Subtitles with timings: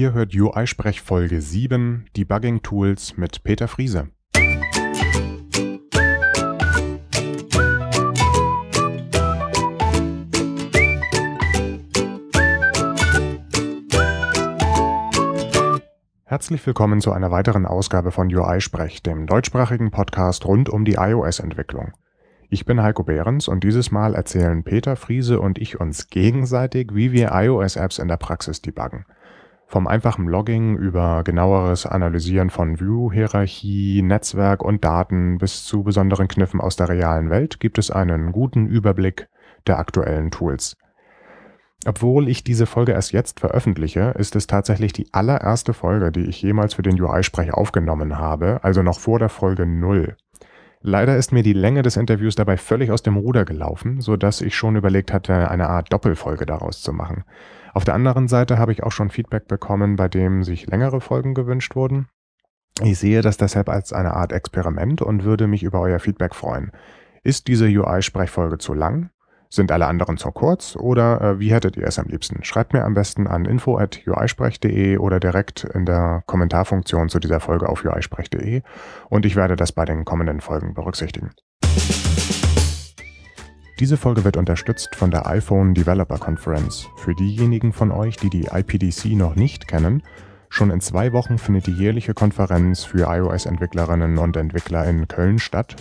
[0.00, 4.08] Ihr hört UI-Sprech Folge 7, Debugging Tools mit Peter Friese.
[16.24, 21.92] Herzlich willkommen zu einer weiteren Ausgabe von UI-Sprech, dem deutschsprachigen Podcast rund um die iOS-Entwicklung.
[22.48, 27.12] Ich bin Heiko Behrens und dieses Mal erzählen Peter Friese und ich uns gegenseitig, wie
[27.12, 29.04] wir iOS-Apps in der Praxis debuggen.
[29.70, 36.60] Vom einfachen Logging über genaueres Analysieren von View-Hierarchie, Netzwerk und Daten bis zu besonderen Kniffen
[36.60, 39.28] aus der realen Welt gibt es einen guten Überblick
[39.68, 40.76] der aktuellen Tools.
[41.86, 46.42] Obwohl ich diese Folge erst jetzt veröffentliche, ist es tatsächlich die allererste Folge, die ich
[46.42, 50.16] jemals für den UI-Sprech aufgenommen habe, also noch vor der Folge 0.
[50.82, 54.40] Leider ist mir die Länge des Interviews dabei völlig aus dem Ruder gelaufen, so dass
[54.40, 57.22] ich schon überlegt hatte, eine Art Doppelfolge daraus zu machen.
[57.72, 61.34] Auf der anderen Seite habe ich auch schon Feedback bekommen, bei dem sich längere Folgen
[61.34, 62.08] gewünscht wurden.
[62.82, 66.72] Ich sehe das deshalb als eine Art Experiment und würde mich über euer Feedback freuen.
[67.22, 69.10] Ist diese UI-Sprechfolge zu lang?
[69.52, 72.44] Sind alle anderen zu kurz oder äh, wie hättet ihr es am liebsten?
[72.44, 77.84] Schreibt mir am besten an info.uisprech.de oder direkt in der Kommentarfunktion zu dieser Folge auf
[77.84, 78.62] uisprech.de
[79.08, 81.32] und ich werde das bei den kommenden Folgen berücksichtigen.
[83.80, 86.86] Diese Folge wird unterstützt von der iPhone Developer Conference.
[86.96, 90.02] Für diejenigen von euch, die die IPDC noch nicht kennen,
[90.50, 95.76] schon in zwei Wochen findet die jährliche Konferenz für iOS-Entwicklerinnen und Entwickler in Köln statt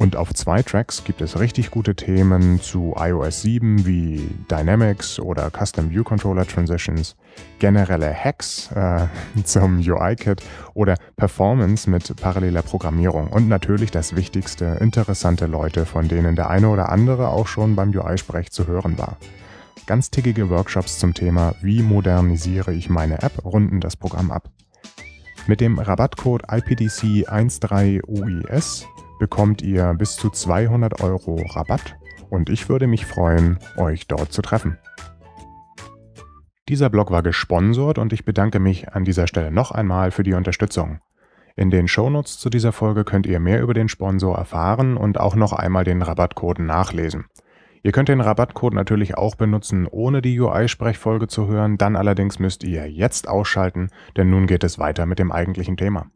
[0.00, 5.50] und auf zwei Tracks gibt es richtig gute Themen zu iOS 7 wie Dynamics oder
[5.50, 7.16] Custom View Controller Transitions,
[7.58, 9.08] generelle Hacks äh,
[9.44, 10.42] zum UI-Kit
[10.72, 16.70] oder Performance mit paralleler Programmierung und natürlich das Wichtigste, interessante Leute, von denen der eine
[16.70, 19.18] oder andere auch schon beim UI-Sprech zu hören war.
[19.84, 24.48] Ganztägige Workshops zum Thema Wie modernisiere ich meine App runden das Programm ab.
[25.46, 28.86] Mit dem Rabattcode IPDC13UIS
[29.20, 31.96] bekommt ihr bis zu 200 Euro Rabatt
[32.30, 34.78] und ich würde mich freuen, euch dort zu treffen.
[36.68, 40.34] Dieser Blog war gesponsert und ich bedanke mich an dieser Stelle noch einmal für die
[40.34, 41.00] Unterstützung.
[41.56, 45.34] In den Shownotes zu dieser Folge könnt ihr mehr über den Sponsor erfahren und auch
[45.34, 47.26] noch einmal den Rabattcode nachlesen.
[47.82, 52.62] Ihr könnt den Rabattcode natürlich auch benutzen, ohne die UI-Sprechfolge zu hören, dann allerdings müsst
[52.62, 56.06] ihr jetzt ausschalten, denn nun geht es weiter mit dem eigentlichen Thema.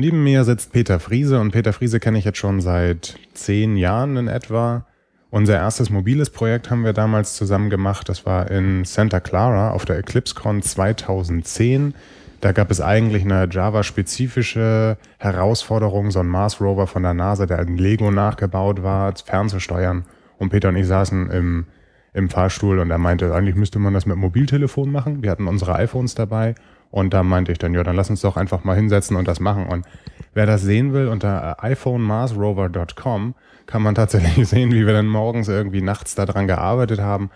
[0.00, 4.16] Neben mir sitzt Peter Friese und Peter Friese kenne ich jetzt schon seit zehn Jahren
[4.16, 4.86] in etwa.
[5.28, 8.08] Unser erstes mobiles Projekt haben wir damals zusammen gemacht.
[8.08, 11.92] Das war in Santa Clara auf der EclipseCon 2010.
[12.40, 17.58] Da gab es eigentlich eine Java-spezifische Herausforderung, so ein Mars Rover von der NASA, der
[17.58, 20.06] in Lego nachgebaut war, fernzusteuern.
[20.38, 21.66] Und Peter und ich saßen im,
[22.14, 25.22] im Fahrstuhl und er meinte, eigentlich müsste man das mit Mobiltelefon machen.
[25.22, 26.54] Wir hatten unsere iPhones dabei
[26.90, 29.40] und da meinte ich dann, ja, dann lass uns doch einfach mal hinsetzen und das
[29.40, 29.66] machen.
[29.66, 29.86] Und
[30.34, 33.34] wer das sehen will, unter äh, iPhoneMarsRover.com
[33.66, 37.30] kann man tatsächlich sehen, wie wir dann morgens irgendwie nachts daran gearbeitet haben.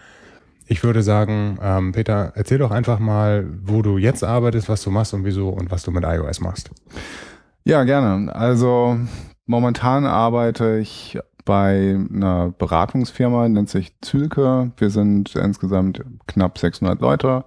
[0.67, 4.91] Ich würde sagen, ähm, Peter, erzähl doch einfach mal, wo du jetzt arbeitest, was du
[4.91, 6.71] machst und wieso und was du mit iOS machst.
[7.65, 8.35] Ja, gerne.
[8.35, 8.99] Also
[9.47, 14.73] momentan arbeite ich bei einer Beratungsfirma, nennt sich Zülke.
[14.79, 17.45] Wir sind insgesamt knapp 600 Leute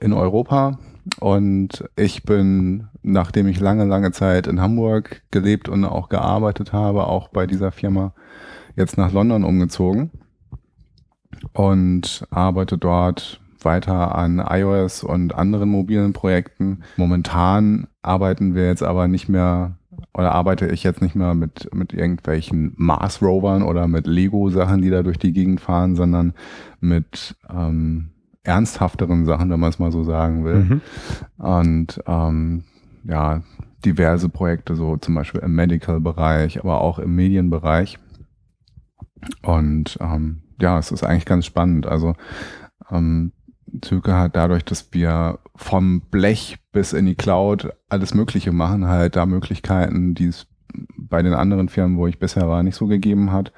[0.00, 0.78] in Europa
[1.20, 7.06] und ich bin, nachdem ich lange, lange Zeit in Hamburg gelebt und auch gearbeitet habe,
[7.06, 8.12] auch bei dieser Firma
[8.76, 10.10] jetzt nach London umgezogen
[11.52, 16.82] und arbeite dort weiter an iOS und anderen mobilen Projekten.
[16.96, 19.76] Momentan arbeiten wir jetzt aber nicht mehr
[20.14, 25.02] oder arbeite ich jetzt nicht mehr mit, mit irgendwelchen Mars-Rovern oder mit Lego-Sachen, die da
[25.02, 26.32] durch die Gegend fahren, sondern
[26.80, 28.10] mit ähm,
[28.42, 30.56] ernsthafteren Sachen, wenn man es mal so sagen will.
[30.56, 30.80] Mhm.
[31.38, 32.64] Und ähm,
[33.04, 33.42] ja,
[33.84, 37.98] diverse Projekte, so zum Beispiel im Medical-Bereich, aber auch im Medienbereich.
[39.42, 41.86] Und ähm, ja, es ist eigentlich ganz spannend.
[41.86, 42.14] Also
[42.90, 43.32] ähm,
[43.82, 49.16] Züge hat dadurch, dass wir vom Blech bis in die Cloud alles Mögliche machen, halt
[49.16, 50.46] da Möglichkeiten, die es
[50.96, 53.52] bei den anderen Firmen, wo ich bisher war, nicht so gegeben hat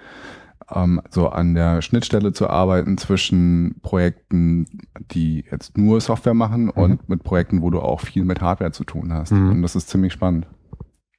[0.74, 4.66] ähm, so an der Schnittstelle zu arbeiten zwischen Projekten,
[5.10, 6.70] die jetzt nur Software machen mhm.
[6.70, 9.32] und mit Projekten, wo du auch viel mit Hardware zu tun hast.
[9.32, 9.50] Mhm.
[9.50, 10.46] Und das ist ziemlich spannend.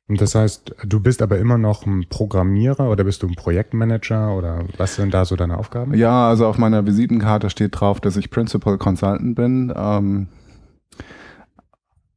[0.08, 4.36] Und das heißt, du bist aber immer noch ein Programmierer oder bist du ein Projektmanager
[4.36, 5.94] oder was sind da so deine Aufgaben?
[5.94, 9.74] Ja, also auf meiner Visitenkarte steht drauf, dass ich Principal Consultant bin.
[9.76, 10.28] Ähm,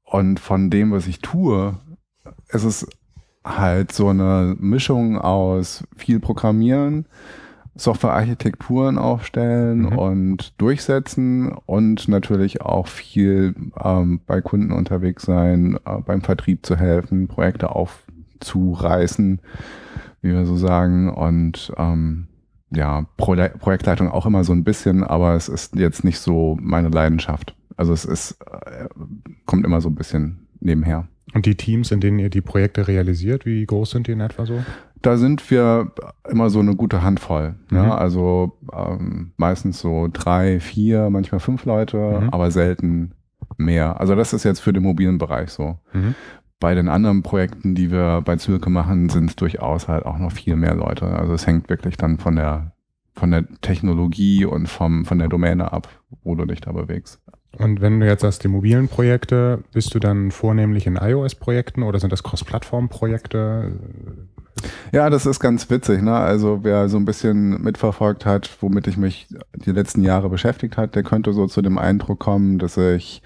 [0.05, 1.79] und von dem, was ich tue,
[2.49, 2.89] ist es
[3.47, 7.07] halt so eine Mischung aus viel Programmieren,
[7.77, 9.99] Softwarearchitekturen aufstellen Mhm.
[9.99, 16.77] und durchsetzen und natürlich auch viel ähm, bei Kunden unterwegs sein, äh, beim Vertrieb zu
[16.77, 19.41] helfen, Projekte aufzureißen,
[20.23, 21.11] wie wir so sagen.
[21.11, 22.27] Und ähm,
[22.71, 26.89] ja, Pro Projektleitung auch immer so ein bisschen, aber es ist jetzt nicht so meine
[26.89, 27.55] Leidenschaft.
[27.77, 28.89] Also es ist, äh,
[29.45, 31.07] kommt immer so ein bisschen nebenher.
[31.35, 34.47] Und die Teams, in denen ihr die Projekte realisiert, wie groß sind die in etwa
[34.47, 34.63] so?
[35.03, 35.93] Da sind wir
[36.29, 37.55] immer so eine gute Handvoll.
[37.71, 37.77] Mhm.
[37.77, 42.31] Ja, also ähm, meistens so drei, vier, manchmal fünf Leute, Mhm.
[42.31, 43.13] aber selten
[43.59, 44.01] mehr.
[44.01, 45.79] Also das ist jetzt für den mobilen Bereich so.
[45.93, 46.15] Mhm.
[46.59, 50.33] Bei den anderen Projekten, die wir bei Zülke machen, sind es durchaus halt auch noch
[50.33, 51.05] viel mehr Leute.
[51.07, 52.73] Also es hängt wirklich dann von der
[53.19, 55.89] von der Technologie und vom, von der Domäne ab,
[56.23, 57.19] wo du dich da bewegst.
[57.59, 61.99] Und wenn du jetzt sagst, die mobilen Projekte, bist du dann vornehmlich in iOS-Projekten oder
[61.99, 63.73] sind das Cross-Plattform-Projekte?
[64.93, 66.03] Ja, das ist ganz witzig.
[66.03, 66.15] Ne?
[66.15, 70.95] Also wer so ein bisschen mitverfolgt hat, womit ich mich die letzten Jahre beschäftigt hat,
[70.95, 73.23] der könnte so zu dem Eindruck kommen, dass ich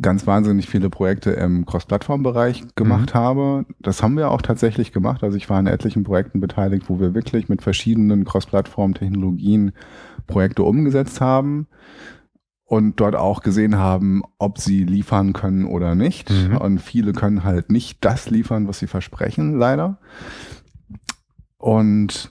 [0.00, 3.64] ganz wahnsinnig viele Projekte im Cross-Plattform-Bereich gemacht habe.
[3.78, 5.22] Das haben wir auch tatsächlich gemacht.
[5.22, 9.72] Also ich war an etlichen Projekten beteiligt, wo wir wirklich mit verschiedenen Cross-Plattform-Technologien
[10.26, 11.66] Projekte umgesetzt haben
[12.68, 16.30] und dort auch gesehen haben, ob sie liefern können oder nicht.
[16.30, 16.58] Mhm.
[16.58, 19.98] Und viele können halt nicht das liefern, was sie versprechen, leider.
[21.56, 22.30] Und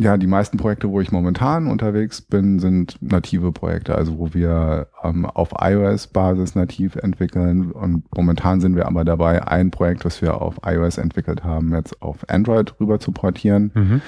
[0.00, 4.86] ja, die meisten Projekte, wo ich momentan unterwegs bin, sind native Projekte, also wo wir
[5.02, 7.72] ähm, auf iOS-Basis nativ entwickeln.
[7.72, 12.00] Und momentan sind wir aber dabei, ein Projekt, das wir auf iOS entwickelt haben, jetzt
[12.00, 13.72] auf Android rüber zu portieren.
[13.74, 14.00] Mhm.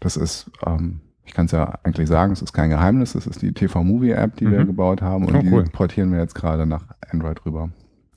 [0.00, 3.40] Das ist, ähm, ich kann es ja eigentlich sagen, es ist kein Geheimnis, das ist
[3.42, 4.66] die TV-Movie-App, die wir Mhm.
[4.66, 5.64] gebaut haben und Oh, die cool.
[5.64, 7.70] portieren wir jetzt gerade nach Android rüber.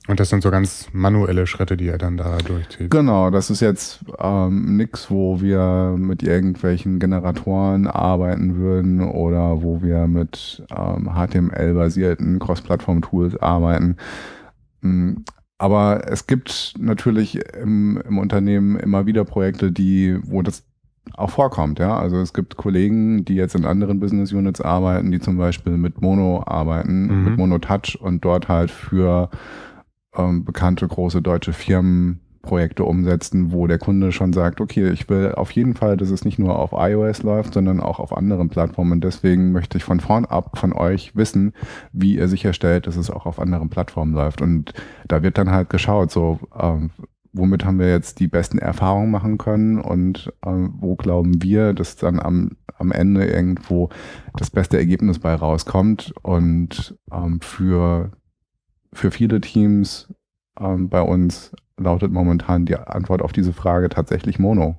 [0.08, 2.90] Und das sind so ganz manuelle Schritte, die ihr dann da durchzieht.
[2.90, 9.80] Genau, das ist jetzt ähm, nix, wo wir mit irgendwelchen Generatoren arbeiten würden oder wo
[9.80, 13.96] wir mit ähm, HTML-basierten Cross-Plattform-Tools arbeiten.
[14.80, 15.12] Mm,
[15.58, 20.64] Aber es gibt natürlich im, im Unternehmen immer wieder Projekte, die, wo das
[21.14, 21.96] auch vorkommt, ja.
[21.96, 26.00] Also es gibt Kollegen, die jetzt in anderen Business Units arbeiten, die zum Beispiel mit
[26.00, 27.24] Mono arbeiten, Mhm.
[27.24, 29.28] mit Mono Touch und dort halt für
[30.16, 35.32] ähm, bekannte große deutsche Firmen Projekte umsetzen, wo der Kunde schon sagt, okay, ich will
[35.36, 38.92] auf jeden Fall, dass es nicht nur auf iOS läuft, sondern auch auf anderen Plattformen.
[38.92, 41.52] Und deswegen möchte ich von vorn ab von euch wissen,
[41.92, 44.42] wie ihr sicherstellt, dass es auch auf anderen Plattformen läuft.
[44.42, 44.72] Und
[45.06, 46.90] da wird dann halt geschaut, so ähm,
[47.32, 51.96] womit haben wir jetzt die besten Erfahrungen machen können und ähm, wo glauben wir, dass
[51.96, 53.88] dann am, am Ende irgendwo
[54.36, 56.12] das beste Ergebnis bei rauskommt.
[56.22, 58.12] Und ähm, für,
[58.92, 60.12] für viele Teams
[60.60, 64.76] ähm, bei uns lautet momentan die Antwort auf diese Frage tatsächlich Mono.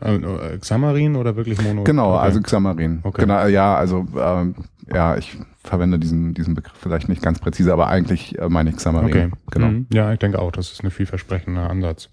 [0.00, 1.84] Äh, äh, Xamarin oder wirklich Mono?
[1.84, 2.22] Genau, Okay.
[2.22, 3.00] also Xamarin.
[3.02, 3.22] Okay.
[3.22, 4.54] Genau, ja, also ähm,
[4.92, 8.76] ja, ich verwende diesen, diesen Begriff vielleicht nicht ganz präzise, aber eigentlich äh, meine ich
[8.76, 9.08] Xamarin.
[9.08, 9.66] Okay, Genau.
[9.68, 9.86] Mhm.
[9.92, 12.08] Ja, ich denke auch, das ist ein vielversprechender Ansatz.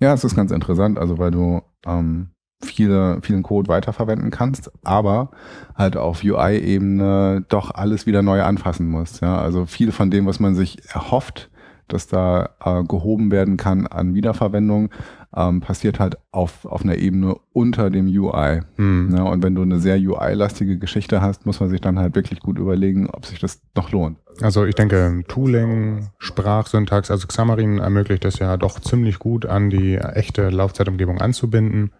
[0.00, 2.30] Ja, es ist ganz interessant, also weil du ähm,
[2.62, 5.30] viele, vielen Code weiterverwenden kannst, aber
[5.74, 9.20] halt auf UI-Ebene doch alles wieder neu anfassen musst.
[9.20, 9.38] Ja?
[9.38, 11.50] Also viel von dem, was man sich erhofft,
[11.88, 14.90] dass da äh, gehoben werden kann an Wiederverwendung,
[15.36, 18.60] ähm, passiert halt auf, auf einer Ebene unter dem UI.
[18.76, 19.14] Mhm.
[19.16, 22.40] Ja, und wenn du eine sehr UI-lastige Geschichte hast, muss man sich dann halt wirklich
[22.40, 24.18] gut überlegen, ob sich das noch lohnt.
[24.40, 29.96] Also ich denke, Tooling, Sprachsyntax, also Xamarin ermöglicht es ja doch ziemlich gut an die
[29.96, 31.92] echte Laufzeitumgebung anzubinden,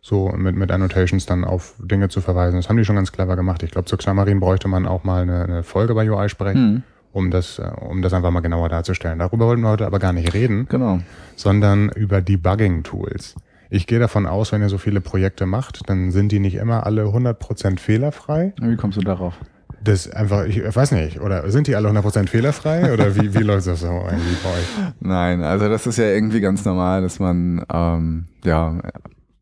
[0.00, 2.56] so mit, mit Annotations dann auf Dinge zu verweisen.
[2.56, 3.62] Das haben die schon ganz clever gemacht.
[3.62, 7.30] Ich glaube, zu Xamarin bräuchte man auch mal eine, eine Folge bei UI sprechen, um
[7.30, 9.18] das, äh, um das einfach mal genauer darzustellen.
[9.18, 11.00] Darüber wollten wir heute aber gar nicht reden, Genau.
[11.36, 13.34] sondern über Debugging-Tools.
[13.70, 16.84] Ich gehe davon aus, wenn ihr so viele Projekte macht, dann sind die nicht immer
[16.84, 18.52] alle 100% fehlerfrei.
[18.60, 19.34] Wie kommst du darauf?
[19.82, 23.66] Das einfach, ich weiß nicht, oder sind die alle 100% fehlerfrei oder wie, wie läuft
[23.66, 24.92] das so eigentlich bei euch?
[25.00, 28.78] Nein, also das ist ja irgendwie ganz normal, dass man ähm, ja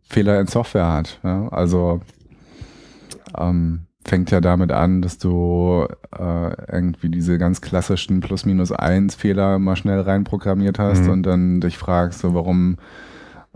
[0.08, 1.20] Fehler in Software hat.
[1.22, 1.48] Ja?
[1.48, 2.00] Also
[3.36, 5.86] ähm, fängt ja damit an, dass du
[6.18, 11.10] äh, irgendwie diese ganz klassischen Plus-Minus-1 Fehler mal schnell reinprogrammiert hast Mhm.
[11.10, 12.76] und dann dich fragst, so warum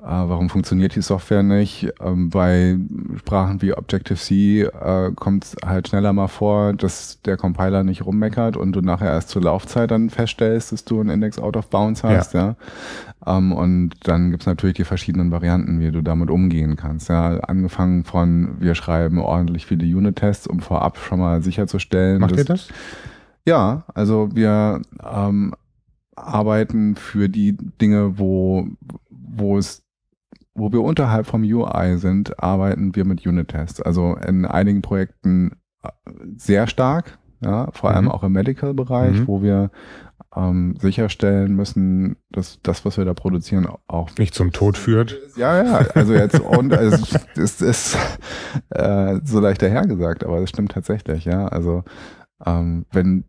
[0.07, 1.89] warum funktioniert die Software nicht?
[2.01, 2.77] Ähm, bei
[3.19, 8.57] Sprachen wie Objective-C äh, kommt es halt schneller mal vor, dass der Compiler nicht rummeckert
[8.57, 12.05] und du nachher erst zur Laufzeit dann feststellst, dass du einen Index out of bounds
[12.05, 12.35] hast.
[12.35, 12.57] Ja.
[13.27, 17.09] Ähm, und dann gibt's natürlich die verschiedenen Varianten, wie du damit umgehen kannst.
[17.09, 17.39] Ja.
[17.39, 22.21] Angefangen von, wir schreiben ordentlich viele Unit-Tests, um vorab schon mal sicherzustellen.
[22.21, 22.69] Macht dass, ihr das?
[23.47, 25.55] ja, also wir ähm,
[26.15, 28.69] arbeiten für die Dinge, wo,
[29.11, 29.84] wo es
[30.55, 33.81] wo wir unterhalb vom UI sind, arbeiten wir mit Unit-Tests.
[33.81, 35.89] Also in einigen Projekten äh,
[36.37, 38.11] sehr stark, ja, vor allem mhm.
[38.11, 39.29] auch im Medical-Bereich, mhm.
[39.29, 39.71] wo wir
[40.37, 45.19] ähm, sicherstellen müssen, dass das, was wir da produzieren, auch nicht zum Tod führt.
[45.37, 47.99] Ja, ja, also jetzt und es ist, ist
[48.71, 51.47] äh, so leicht dahergesagt, aber das stimmt tatsächlich, ja.
[51.49, 51.85] Also
[52.45, 53.25] ähm, wenn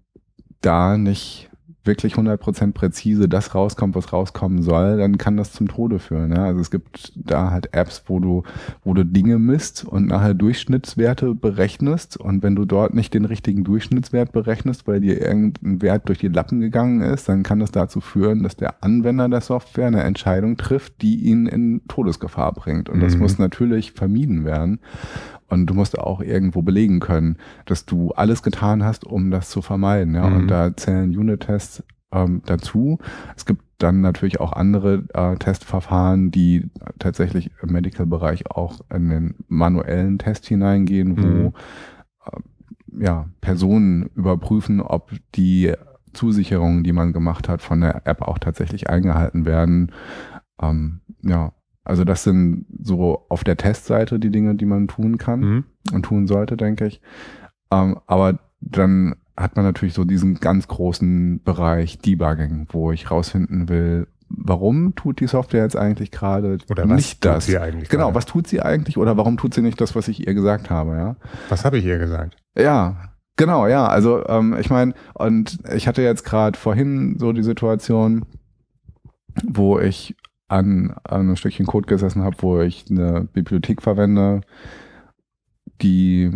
[0.62, 1.50] da nicht
[1.86, 6.32] wirklich 100% präzise das rauskommt, was rauskommen soll, dann kann das zum Tode führen.
[6.32, 6.46] Ja?
[6.46, 8.44] Also es gibt da halt Apps, wo du,
[8.84, 13.64] wo du Dinge misst und nachher Durchschnittswerte berechnest und wenn du dort nicht den richtigen
[13.64, 18.02] Durchschnittswert berechnest, weil dir irgendein Wert durch die Lappen gegangen ist, dann kann das dazu
[18.02, 22.90] führen, dass der Anwender der Software eine Entscheidung trifft, die ihn in Todesgefahr bringt.
[22.90, 23.22] Und das mhm.
[23.22, 24.80] muss natürlich vermieden werden.
[25.48, 29.62] Und du musst auch irgendwo belegen können, dass du alles getan hast, um das zu
[29.62, 30.16] vermeiden.
[30.16, 30.28] Ja?
[30.30, 30.36] Mhm.
[30.36, 33.00] Und da zählen Unit-Tests ähm, dazu.
[33.36, 39.36] Es gibt dann natürlich auch andere äh, Testverfahren, die tatsächlich im Medical-Bereich auch in den
[39.48, 41.54] manuellen Test hineingehen, wo mhm.
[42.26, 45.74] äh, ja, Personen überprüfen, ob die
[46.14, 49.92] Zusicherungen, die man gemacht hat, von der App auch tatsächlich eingehalten werden.
[50.62, 51.52] Ähm, ja,
[51.86, 55.64] also das sind so auf der Testseite die Dinge, die man tun kann mhm.
[55.94, 57.00] und tun sollte, denke ich.
[57.72, 63.70] Ähm, aber dann hat man natürlich so diesen ganz großen Bereich Debugging, wo ich rausfinden
[63.70, 67.46] will, warum tut die Software jetzt eigentlich gerade oder was nicht tut das?
[67.46, 68.16] Sie eigentlich genau, gerade?
[68.16, 70.96] was tut sie eigentlich oder warum tut sie nicht das, was ich ihr gesagt habe,
[70.96, 71.16] ja?
[71.50, 72.36] Was habe ich ihr gesagt?
[72.58, 73.88] Ja, genau, ja.
[73.88, 78.26] Also ähm, ich meine, und ich hatte jetzt gerade vorhin so die Situation,
[79.44, 80.16] wo ich
[80.48, 84.42] an, an einem Stückchen Code gesessen habe, wo ich eine Bibliothek verwende,
[85.82, 86.32] die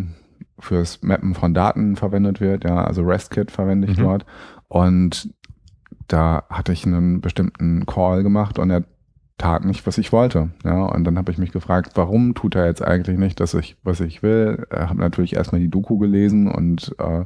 [0.57, 4.03] fürs Mappen von Daten verwendet wird, ja, also RESTKit verwende ich mhm.
[4.03, 4.25] dort.
[4.67, 5.33] Und
[6.07, 8.83] da hatte ich einen bestimmten Call gemacht und er
[9.37, 10.49] tat nicht, was ich wollte.
[10.65, 13.77] Ja, und dann habe ich mich gefragt, warum tut er jetzt eigentlich nicht, dass ich,
[13.83, 14.67] was ich will?
[14.71, 17.25] Ich habe natürlich erstmal die Doku gelesen und äh,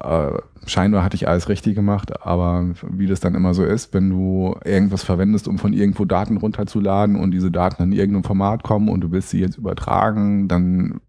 [0.00, 0.32] äh,
[0.66, 4.56] scheinbar hatte ich alles richtig gemacht, aber wie das dann immer so ist, wenn du
[4.64, 9.02] irgendwas verwendest, um von irgendwo Daten runterzuladen und diese Daten in irgendeinem Format kommen und
[9.02, 11.00] du willst sie jetzt übertragen, dann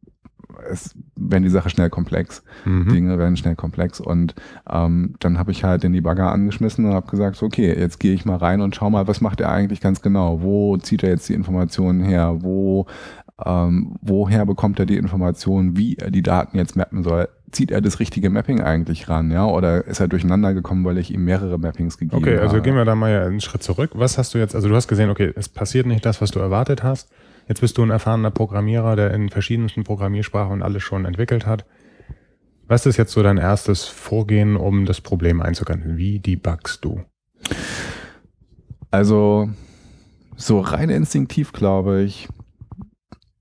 [0.72, 2.44] ist, werden die Sache schnell komplex.
[2.65, 2.89] Mhm.
[2.89, 4.00] Dinge werden schnell komplex.
[4.00, 4.36] Und
[4.70, 8.13] ähm, dann habe ich halt den Debugger angeschmissen und habe gesagt, so, okay, jetzt gehe
[8.13, 10.42] ich mal rein und schau mal, was macht er eigentlich ganz genau?
[10.42, 12.38] Wo zieht er jetzt die Informationen her?
[12.39, 12.86] Wo
[13.44, 17.27] ähm, woher bekommt er die Informationen, wie er die Daten jetzt mappen soll?
[17.51, 19.46] Zieht er das richtige Mapping eigentlich ran, ja?
[19.46, 22.36] Oder ist er durcheinander gekommen, weil ich ihm mehrere Mappings gegeben habe?
[22.36, 23.92] Okay, also gehen wir da mal einen Schritt zurück.
[23.94, 26.39] Was hast du jetzt, also du hast gesehen, okay, es passiert nicht das, was du
[26.39, 27.12] erwartet hast.
[27.48, 31.65] Jetzt bist du ein erfahrener Programmierer, der in verschiedensten Programmiersprachen alles schon entwickelt hat.
[32.68, 35.98] Was ist jetzt so dein erstes Vorgehen, um das Problem einzugrenzen?
[35.98, 37.04] Wie debuggst du?
[38.89, 39.50] Also,
[40.36, 42.27] so rein instinktiv glaube ich,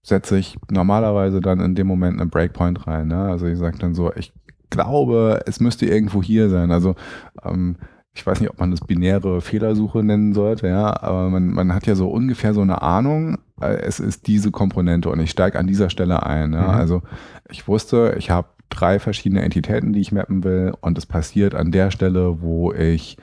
[0.04, 3.08] setze ich normalerweise dann in dem Moment einen Breakpoint rein.
[3.08, 3.18] Ne?
[3.18, 4.32] Also ich sage dann so, ich
[4.70, 6.70] glaube, es müsste irgendwo hier sein.
[6.70, 6.94] Also
[7.42, 7.76] ähm,
[8.12, 11.86] ich weiß nicht, ob man das binäre Fehlersuche nennen sollte, ja, aber man, man hat
[11.86, 15.66] ja so ungefähr so eine Ahnung, äh, es ist diese Komponente und ich steige an
[15.66, 16.52] dieser Stelle ein.
[16.52, 16.62] Ja?
[16.62, 16.68] Mhm.
[16.68, 17.02] Also
[17.50, 21.72] ich wusste, ich habe drei verschiedene Entitäten, die ich mappen will und es passiert an
[21.72, 23.16] der Stelle, wo ich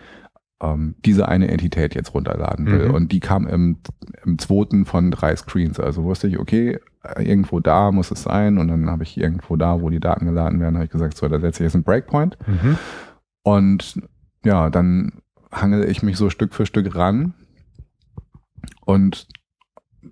[0.62, 2.90] ähm, diese eine Entität jetzt runterladen will.
[2.90, 2.94] Mhm.
[2.94, 3.78] Und die kam im,
[4.24, 5.80] im zweiten von drei Screens.
[5.80, 8.58] Also wusste ich, okay, äh, irgendwo da muss es sein.
[8.58, 11.28] Und dann habe ich irgendwo da, wo die Daten geladen werden, habe ich gesagt, so,
[11.28, 12.38] da setze ich jetzt einen Breakpoint.
[12.48, 12.78] Mhm.
[13.44, 14.02] Und
[14.46, 17.34] ja, dann hangel ich mich so Stück für Stück ran.
[18.86, 19.28] Und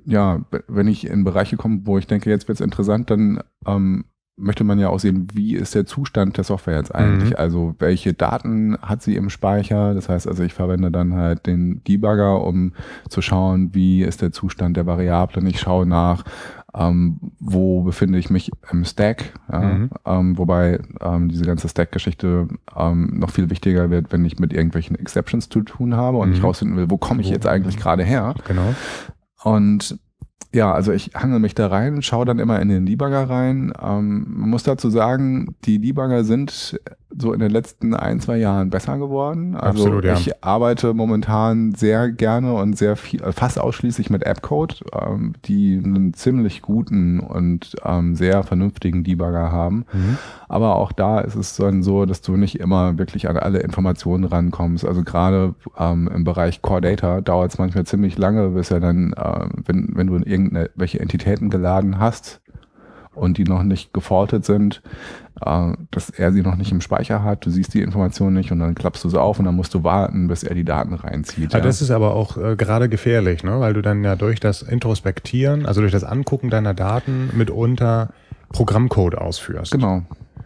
[0.05, 4.05] ja, wenn ich in Bereiche komme, wo ich denke, jetzt wird es interessant, dann ähm,
[4.39, 7.31] möchte man ja auch sehen, wie ist der Zustand der Software jetzt eigentlich?
[7.31, 7.35] Mhm.
[7.35, 9.93] Also welche Daten hat sie im Speicher?
[9.93, 12.73] Das heißt also, ich verwende dann halt den Debugger, um
[13.09, 15.45] zu schauen, wie ist der Zustand der Variablen.
[15.47, 16.23] Ich schaue nach,
[16.75, 19.59] ähm, wo befinde ich mich im Stack, ja?
[19.59, 19.89] mhm.
[20.05, 24.95] ähm, wobei ähm, diese ganze Stack-Geschichte ähm, noch viel wichtiger wird, wenn ich mit irgendwelchen
[24.97, 26.35] Exceptions zu tun habe und mhm.
[26.35, 28.35] ich rausfinden will, wo komme ich jetzt eigentlich gerade her?
[28.47, 28.75] Genau.
[29.43, 29.99] Und
[30.53, 33.71] ja, also ich hangel mich da rein, schaue dann immer in den Debugger rein.
[33.81, 36.79] Ähm, man muss dazu sagen, die Debugger sind
[37.17, 39.55] so in den letzten ein, zwei Jahren besser geworden.
[39.55, 40.13] Also Absolut, ja.
[40.13, 45.81] ich arbeite momentan sehr gerne und sehr viel, äh, fast ausschließlich mit AppCode, ähm, die
[45.83, 49.85] einen ziemlich guten und ähm, sehr vernünftigen Debugger haben.
[49.91, 50.17] Mhm.
[50.47, 54.25] Aber auch da ist es dann so, dass du nicht immer wirklich an alle Informationen
[54.25, 54.85] rankommst.
[54.85, 59.13] Also gerade ähm, im Bereich Core Data dauert es manchmal ziemlich lange, bis er dann,
[59.13, 60.15] äh, wenn, wenn du
[60.45, 62.41] irgendwelche Entitäten geladen hast,
[63.19, 64.81] und die noch nicht gefaultet sind,
[65.45, 67.45] äh, dass er sie noch nicht im Speicher hat.
[67.45, 69.83] Du siehst die Information nicht und dann klappst du sie auf und dann musst du
[69.83, 71.53] warten, bis er die Daten reinzieht.
[71.53, 71.65] Ja, ja.
[71.65, 73.59] Das ist aber auch äh, gerade gefährlich, ne?
[73.59, 78.09] weil du dann ja durch das Introspektieren, also durch das Angucken deiner Daten mitunter
[78.51, 79.71] Programmcode ausführst.
[79.71, 80.03] Genau.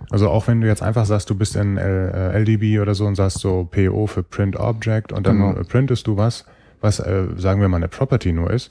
[0.10, 3.16] Also auch wenn du jetzt einfach sagst, du bist in LDB äh, oder so und
[3.16, 5.64] sagst so PO für Print Object und dann genau.
[5.68, 6.46] printest du was,
[6.82, 8.70] was äh, sagen wir mal eine Property nur ist.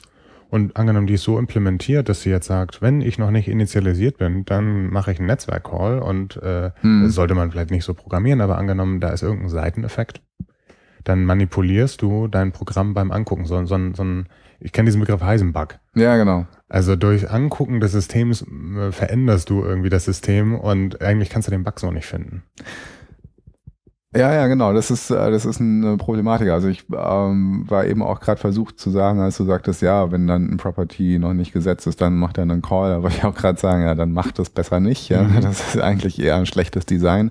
[0.53, 4.19] Und angenommen, die ist so implementiert, dass sie jetzt sagt, wenn ich noch nicht initialisiert
[4.19, 7.05] bin, dann mache ich einen Netzwerk-Call und äh, hm.
[7.05, 10.21] das sollte man vielleicht nicht so programmieren, aber angenommen, da ist irgendein Seiteneffekt,
[11.05, 13.47] dann manipulierst du dein Programm beim Angucken.
[13.47, 14.29] So, so, so ein,
[14.61, 15.79] ich kenne diesen Begriff Heisenbug.
[15.95, 16.47] Ja, genau.
[16.69, 21.53] Also durch Angucken des Systems äh, veränderst du irgendwie das System und eigentlich kannst du
[21.53, 22.43] den Bug so nicht finden.
[24.15, 24.75] Ja, ja, genau.
[24.75, 26.51] Das ist, äh, das ist eine Problematik.
[26.51, 30.27] Also ich ähm, war eben auch gerade versucht zu sagen, als du sagtest, ja, wenn
[30.27, 32.91] dann ein Property noch nicht gesetzt ist, dann macht er einen Call.
[32.91, 35.09] Da wollte ich auch gerade sagen, ja, dann macht das besser nicht.
[35.09, 35.41] Ja, mhm.
[35.41, 37.31] das ist eigentlich eher ein schlechtes Design.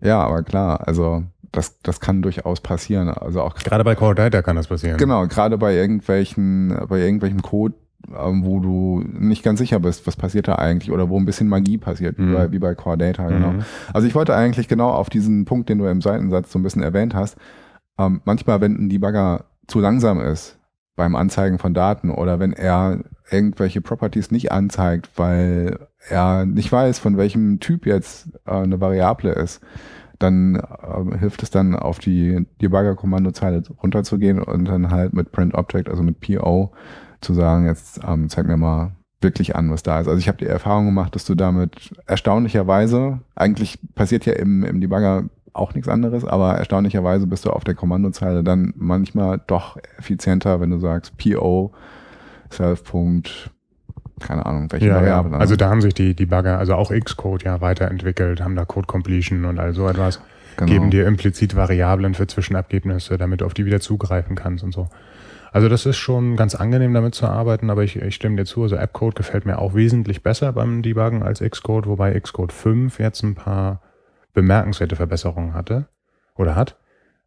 [0.00, 3.08] Ja, aber klar, also das, das kann durchaus passieren.
[3.08, 4.96] Also auch gerade bei Core Data kann das passieren.
[4.96, 7.74] Genau, gerade bei irgendwelchen, bei irgendwelchem Code,
[8.08, 11.78] wo du nicht ganz sicher bist, was passiert da eigentlich oder wo ein bisschen Magie
[11.78, 12.30] passiert, mhm.
[12.30, 13.52] wie, bei, wie bei Core Data, genau.
[13.52, 13.64] Mhm.
[13.92, 16.82] Also ich wollte eigentlich genau auf diesen Punkt, den du im Seitensatz so ein bisschen
[16.82, 17.36] erwähnt hast,
[17.98, 20.58] ähm, manchmal, wenn ein Debugger zu langsam ist
[20.96, 25.78] beim Anzeigen von Daten oder wenn er irgendwelche Properties nicht anzeigt, weil
[26.08, 29.60] er nicht weiß, von welchem Typ jetzt äh, eine Variable ist,
[30.18, 35.88] dann äh, hilft es dann auf die Debugger-Kommandozeile runterzugehen und dann halt mit Print Object,
[35.88, 36.72] also mit PO,
[37.20, 40.08] zu sagen, jetzt ähm, zeig mir mal wirklich an, was da ist.
[40.08, 44.80] Also ich habe die Erfahrung gemacht, dass du damit erstaunlicherweise, eigentlich passiert ja im, im
[44.80, 50.60] Debugger auch nichts anderes, aber erstaunlicherweise bist du auf der Kommandozeile dann manchmal doch effizienter,
[50.60, 51.72] wenn du sagst PO
[52.50, 52.82] self.
[54.20, 55.32] keine Ahnung, welche ja, Variable.
[55.32, 55.38] Ja.
[55.38, 59.44] Also da haben sich die Debugger, also auch Xcode ja weiterentwickelt, haben da Code Completion
[59.44, 60.20] und all so etwas,
[60.56, 60.70] genau.
[60.70, 64.88] geben dir implizit Variablen für Zwischenergebnisse, damit du auf die wieder zugreifen kannst und so.
[65.52, 68.62] Also das ist schon ganz angenehm damit zu arbeiten, aber ich, ich stimme dir zu,
[68.62, 73.22] also Appcode gefällt mir auch wesentlich besser beim Debuggen als Xcode, wobei Xcode 5 jetzt
[73.22, 73.82] ein paar
[74.32, 75.88] bemerkenswerte Verbesserungen hatte
[76.36, 76.76] oder hat.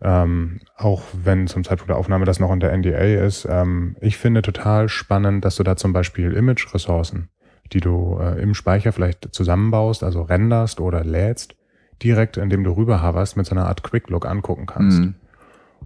[0.01, 3.47] Ähm, auch wenn zum Zeitpunkt der Aufnahme das noch unter NDA ist.
[3.49, 7.29] Ähm, ich finde total spannend, dass du da zum Beispiel Image-Ressourcen,
[7.71, 11.55] die du äh, im Speicher vielleicht zusammenbaust, also renderst oder lädst,
[12.01, 14.99] direkt, indem du rüber hoverst, mit so einer Art Quick-Look angucken kannst.
[14.99, 15.15] Mhm.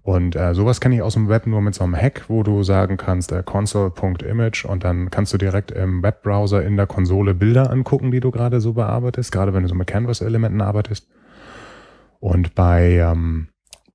[0.08, 2.64] Und äh, sowas kenne ich aus dem Web nur mit so einem Hack, wo du
[2.64, 7.70] sagen kannst, äh, console.image und dann kannst du direkt im Webbrowser in der Konsole Bilder
[7.70, 11.10] angucken, die du gerade so bearbeitest, gerade wenn du so mit Canvas-Elementen arbeitest.
[12.22, 13.50] Und bei, ähm,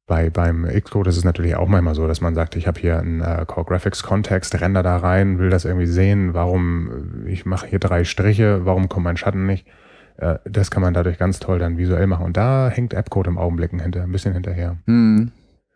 [0.06, 2.98] bei beim Xcode ist es natürlich auch manchmal so, dass man sagt, ich habe hier
[2.98, 7.68] einen äh, Core Graphics Kontext, render da rein, will das irgendwie sehen, warum, ich mache
[7.68, 9.66] hier drei Striche, warum kommt mein Schatten nicht?
[10.18, 12.26] Äh, das kann man dadurch ganz toll dann visuell machen.
[12.26, 14.76] Und da hängt Appcode im Augenblick hinter, ein bisschen hinterher.
[14.84, 15.32] Mhm.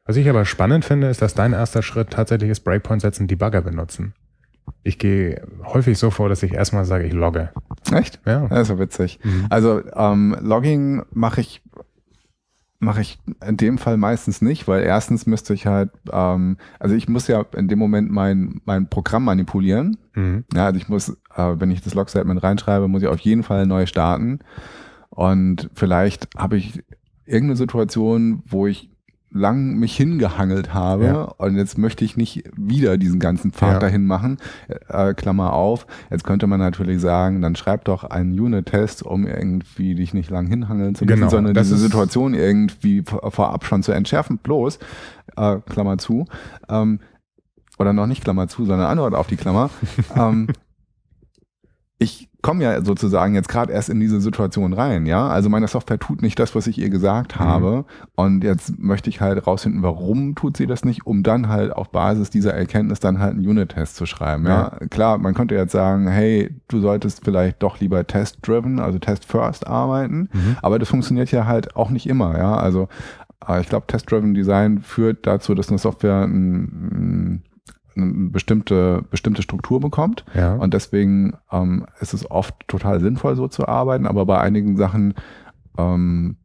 [0.07, 3.63] Was ich aber spannend finde, ist, dass dein erster Schritt tatsächlich ist Breakpoint setzen, Debugger
[3.63, 4.15] benutzen.
[4.83, 7.51] Ich gehe häufig so vor, dass ich erstmal sage, ich logge.
[7.93, 8.21] Echt?
[8.25, 8.47] Ja.
[8.49, 9.19] Das ist ja witzig.
[9.23, 9.47] Mhm.
[9.51, 11.63] Also ähm, Logging mache ich
[12.79, 17.09] mache ich in dem Fall meistens nicht, weil erstens müsste ich halt, ähm, also ich
[17.09, 19.97] muss ja in dem Moment mein, mein Programm manipulieren.
[20.15, 20.45] Mhm.
[20.55, 23.67] Ja, also ich muss, äh, wenn ich das Log-Statement reinschreibe, muss ich auf jeden Fall
[23.67, 24.41] neu starten.
[25.09, 26.83] Und vielleicht habe ich
[27.25, 28.91] irgendeine Situation, wo ich
[29.31, 31.23] lang mich hingehangelt habe ja.
[31.23, 33.79] und jetzt möchte ich nicht wieder diesen ganzen Pfad ja.
[33.81, 34.39] dahin machen,
[34.89, 35.87] äh, Klammer auf.
[36.11, 40.47] Jetzt könnte man natürlich sagen, dann schreib doch einen Unit-Test, um irgendwie dich nicht lang
[40.47, 41.31] hinhangeln zu müssen, genau.
[41.31, 44.39] sondern das diese Situation irgendwie vorab schon zu entschärfen.
[44.39, 44.79] Bloß,
[45.37, 46.27] äh, Klammer zu,
[46.69, 47.01] ähm,
[47.79, 49.71] oder noch nicht Klammer zu, sondern Antwort auf die Klammer.
[50.17, 50.49] ähm,
[51.99, 55.27] ich komme ja sozusagen jetzt gerade erst in diese Situation rein, ja.
[55.27, 57.45] Also meine Software tut nicht das, was ich ihr gesagt mhm.
[57.45, 57.85] habe.
[58.15, 61.91] Und jetzt möchte ich halt rausfinden, warum tut sie das nicht, um dann halt auf
[61.91, 64.47] Basis dieser Erkenntnis dann halt einen Unit-Test zu schreiben.
[64.47, 64.77] Ja.
[64.81, 64.87] ja.
[64.87, 70.29] klar, man könnte jetzt sagen, hey, du solltest vielleicht doch lieber test-driven, also test-first arbeiten.
[70.33, 70.57] Mhm.
[70.63, 72.57] Aber das funktioniert ja halt auch nicht immer, ja.
[72.57, 72.89] Also
[73.49, 77.43] äh, ich glaube, test-driven Design führt dazu, dass eine Software ein
[77.97, 80.25] eine bestimmte, bestimmte Struktur bekommt.
[80.35, 80.55] Ja.
[80.55, 84.07] Und deswegen ähm, ist es oft total sinnvoll, so zu arbeiten.
[84.07, 85.15] Aber bei einigen Sachen
[85.79, 86.37] ähm,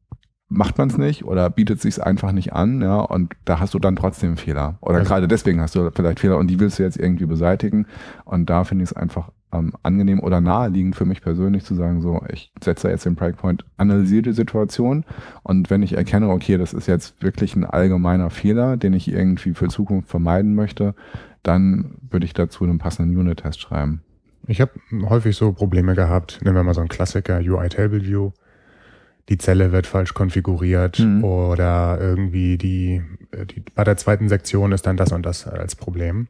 [0.52, 3.80] macht man es nicht oder bietet sich einfach nicht an, ja, und da hast du
[3.80, 4.78] dann trotzdem Fehler.
[4.82, 7.88] Oder also, gerade deswegen hast du vielleicht Fehler und die willst du jetzt irgendwie beseitigen.
[8.26, 12.02] Und da finde ich es einfach ähm, angenehm oder naheliegend für mich persönlich zu sagen,
[12.02, 15.06] so, ich setze jetzt den Breakpoint, analysiere die Situation
[15.44, 19.54] und wenn ich erkenne, okay, das ist jetzt wirklich ein allgemeiner Fehler, den ich irgendwie
[19.54, 20.96] für Zukunft vermeiden möchte,
[21.44, 24.04] dann würde ich dazu einen passenden Unit-Test schreiben.
[24.48, 24.72] Ich habe
[25.04, 26.40] häufig so Probleme gehabt.
[26.44, 28.32] Nehmen wir mal so einen Klassiker, UI Table View.
[29.30, 31.24] Die Zelle wird falsch konfiguriert mhm.
[31.24, 33.02] oder irgendwie die,
[33.50, 36.28] die, bei der zweiten Sektion ist dann das und das als Problem.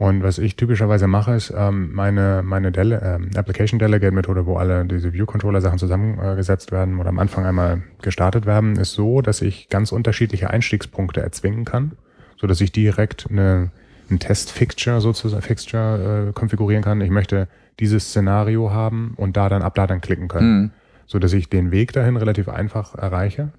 [0.00, 4.56] Und was ich typischerweise mache, ist ähm, meine, meine Dele ähm, Application Delegate Methode, wo
[4.56, 9.20] alle diese View Controller Sachen zusammengesetzt werden oder am Anfang einmal gestartet werden, ist so,
[9.20, 11.92] dass ich ganz unterschiedliche Einstiegspunkte erzwingen kann,
[12.38, 13.72] so dass ich direkt eine,
[14.10, 17.02] ein Test Fixture sozusagen Fixture äh, konfigurieren kann.
[17.02, 17.46] Ich möchte
[17.78, 20.70] dieses Szenario haben und da dann ab da dann klicken können, mhm.
[21.04, 23.50] so dass ich den Weg dahin relativ einfach erreiche.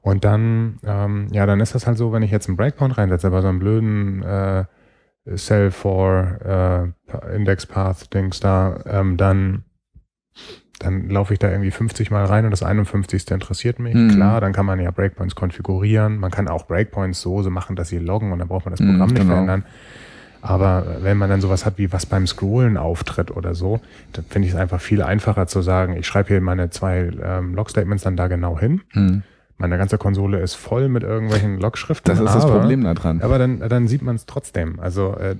[0.00, 3.30] Und dann, ähm, ja, dann ist das halt so, wenn ich jetzt einen Breakpoint reinsetze
[3.30, 4.62] bei so einem blöden äh,
[5.36, 9.64] Cell for äh, Index Path Dings da, ähm, dann
[10.78, 13.30] dann laufe ich da irgendwie 50 Mal rein und das 51.
[13.30, 13.94] interessiert mich.
[13.94, 14.10] Mhm.
[14.10, 16.18] Klar, dann kann man ja Breakpoints konfigurieren.
[16.18, 18.80] Man kann auch Breakpoints so, so machen, dass sie loggen und dann braucht man das
[18.80, 19.34] mhm, Programm mhm, nicht genau.
[19.34, 19.64] verändern.
[20.40, 23.80] Aber wenn man dann sowas hat, wie was beim Scrollen auftritt oder so,
[24.12, 27.54] dann finde ich es einfach viel einfacher zu sagen, ich schreibe hier meine zwei ähm,
[27.54, 28.80] Log-Statements dann da genau hin.
[28.92, 29.22] Mhm.
[29.62, 32.10] Meine ganze Konsole ist voll mit irgendwelchen Logschriften.
[32.10, 33.22] Das ist aber, das Problem daran.
[33.22, 34.80] Aber dann, dann sieht man es trotzdem.
[34.80, 35.36] Also äh,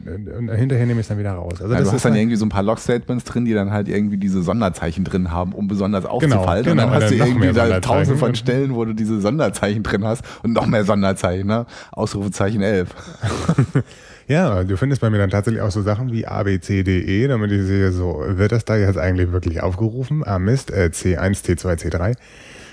[0.57, 1.61] hinterher nehme ich es dann wieder raus.
[1.61, 3.89] Also, also du hast dann halt irgendwie so ein paar Log-Statements drin, die dann halt
[3.89, 6.63] irgendwie diese Sonderzeichen drin haben, um besonders genau, aufzufallen.
[6.63, 9.83] Genau, genau, und dann hast du irgendwie da tausend von Stellen, wo du diese Sonderzeichen
[9.83, 11.67] drin hast und noch mehr Sonderzeichen, ne?
[11.91, 12.95] Ausrufezeichen 11.
[14.29, 17.91] Ja, du findest bei mir dann tatsächlich auch so Sachen wie ABCDE, damit ich sehe,
[17.91, 20.23] so, wird das da jetzt eigentlich wirklich aufgerufen?
[20.25, 22.15] Ah, Mist, äh, C1, T2, C3.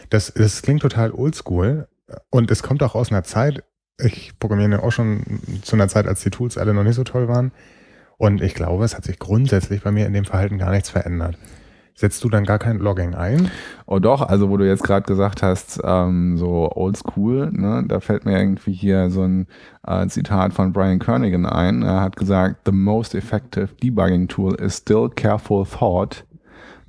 [0.09, 1.87] Das, das klingt total oldschool
[2.29, 3.63] und es kommt auch aus einer Zeit,
[3.99, 7.27] ich programmiere auch schon zu einer Zeit, als die Tools alle noch nicht so toll
[7.27, 7.51] waren.
[8.17, 11.37] Und ich glaube, es hat sich grundsätzlich bei mir in dem Verhalten gar nichts verändert.
[11.93, 13.51] Setzt du dann gar kein Logging ein?
[13.85, 18.25] Oh doch, also wo du jetzt gerade gesagt hast, ähm, so oldschool, ne, da fällt
[18.25, 19.47] mir irgendwie hier so ein
[19.85, 21.81] äh, Zitat von Brian Kernigan ein.
[21.81, 26.25] Er hat gesagt, the most effective debugging tool is still careful thought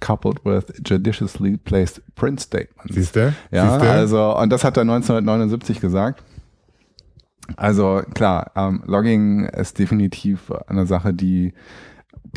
[0.00, 2.94] coupled with judiciously placed print statements.
[2.94, 3.32] Siehst du?
[3.50, 3.90] Ja, Siehste?
[3.90, 6.22] also, und das hat er 1979 gesagt.
[7.56, 11.52] Also klar, ähm, Logging ist definitiv eine Sache, die,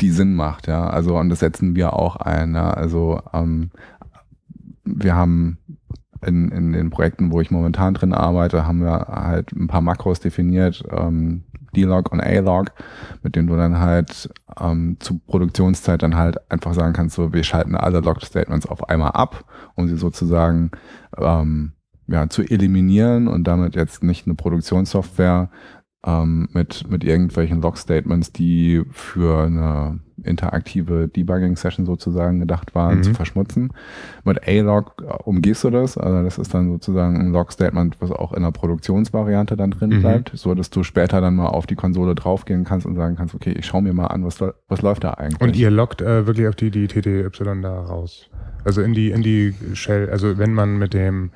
[0.00, 0.88] die Sinn macht, ja.
[0.88, 2.54] Also, und das setzen wir auch ein.
[2.54, 2.70] Ja?
[2.70, 3.70] Also ähm,
[4.84, 5.58] wir haben
[6.26, 10.20] in, in den Projekten, wo ich momentan drin arbeite, haben wir halt ein paar Makros
[10.20, 11.44] definiert, ähm,
[11.76, 12.72] D-Log und A-Log,
[13.22, 17.42] mit denen du dann halt ähm, zu Produktionszeit dann halt einfach sagen kannst, so wir
[17.44, 20.70] schalten alle Log-Statements auf einmal ab, um sie sozusagen
[21.18, 21.72] ähm,
[22.06, 25.50] ja, zu eliminieren und damit jetzt nicht eine Produktionssoftware
[26.06, 33.02] ähm, mit, mit irgendwelchen Log-Statements, die für eine interaktive Debugging-Session sozusagen gedacht waren, mhm.
[33.02, 33.72] zu verschmutzen.
[34.24, 38.32] Mit A-Log äh, umgehst du das, also das ist dann sozusagen ein Log-Statement, was auch
[38.32, 40.00] in der Produktionsvariante dann drin mhm.
[40.00, 43.34] bleibt, so dass du später dann mal auf die Konsole draufgehen kannst und sagen kannst,
[43.34, 45.40] okay, ich schau mir mal an, was, was läuft da eigentlich.
[45.40, 47.28] Und ihr loggt äh, wirklich auf die, die TTY
[47.62, 48.30] da raus.
[48.64, 51.30] Also in die, in die Shell, also wenn man mit dem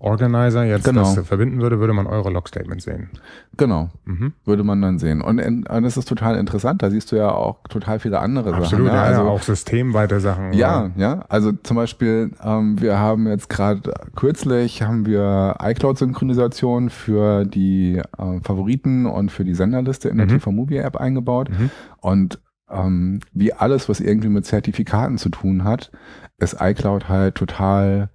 [0.00, 1.02] Organizer jetzt genau.
[1.02, 3.10] das verbinden würde, würde man eure Log-Statements sehen.
[3.56, 4.32] Genau, mhm.
[4.44, 5.20] würde man dann sehen.
[5.20, 8.86] Und, und das ist total interessant, da siehst du ja auch total viele andere Absolut,
[8.86, 8.86] Sachen.
[8.86, 10.52] Absolut, ja, also, ja, auch systemweite Sachen.
[10.52, 10.90] Ja, oder?
[10.96, 17.96] ja, also zum Beispiel, ähm, wir haben jetzt gerade kürzlich haben wir iCloud-Synchronisation für die
[17.96, 20.30] äh, Favoriten und für die Senderliste in der mhm.
[20.30, 21.50] TV Movie App eingebaut.
[21.50, 21.70] Mhm.
[22.00, 22.38] Und
[22.70, 25.90] ähm, wie alles, was irgendwie mit Zertifikaten zu tun hat,
[26.38, 28.10] ist iCloud halt total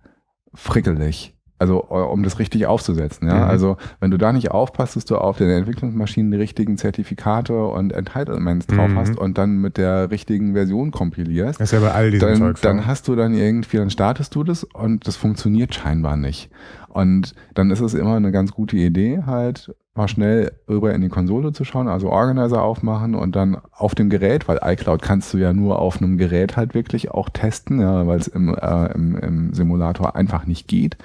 [0.53, 1.32] frickelig.
[1.63, 3.25] Also äh, um das richtig aufzusetzen.
[3.25, 3.35] Ja?
[3.35, 3.43] Mhm.
[3.43, 7.93] Also wenn du da nicht aufpasst, dass du auf den Entwicklungsmaschinen die richtigen Zertifikate und
[7.93, 8.97] Entitlements drauf mhm.
[8.97, 12.59] hast und dann mit der richtigen Version kompilierst, das ist ja bei all dann, Zeugs,
[12.59, 16.49] dann hast du dann irgendwie, dann startest du das und das funktioniert scheinbar nicht.
[16.89, 21.09] Und dann ist es immer eine ganz gute Idee, halt mal schnell rüber in die
[21.09, 25.37] Konsole zu schauen, also Organizer aufmachen und dann auf dem Gerät, weil iCloud kannst du
[25.37, 29.15] ja nur auf einem Gerät halt wirklich auch testen, ja, weil es im, äh, im,
[29.17, 30.97] im Simulator einfach nicht geht.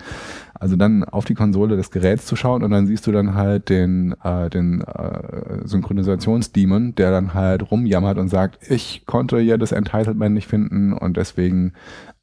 [0.60, 3.68] Also dann auf die Konsole des Geräts zu schauen und dann siehst du dann halt
[3.68, 9.72] den, äh, den äh, Synchronisationsdemon, der dann halt rumjammert und sagt, ich konnte hier das
[9.72, 11.72] Entitlement nicht finden und deswegen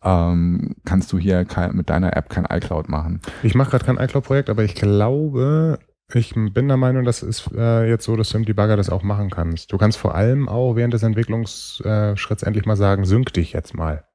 [0.04, 3.21] ähm, kannst du hier kein, mit deiner App kein iCloud machen.
[3.43, 5.80] Ich mache gerade kein iCloud-Projekt, aber ich glaube,
[6.13, 9.02] ich bin der Meinung, das ist äh, jetzt so, dass du im Debugger das auch
[9.02, 9.71] machen kannst.
[9.71, 14.06] Du kannst vor allem auch während des Entwicklungsschritts endlich mal sagen, sync dich jetzt mal.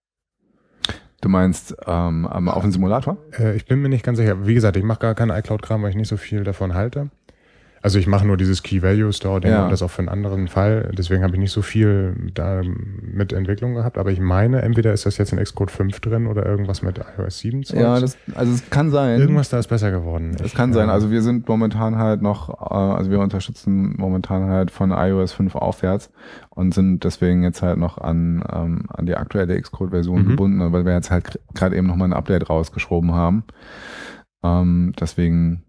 [1.21, 3.19] Du meinst ähm, auf dem Simulator?
[3.39, 4.47] Äh, ich bin mir nicht ganz sicher.
[4.47, 7.11] Wie gesagt, ich mache gar keinen iCloud-Kram, weil ich nicht so viel davon halte.
[7.83, 9.65] Also ich mache nur dieses Key-Value-Store-Ding Ja.
[9.65, 10.91] und das auch für einen anderen Fall.
[10.97, 12.61] Deswegen habe ich nicht so viel da
[13.01, 13.97] mit Entwicklung gehabt.
[13.97, 17.39] Aber ich meine, entweder ist das jetzt in Xcode 5 drin oder irgendwas mit iOS
[17.39, 17.63] 7.
[17.65, 17.81] Zeugs.
[17.81, 19.19] Ja, das, also es kann sein.
[19.21, 20.37] Irgendwas da ist besser geworden.
[20.45, 20.91] Es kann sein.
[20.91, 25.55] Also wir sind momentan halt noch, äh, also wir unterstützen momentan halt von iOS 5
[25.55, 26.11] aufwärts
[26.51, 30.29] und sind deswegen jetzt halt noch an, ähm, an die aktuelle Xcode-Version Mhm.
[30.29, 33.45] gebunden, weil wir jetzt halt gerade eben nochmal ein Update rausgeschoben haben.
[34.43, 35.63] Ähm, deswegen,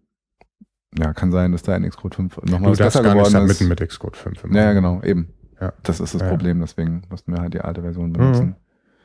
[0.98, 3.58] ja, kann sein, dass da in Xcode 5 nochmal was besser gar nicht geworden ist.
[3.60, 4.44] submitten mit Xcode 5.
[4.52, 5.30] Ja, ja, genau, eben.
[5.60, 5.74] Ja.
[5.84, 6.30] Das ist das Ja.
[6.30, 8.56] Problem, deswegen mussten wir halt die alte Version benutzen.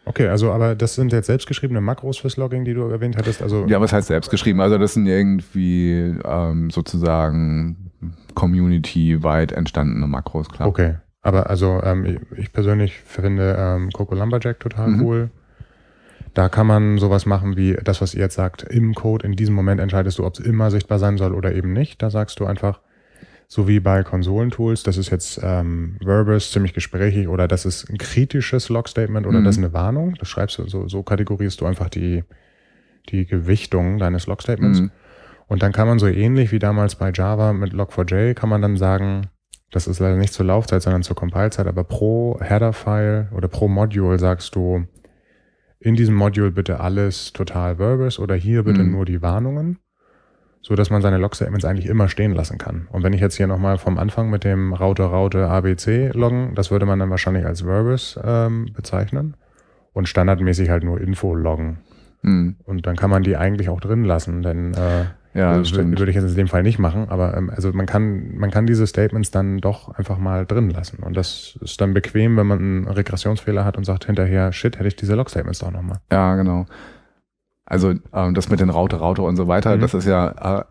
[0.08, 3.42] Okay, also aber das sind jetzt selbstgeschriebene Makros fürs Logging, die du erwähnt hattest.
[3.42, 4.60] Also Ja, was heißt selbst geschrieben?
[4.60, 7.90] Also das sind irgendwie ähm, sozusagen
[8.34, 10.68] community-weit entstandene Makros, klar.
[10.68, 15.02] Okay, aber also ähm, ich, ich persönlich finde ähm, Coco Lumberjack total Mhm.
[15.02, 15.30] cool.
[16.36, 19.24] Da kann man sowas machen wie das, was ihr jetzt sagt, im Code.
[19.24, 22.02] In diesem Moment entscheidest du, ob es immer sichtbar sein soll oder eben nicht.
[22.02, 22.82] Da sagst du einfach,
[23.48, 27.96] so wie bei Konsolentools, das ist jetzt ähm, verbose, ziemlich gesprächig oder das ist ein
[27.96, 29.44] kritisches Log-Statement oder Mhm.
[29.44, 30.14] das ist eine Warnung.
[30.18, 32.22] Das schreibst du, so, so kategorierst du einfach die,
[33.08, 34.80] die Gewichtung deines Log-Statements.
[34.80, 34.90] Mhm.
[35.46, 38.76] Und dann kann man so ähnlich wie damals bei Java mit Log4j, kann man dann
[38.76, 39.28] sagen,
[39.70, 44.18] das ist leider nicht zur Laufzeit, sondern zur Compile-Zeit, aber pro Header-File oder pro Module
[44.18, 44.84] sagst du,
[45.78, 48.92] in diesem Module bitte alles total verbose oder hier bitte Mhm.
[48.92, 49.78] nur die Warnungen,
[50.62, 52.88] so dass man seine Log-Statements eigentlich immer stehen lassen kann.
[52.90, 56.70] Und wenn ich jetzt hier nochmal vom Anfang mit dem Raute, Raute, ABC loggen, das
[56.70, 59.36] würde man dann wahrscheinlich als verbose ähm, bezeichnen
[59.92, 61.78] und standardmäßig halt nur Info loggen.
[62.22, 62.56] Mhm.
[62.64, 65.04] Und dann kann man die eigentlich auch drin lassen, denn äh,
[65.36, 65.98] Ja, also das stimmt.
[65.98, 68.66] würde ich jetzt in dem Fall nicht machen, aber ähm, also man kann, man kann
[68.66, 71.02] diese Statements dann doch einfach mal drin lassen.
[71.02, 74.88] Und das ist dann bequem, wenn man einen Regressionsfehler hat und sagt hinterher, shit, hätte
[74.88, 75.98] ich diese Log-Statements doch nochmal.
[76.10, 76.66] Ja, genau.
[77.64, 79.80] Also ähm, das mit den Raute, Raute und so weiter, Mhm.
[79.80, 80.64] das ist ja, äh, äh,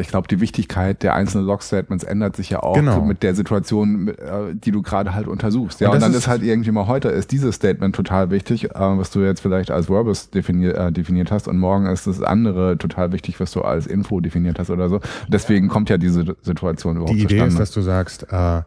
[0.00, 3.00] ich glaube, die Wichtigkeit der einzelnen Log-Statements ändert sich ja auch Genau.
[3.02, 5.80] mit der Situation, äh, die du gerade halt untersuchst.
[5.80, 8.64] Ja, Und und, dann ist- ist halt irgendwie mal heute ist dieses Statement total wichtig,
[8.66, 12.22] äh, was du jetzt vielleicht als Verbose definier, äh, definiert hast und morgen ist das
[12.22, 15.00] andere total wichtig, was du als Info definiert hast oder so.
[15.28, 17.52] Deswegen kommt ja diese Situation überhaupt Die Idee zustande.
[17.52, 18.62] ist, dass du sagst, äh,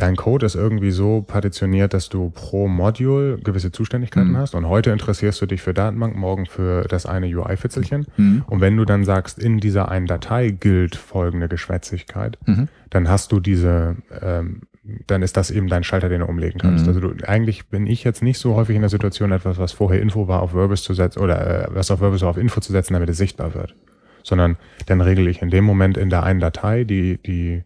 [0.00, 4.36] dein Code ist irgendwie so partitioniert, dass du pro Module gewisse Zuständigkeiten Mhm.
[4.38, 4.54] hast.
[4.54, 8.06] Und heute interessierst du dich für Datenbank, morgen für das eine UI-Fitzelchen.
[8.16, 8.44] Mhm.
[8.46, 12.68] Und wenn du dann sagst, in dieser einen Datei gilt folgende Geschwätzigkeit, Mhm.
[12.90, 14.62] dann hast du diese, ähm,
[15.06, 16.84] dann ist das eben dein Schalter, den du umlegen kannst.
[16.84, 16.88] Mhm.
[16.88, 20.00] Also du, eigentlich bin ich jetzt nicht so häufig in der Situation, etwas, was vorher
[20.00, 22.72] Info war, auf Verbis zu setzen oder äh, was auf Verbis war, auf Info zu
[22.72, 23.74] setzen, damit es sichtbar wird.
[24.22, 27.62] Sondern dann regle ich in dem Moment in der einen Datei die, die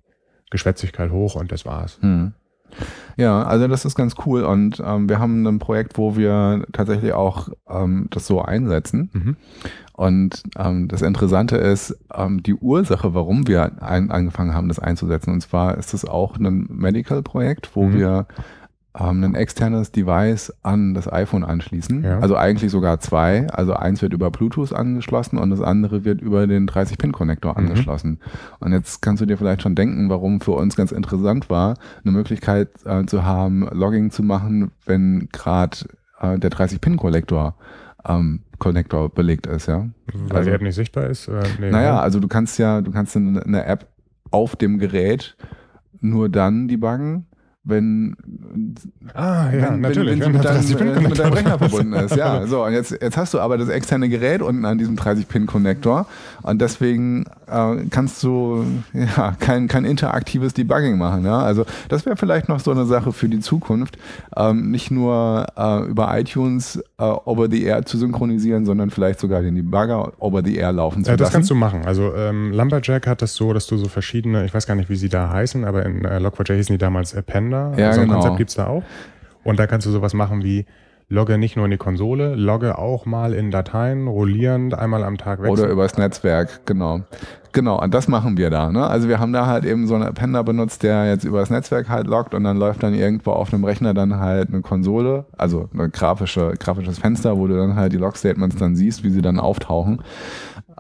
[0.55, 1.99] Geschwätzigkeit hoch und das war's.
[2.01, 2.33] Hm.
[3.17, 7.13] Ja, also das ist ganz cool und ähm, wir haben ein Projekt, wo wir tatsächlich
[7.13, 9.11] auch ähm, das so einsetzen.
[9.13, 9.37] Mhm.
[9.93, 15.33] Und ähm, das Interessante ist ähm, die Ursache, warum wir ein, angefangen haben, das einzusetzen.
[15.33, 17.95] Und zwar ist es auch ein Medical-Projekt, wo Mhm.
[17.95, 18.27] wir
[18.99, 22.05] ähm, ein externes Device an das iPhone anschließen.
[22.05, 22.21] Ja.
[22.21, 23.49] Also eigentlich sogar zwei.
[23.51, 27.59] Also eins wird über Bluetooth angeschlossen und das andere wird über den 30-Pin-Konnektor Mhm.
[27.59, 28.21] angeschlossen.
[28.61, 32.13] Und jetzt kannst du dir vielleicht schon denken, warum für uns ganz interessant war, eine
[32.13, 35.77] Möglichkeit äh, zu haben, Logging zu machen, wenn gerade
[36.21, 37.57] äh, der 30-Pin-Konnektor
[38.07, 39.89] ähm, Connector belegt ist, ja.
[40.29, 41.27] Weil Also- die App nicht sichtbar ist?
[41.27, 42.01] Äh, nee, Naja, ne?
[42.01, 43.87] also du kannst ja, du kannst eine, eine App
[44.31, 45.37] auf dem Gerät
[46.01, 47.27] nur dann debuggen,
[47.65, 48.15] wenn,
[49.15, 50.21] Ah, ja, wenn, natürlich.
[50.21, 52.17] wenn, wenn das deinem, 30 äh, mit deinem Rechner verbunden ist.
[52.17, 56.07] Ja, so, und jetzt, jetzt hast du aber das externe Gerät unten an diesem 30-Pin-Connector
[56.43, 61.25] und deswegen äh, kannst du ja, kein, kein interaktives Debugging machen.
[61.25, 61.41] Ja?
[61.41, 63.99] Also das wäre vielleicht noch so eine Sache für die Zukunft,
[64.37, 69.43] ähm, nicht nur äh, über iTunes äh, over the air zu synchronisieren, sondern vielleicht sogar
[69.43, 71.33] den Debugger over the air laufen zu Ja, das lassen.
[71.35, 71.83] kannst du machen.
[71.85, 74.97] Also ähm, Lumberjack hat das so, dass du so verschiedene, ich weiß gar nicht, wie
[74.97, 77.73] sie da heißen, aber in äh, Log4j hießen die damals Appender.
[77.77, 78.21] Ja, so ein genau.
[78.21, 78.83] Konzept gibt's da auch.
[79.43, 80.65] Und da kannst du sowas machen wie
[81.09, 85.41] logge nicht nur in die Konsole, logge auch mal in Dateien, rollierend, einmal am Tag
[85.41, 85.71] Oder wechseln.
[85.71, 87.03] übers Netzwerk, genau.
[87.53, 88.73] Genau, und das machen wir da.
[88.73, 88.85] Ne?
[88.85, 92.09] Also wir haben da halt eben so einen Appender benutzt, der jetzt übers Netzwerk halt
[92.09, 95.93] loggt und dann läuft dann irgendwo auf einem Rechner dann halt eine Konsole, also ein
[95.93, 100.03] grafische, grafisches Fenster, wo du dann halt die Log-Statements dann siehst, wie sie dann auftauchen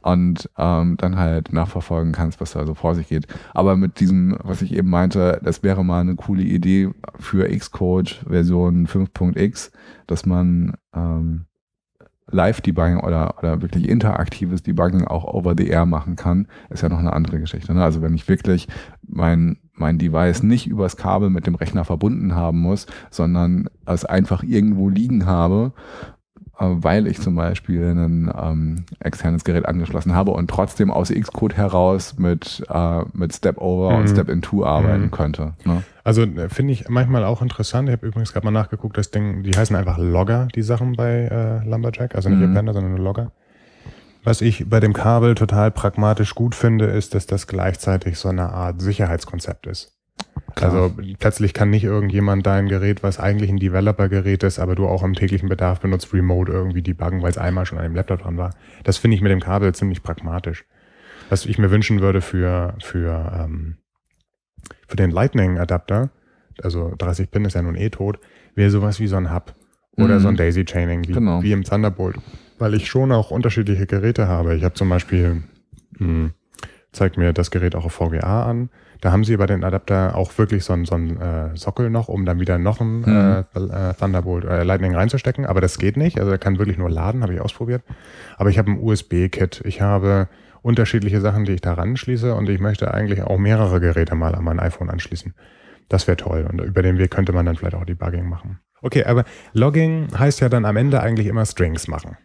[0.04, 3.26] und ähm, dann halt nachverfolgen kannst, was da so vor sich geht.
[3.54, 8.22] Aber mit diesem, was ich eben meinte, das wäre mal eine coole Idee für Xcode
[8.28, 9.72] Version 5.x,
[10.06, 11.46] dass man ähm,
[12.30, 16.98] Live-Debugging oder, oder wirklich interaktives Debugging auch over the air machen kann, ist ja noch
[16.98, 17.72] eine andere Geschichte.
[17.72, 17.82] Ne?
[17.82, 18.68] Also wenn ich wirklich
[19.06, 24.42] mein, mein Device nicht übers Kabel mit dem Rechner verbunden haben muss, sondern es einfach
[24.42, 25.72] irgendwo liegen habe,
[26.58, 32.16] weil ich zum Beispiel ein ähm, externes Gerät angeschlossen habe und trotzdem aus Xcode heraus
[32.18, 33.96] mit, äh, mit Step Over mhm.
[33.98, 35.10] und Step Into arbeiten mhm.
[35.10, 35.54] könnte.
[35.64, 35.82] Ne?
[36.04, 37.88] Also äh, finde ich manchmal auch interessant.
[37.88, 41.24] Ich habe übrigens gerade mal nachgeguckt, das Ding, die heißen einfach Logger, die Sachen bei
[41.24, 42.52] äh, Lumberjack, also nicht mhm.
[42.52, 43.32] Appender, sondern Logger.
[44.22, 48.50] Was ich bei dem Kabel total pragmatisch gut finde, ist, dass das gleichzeitig so eine
[48.50, 49.93] Art Sicherheitskonzept ist.
[50.54, 50.72] Klar.
[50.72, 55.02] Also plötzlich kann nicht irgendjemand dein Gerät, was eigentlich ein Developer-Gerät ist, aber du auch
[55.02, 58.36] im täglichen Bedarf benutzt, remote irgendwie debuggen, weil es einmal schon an dem Laptop dran
[58.36, 58.50] war.
[58.84, 60.64] Das finde ich mit dem Kabel ziemlich pragmatisch.
[61.28, 63.78] Was ich mir wünschen würde für, für, ähm,
[64.86, 66.10] für den Lightning-Adapter,
[66.62, 68.20] also 30 Pin ist ja nun eh tot,
[68.54, 69.56] wäre sowas wie so ein Hub
[69.96, 70.20] oder mhm.
[70.20, 71.42] so ein Daisy-Chaining, wie, genau.
[71.42, 72.16] wie im Thunderbolt.
[72.58, 74.54] Weil ich schon auch unterschiedliche Geräte habe.
[74.54, 75.42] Ich habe zum Beispiel,
[75.98, 76.32] hm,
[76.92, 78.70] zeigt mir das Gerät auch auf VGA an
[79.04, 82.08] da haben sie bei den Adapter auch wirklich so einen, so einen äh, Sockel noch,
[82.08, 83.44] um dann wieder noch ein mhm.
[83.54, 85.44] äh, äh Thunderbolt äh, Lightning reinzustecken.
[85.44, 86.18] Aber das geht nicht.
[86.18, 87.82] Also er kann wirklich nur laden, habe ich ausprobiert.
[88.38, 89.60] Aber ich habe ein USB-Kit.
[89.66, 90.28] Ich habe
[90.62, 94.42] unterschiedliche Sachen, die ich da ranschließe und ich möchte eigentlich auch mehrere Geräte mal an
[94.42, 95.34] mein iPhone anschließen.
[95.90, 96.48] Das wäre toll.
[96.50, 98.60] Und über den Weg könnte man dann vielleicht auch Debugging machen.
[98.80, 102.16] Okay, aber Logging heißt ja dann am Ende eigentlich immer Strings machen.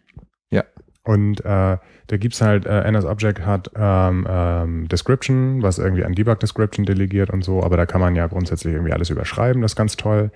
[0.50, 0.64] Ja.
[1.04, 6.14] Und äh, da gibt's halt, äh, NS Object hat ähm, ähm, Description, was irgendwie an
[6.14, 9.72] Debug Description delegiert und so, aber da kann man ja grundsätzlich irgendwie alles überschreiben, das
[9.72, 10.32] ist ganz toll.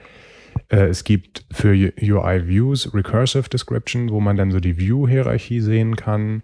[0.69, 5.95] Äh, es gibt für UI Views Recursive Description, wo man dann so die View-Hierarchie sehen
[5.95, 6.43] kann.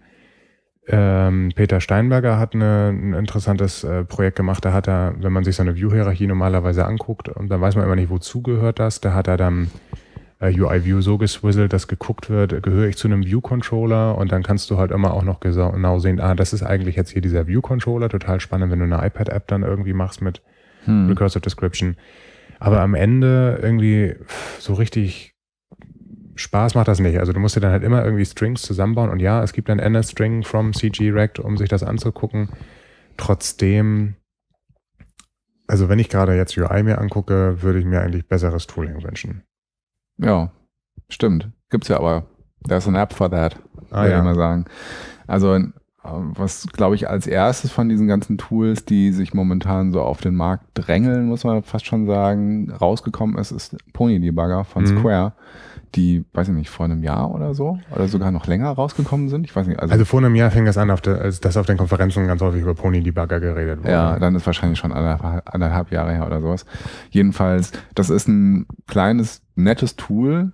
[0.86, 5.44] Ähm, Peter Steinberger hat eine, ein interessantes äh, Projekt gemacht, da hat er, wenn man
[5.44, 9.00] sich so eine View-Hierarchie normalerweise anguckt, und dann weiß man immer nicht, wozu gehört das,
[9.00, 9.70] da hat er dann
[10.48, 14.78] UI-View so geswizzelt, dass geguckt wird, gehöre ich zu einem View-Controller und dann kannst du
[14.78, 18.40] halt immer auch noch genau sehen, ah, das ist eigentlich jetzt hier dieser View-Controller, total
[18.40, 20.40] spannend, wenn du eine iPad-App dann irgendwie machst mit
[20.84, 21.08] hm.
[21.08, 21.96] Recursive Description.
[22.58, 24.14] Aber am Ende irgendwie
[24.58, 25.34] so richtig
[26.36, 27.18] Spaß macht das nicht.
[27.18, 29.78] Also du musst dir dann halt immer irgendwie Strings zusammenbauen und ja, es gibt ein
[29.78, 32.48] NS-String from CG-Rect, um sich das anzugucken.
[33.18, 34.14] Trotzdem,
[35.66, 39.42] also wenn ich gerade jetzt UI mir angucke, würde ich mir eigentlich besseres Tooling wünschen.
[40.22, 40.50] Ja,
[41.08, 41.50] stimmt.
[41.70, 42.24] Gibt's ja aber.
[42.68, 43.56] There's an app for that,
[43.90, 44.18] ah, würde ja.
[44.18, 44.64] ich mal sagen.
[45.26, 50.02] Also, ähm, was glaube ich als erstes von diesen ganzen Tools, die sich momentan so
[50.02, 54.84] auf den Markt drängeln, muss man fast schon sagen, rausgekommen ist, ist Pony Debugger von
[54.84, 54.98] mhm.
[54.98, 55.32] Square
[55.94, 59.44] die, weiß ich nicht, vor einem Jahr oder so oder sogar noch länger rausgekommen sind.
[59.44, 59.80] Ich weiß nicht.
[59.80, 62.26] Also, also vor einem Jahr fing das an, auf der, als das auf den Konferenzen
[62.26, 63.90] ganz häufig über Pony Debugger geredet wurde.
[63.90, 66.64] Ja, dann ist wahrscheinlich schon anderthalb, anderthalb Jahre her oder sowas.
[67.10, 70.52] Jedenfalls, das ist ein kleines, nettes Tool,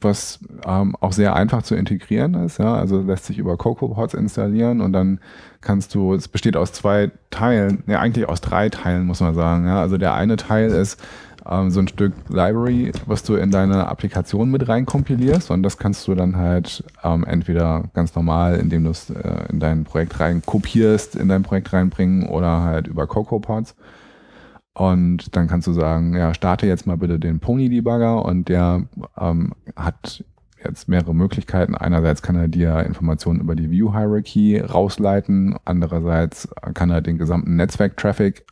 [0.00, 2.58] was ähm, auch sehr einfach zu integrieren ist.
[2.58, 2.74] Ja?
[2.74, 5.20] Also lässt sich über CocoaPods installieren und dann
[5.60, 9.66] kannst du, es besteht aus zwei Teilen, ja eigentlich aus drei Teilen, muss man sagen.
[9.66, 9.80] Ja?
[9.80, 11.00] Also der eine Teil ist
[11.48, 16.06] ähm, so ein Stück Library, was du in deine Applikation mit reinkompilierst und das kannst
[16.08, 20.42] du dann halt ähm, entweder ganz normal, indem du es äh, in dein Projekt rein
[20.44, 23.74] kopierst, in dein Projekt reinbringen oder halt über CocoaPods.
[24.74, 28.86] Und dann kannst du sagen, ja, starte jetzt mal bitte den Pony Debugger und der
[29.18, 30.24] ähm, hat
[30.64, 31.74] jetzt mehrere Möglichkeiten.
[31.74, 37.56] Einerseits kann er dir Informationen über die View Hierarchy rausleiten, andererseits kann er den gesamten
[37.56, 38.46] Netzwerk-Traffic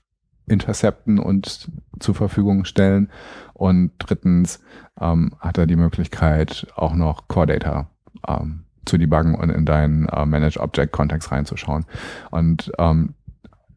[0.50, 3.10] intercepten und zur Verfügung stellen.
[3.54, 4.60] Und drittens
[5.00, 7.88] ähm, hat er die Möglichkeit, auch noch Core Data
[8.26, 11.84] ähm, zu debuggen und in deinen äh, Manage Object Kontext reinzuschauen.
[12.30, 13.14] Und ähm,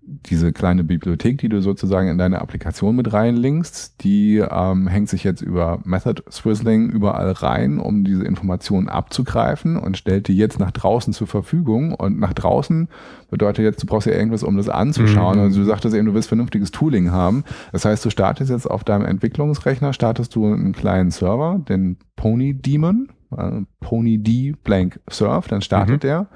[0.06, 5.24] diese kleine Bibliothek, die du sozusagen in deine Applikation mit reinlinkst, die ähm, hängt sich
[5.24, 10.72] jetzt über Method Swizzling überall rein, um diese Informationen abzugreifen und stellt die jetzt nach
[10.72, 11.94] draußen zur Verfügung.
[11.94, 12.90] Und nach draußen
[13.30, 15.38] bedeutet jetzt, du brauchst ja irgendwas, um das anzuschauen.
[15.38, 15.44] Mhm.
[15.44, 17.44] Also du sagtest eben, du willst vernünftiges Tooling haben.
[17.72, 22.60] Das heißt, du startest jetzt auf deinem Entwicklungsrechner, startest du einen kleinen Server, den Pony
[22.60, 26.08] Daemon, äh, Pony D blank Surf, dann startet mhm.
[26.08, 26.28] der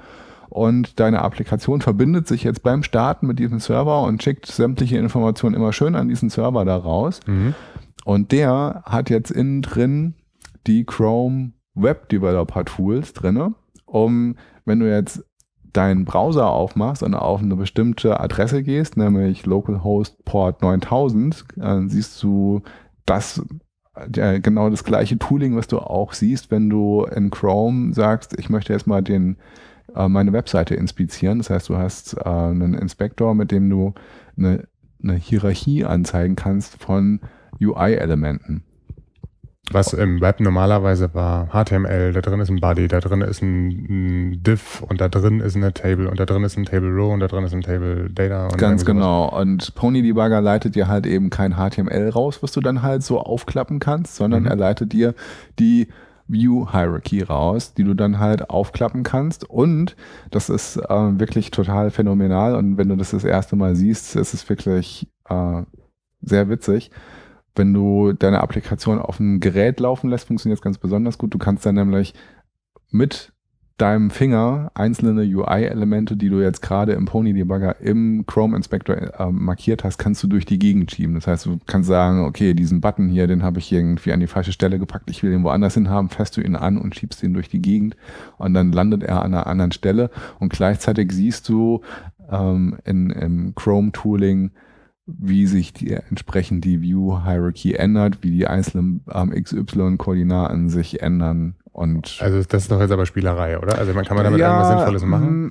[0.48, 5.54] und deine Applikation verbindet sich jetzt beim Starten mit diesem Server und schickt sämtliche Informationen
[5.54, 7.20] immer schön an diesen Server da raus.
[7.26, 7.54] Mhm.
[8.04, 10.14] Und der hat jetzt innen drin
[10.66, 15.24] die Chrome Web Developer Tools drinne, um, wenn du jetzt
[15.72, 22.22] deinen Browser aufmachst und auf eine bestimmte Adresse gehst, nämlich localhost port 9000, dann siehst
[22.22, 22.62] du
[23.06, 23.42] das
[24.14, 28.48] ja, genau das gleiche Tooling, was du auch siehst, wenn du in Chrome sagst, ich
[28.48, 29.36] möchte jetzt mal den
[29.94, 31.38] äh, meine Webseite inspizieren.
[31.38, 33.94] Das heißt, du hast äh, einen Inspektor, mit dem du
[34.36, 34.66] eine,
[35.02, 37.20] eine Hierarchie anzeigen kannst von
[37.60, 38.64] UI-Elementen.
[39.70, 43.68] Was im Web normalerweise war HTML, da drin ist ein Body, da drin ist ein,
[43.68, 47.12] ein Div und da drin ist eine Table und da drin ist ein Table Row
[47.12, 48.46] und da drin ist ein Table Data.
[48.46, 49.28] Und Ganz genau.
[49.38, 53.20] Und Pony Debugger leitet dir halt eben kein HTML raus, was du dann halt so
[53.20, 54.48] aufklappen kannst, sondern mhm.
[54.48, 55.14] er leitet dir
[55.58, 55.88] die
[56.28, 59.48] View Hierarchy raus, die du dann halt aufklappen kannst.
[59.48, 59.96] Und
[60.30, 62.54] das ist äh, wirklich total phänomenal.
[62.54, 65.62] Und wenn du das das erste Mal siehst, ist es wirklich äh,
[66.20, 66.90] sehr witzig.
[67.54, 71.34] Wenn du deine Applikation auf einem Gerät laufen lässt, funktioniert es ganz besonders gut.
[71.34, 72.14] Du kannst dann nämlich
[72.90, 73.32] mit
[73.78, 79.30] deinem Finger einzelne UI-Elemente, die du jetzt gerade im Pony Debugger im Chrome Inspector äh,
[79.30, 81.14] markiert hast, kannst du durch die Gegend schieben.
[81.14, 84.26] Das heißt, du kannst sagen, okay, diesen Button hier, den habe ich irgendwie an die
[84.26, 87.22] falsche Stelle gepackt, ich will ihn woanders hin haben, fährst du ihn an und schiebst
[87.22, 87.96] ihn durch die Gegend
[88.36, 90.10] und dann landet er an einer anderen Stelle
[90.40, 91.82] und gleichzeitig siehst du
[92.30, 94.50] ähm, in, im Chrome Tooling,
[95.08, 101.54] wie sich die, entsprechend die View Hierarchy ändert, wie die einzelnen ähm, XY-Koordinaten sich ändern
[101.78, 103.78] und also das ist doch jetzt aber Spielerei, oder?
[103.78, 105.44] Also man kann man damit ja, irgendwas Sinnvolles machen?
[105.44, 105.50] Mm,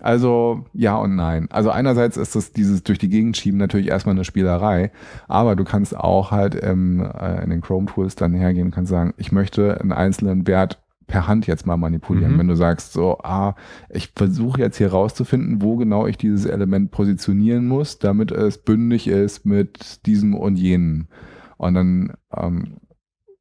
[0.00, 1.48] also ja und nein.
[1.50, 4.92] Also einerseits ist das dieses durch die Gegend schieben natürlich erstmal eine Spielerei,
[5.26, 8.90] aber du kannst auch halt im, äh, in den Chrome Tools dann hergehen und kannst
[8.90, 12.34] sagen, ich möchte einen einzelnen Wert per Hand jetzt mal manipulieren.
[12.34, 12.38] Mhm.
[12.38, 13.54] Wenn du sagst, so, ah,
[13.90, 19.06] ich versuche jetzt hier rauszufinden, wo genau ich dieses Element positionieren muss, damit es bündig
[19.06, 21.08] ist mit diesem und jenem.
[21.56, 22.78] Und dann ähm,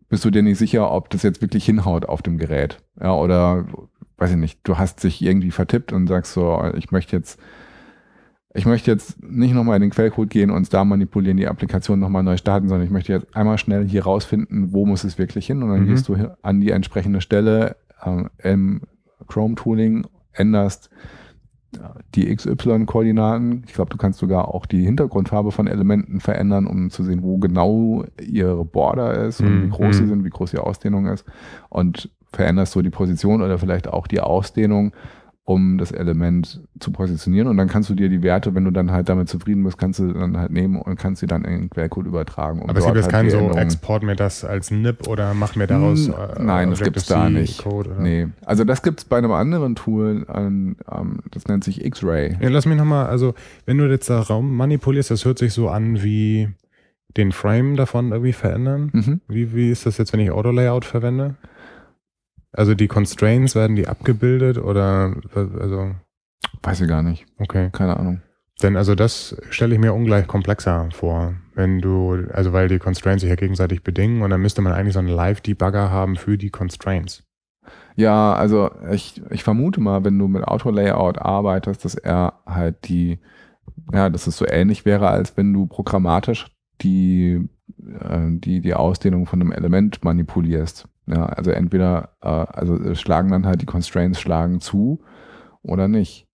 [0.09, 2.77] bist du dir nicht sicher, ob das jetzt wirklich hinhaut auf dem Gerät.
[3.01, 3.65] Ja, oder
[4.17, 7.39] weiß ich nicht, du hast dich irgendwie vertippt und sagst so, ich möchte jetzt,
[8.53, 12.23] ich möchte jetzt nicht nochmal in den Quellcode gehen und da manipulieren, die Applikation nochmal
[12.23, 15.63] neu starten, sondern ich möchte jetzt einmal schnell hier rausfinden, wo muss es wirklich hin
[15.63, 15.87] und dann mhm.
[15.87, 18.81] gehst du an die entsprechende Stelle äh, im
[19.27, 20.89] Chrome Tooling, änderst
[22.13, 23.63] die XY-Koordinaten.
[23.67, 27.37] Ich glaube, du kannst sogar auch die Hintergrundfarbe von Elementen verändern, um zu sehen, wo
[27.37, 30.07] genau ihre Border ist und mm, wie groß sie mm.
[30.07, 31.25] sind, wie groß die Ausdehnung ist.
[31.69, 34.93] Und veränderst so die Position oder vielleicht auch die Ausdehnung
[35.45, 37.49] um das Element zu positionieren.
[37.49, 39.99] Und dann kannst du dir die Werte, wenn du dann halt damit zufrieden bist, kannst
[39.99, 42.61] du dann halt nehmen und kannst sie dann in den Quellcode übertragen.
[42.61, 45.57] Um Aber es gibt jetzt halt keinen so, export mir das als NIP oder mach
[45.57, 47.61] mir daraus äh, Nein, das gibt es da nicht.
[47.61, 47.97] Code?
[47.99, 48.29] Nee.
[48.45, 50.77] Also das gibt es bei einem anderen Tool, ähm,
[51.31, 52.37] das nennt sich X-Ray.
[52.39, 53.33] Ja, lass mich nochmal, also
[53.65, 56.49] wenn du jetzt da Raum manipulierst, das hört sich so an wie
[57.17, 58.89] den Frame davon irgendwie verändern.
[58.93, 59.21] Mhm.
[59.27, 61.35] Wie, wie ist das jetzt, wenn ich Auto-Layout verwende?
[62.53, 65.91] Also die Constraints, werden die abgebildet oder also
[66.61, 67.25] weiß ich gar nicht.
[67.39, 67.69] Okay.
[67.71, 68.21] Keine Ahnung.
[68.61, 73.21] Denn also das stelle ich mir ungleich komplexer vor, wenn du, also weil die Constraints
[73.21, 76.51] sich ja gegenseitig bedingen und dann müsste man eigentlich so einen Live-Debugger haben für die
[76.51, 77.23] Constraints.
[77.95, 83.19] Ja, also ich, ich vermute mal, wenn du mit Auto-Layout arbeitest, dass er halt die,
[83.91, 86.47] ja, dass es so ähnlich wäre, als wenn du programmatisch
[86.81, 87.49] die,
[87.79, 90.87] äh, die, die Ausdehnung von einem Element manipulierst.
[91.05, 95.01] Ja, also entweder, äh, also schlagen dann halt die Constraints schlagen zu
[95.61, 96.27] oder nicht.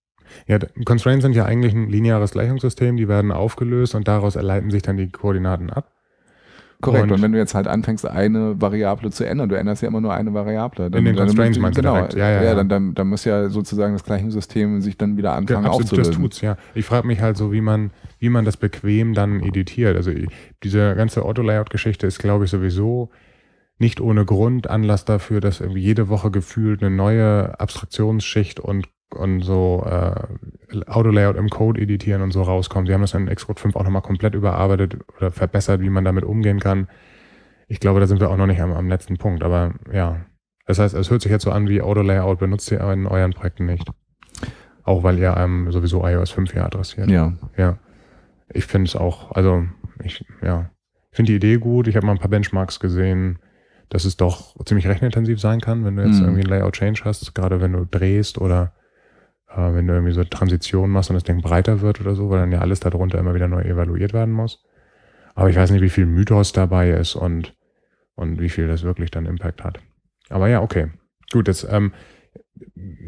[0.47, 4.83] Ja, Constraints sind ja eigentlich ein lineares Gleichungssystem, die werden aufgelöst und daraus erleiten sich
[4.83, 5.91] dann die Koordinaten ab.
[6.81, 9.89] Korrekt, und, und, wenn du jetzt halt anfängst, eine Variable zu ändern, du änderst ja
[9.89, 10.89] immer nur eine Variable.
[10.89, 12.13] Dann, in den dann Constraints meinst du genau, direkt.
[12.13, 12.55] Ja, ja, ja.
[12.55, 16.13] dann, dann, dann muss ja sozusagen das Gleichungssystem sich dann wieder anfangen ja, absolut, aufzulösen.
[16.13, 16.55] Das tut's, ja.
[16.75, 19.97] Ich frage mich halt so, wie man, wie man das bequem dann editiert.
[19.97, 20.11] Also
[20.63, 23.09] diese ganze Auto-Layout-Geschichte ist, glaube ich, sowieso
[23.79, 29.41] nicht ohne Grund Anlass dafür, dass irgendwie jede Woche gefühlt eine neue Abstraktionsschicht und, und
[29.41, 32.87] so äh, Auto-Layout im Code editieren und so rauskommt.
[32.87, 36.25] Sie haben das in Xcode 5 auch nochmal komplett überarbeitet oder verbessert, wie man damit
[36.25, 36.89] umgehen kann.
[37.69, 40.25] Ich glaube, da sind wir auch noch nicht am, am letzten Punkt, aber ja.
[40.65, 43.65] Das heißt, es hört sich jetzt so an wie Auto-Layout benutzt ihr in euren Projekten
[43.65, 43.89] nicht.
[44.83, 47.09] Auch weil ihr ähm, sowieso iOS 5 hier adressiert.
[47.09, 47.33] Ja.
[47.57, 47.77] Ja.
[48.51, 49.63] Ich finde es auch, also
[50.03, 50.69] ich, ja,
[51.11, 51.87] ich finde die Idee gut.
[51.87, 53.39] Ich habe mal ein paar Benchmarks gesehen
[53.89, 56.25] dass es doch ziemlich rechenintensiv sein kann, wenn du jetzt mhm.
[56.25, 58.73] irgendwie ein Layout-Change hast, gerade wenn du drehst oder
[59.49, 62.39] äh, wenn du irgendwie so Transition machst und das Ding breiter wird oder so, weil
[62.39, 64.63] dann ja alles darunter immer wieder neu evaluiert werden muss.
[65.35, 67.55] Aber ich weiß nicht, wie viel Mythos dabei ist und,
[68.15, 69.79] und wie viel das wirklich dann Impact hat.
[70.29, 70.91] Aber ja, okay.
[71.31, 71.93] Gut, jetzt ähm,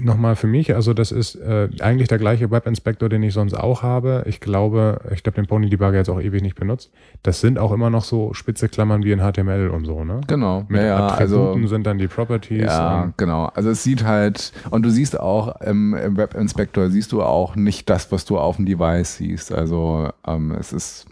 [0.02, 3.84] nochmal für mich, also das ist äh, eigentlich der gleiche Web-Inspector, den ich sonst auch
[3.84, 4.24] habe.
[4.26, 6.92] Ich glaube, ich habe den Pony Debugger jetzt auch ewig nicht benutzt.
[7.24, 10.22] Das sind auch immer noch so spitze Klammern wie in HTML und so, ne?
[10.28, 10.66] Genau.
[10.68, 12.64] Mit ja, Attributen also, sind dann die Properties.
[12.64, 13.46] Ja, genau.
[13.54, 17.90] Also es sieht halt, und du siehst auch im, im Web-Inspector siehst du auch nicht
[17.90, 19.52] das, was du auf dem Device siehst.
[19.52, 21.06] Also ähm, es ist,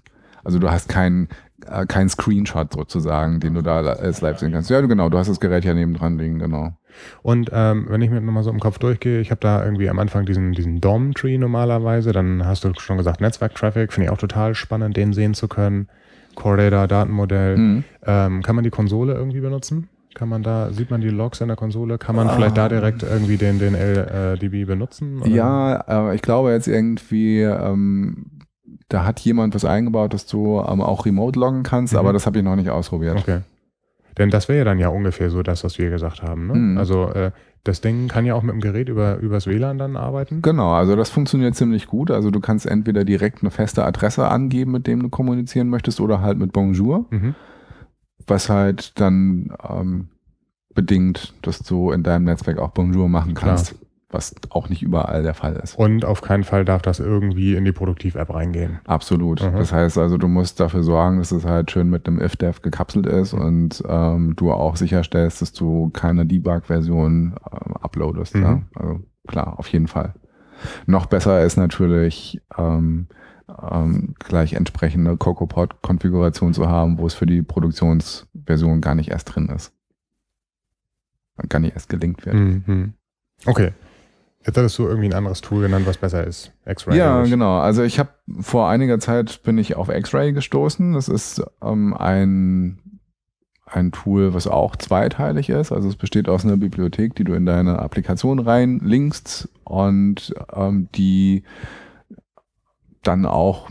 [0.43, 1.29] also du hast keinen
[1.67, 4.69] äh, kein Screenshot sozusagen, den du da als live sehen kannst.
[4.69, 6.73] Ja, genau, du hast das Gerät ja nebendran liegen, genau.
[7.21, 9.99] Und ähm, wenn ich mir nochmal so im Kopf durchgehe, ich habe da irgendwie am
[9.99, 14.55] Anfang diesen, diesen DOM-Tree normalerweise, dann hast du schon gesagt Netzwerk-Traffic, finde ich auch total
[14.55, 15.87] spannend, den sehen zu können.
[16.35, 17.57] Core Data, Datenmodell.
[17.57, 17.83] Mhm.
[18.05, 19.89] Ähm, kann man die Konsole irgendwie benutzen?
[20.15, 21.97] Kann man da, sieht man die Logs in der Konsole?
[21.97, 22.33] Kann man ah.
[22.33, 25.21] vielleicht da direkt irgendwie den, den LDB benutzen?
[25.21, 25.29] Oder?
[25.29, 28.25] Ja, äh, ich glaube jetzt irgendwie, ähm,
[28.87, 31.99] da hat jemand was eingebaut, dass du ähm, auch remote loggen kannst, mhm.
[31.99, 33.17] aber das habe ich noch nicht ausprobiert.
[33.17, 33.41] Okay.
[34.17, 36.47] Denn das wäre ja dann ja ungefähr so das, was wir gesagt haben.
[36.47, 36.53] Ne?
[36.53, 36.77] Mhm.
[36.77, 37.31] Also äh,
[37.63, 40.41] das Ding kann ja auch mit dem Gerät über übers WLAN dann arbeiten.
[40.41, 42.11] Genau, also das funktioniert ziemlich gut.
[42.11, 46.21] Also du kannst entweder direkt eine feste Adresse angeben, mit dem du kommunizieren möchtest, oder
[46.21, 47.35] halt mit Bonjour, Mhm.
[48.27, 50.09] was halt dann ähm,
[50.73, 53.61] bedingt, dass du in deinem Netzwerk auch Bonjour machen Klar.
[54.11, 55.77] Was auch nicht überall der Fall ist.
[55.77, 58.79] Und auf keinen Fall darf das irgendwie in die Produktiv-App reingehen.
[58.85, 59.41] Absolut.
[59.41, 59.55] Mhm.
[59.55, 63.05] Das heißt also, du musst dafür sorgen, dass es halt schön mit einem if-dev gekapselt
[63.05, 68.35] ist und ähm, du auch sicherstellst, dass du keine Debug-Version ähm, uploadest.
[68.35, 68.41] Mhm.
[68.41, 68.61] Ja?
[68.73, 70.15] Also klar, auf jeden Fall.
[70.87, 73.07] Noch besser ist natürlich ähm,
[73.71, 79.49] ähm, gleich entsprechende CocoaPod-Konfiguration zu haben, wo es für die Produktionsversion gar nicht erst drin
[79.49, 79.71] ist.
[81.47, 82.35] Gar nicht erst gelinkt wird.
[82.35, 82.93] Mhm.
[83.45, 83.71] Okay.
[84.45, 86.53] Jetzt hattest du irgendwie ein anderes Tool genannt, was besser ist.
[86.65, 86.97] X-Ray.
[86.97, 87.59] Ja, genau.
[87.59, 88.09] Also ich habe
[88.39, 90.93] vor einiger Zeit bin ich auf X-Ray gestoßen.
[90.93, 92.79] Das ist ähm, ein,
[93.65, 95.73] ein Tool, was auch zweiteilig ist.
[95.73, 101.43] Also es besteht aus einer Bibliothek, die du in deine Applikation reinlinkst und ähm, die
[103.03, 103.69] dann auch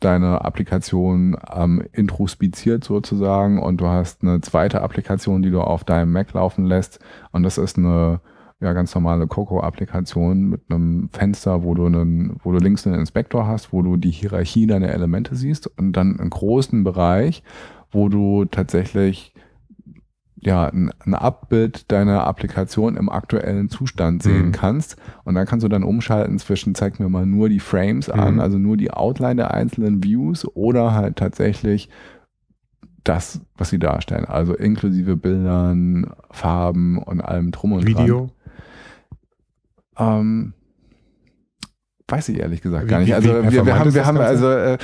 [0.00, 6.12] deine Applikation ähm, introspiziert sozusagen und du hast eine zweite Applikation, die du auf deinem
[6.12, 7.00] Mac laufen lässt
[7.32, 8.20] und das ist eine
[8.60, 13.46] ja, ganz normale Coco-Applikation mit einem Fenster, wo du einen, wo du links einen Inspektor
[13.46, 17.42] hast, wo du die Hierarchie deiner Elemente siehst und dann einen großen Bereich,
[17.92, 19.32] wo du tatsächlich
[20.40, 24.52] ja, ein, ein Abbild deiner Applikation im aktuellen Zustand sehen Mhm.
[24.52, 24.96] kannst.
[25.24, 28.40] Und dann kannst du dann umschalten zwischen, zeig mir mal nur die Frames an, Mhm.
[28.40, 31.88] also nur die Outline der einzelnen Views oder halt tatsächlich
[33.02, 34.26] das, was sie darstellen.
[34.26, 38.04] Also inklusive Bildern, Farben und allem drum und dran.
[38.04, 38.30] Video.
[39.98, 40.52] Ähm,
[42.10, 43.14] weiß ich ehrlich gesagt Wie- gar nicht.
[43.14, 44.78] Also wir, wir haben, wir haben also äh,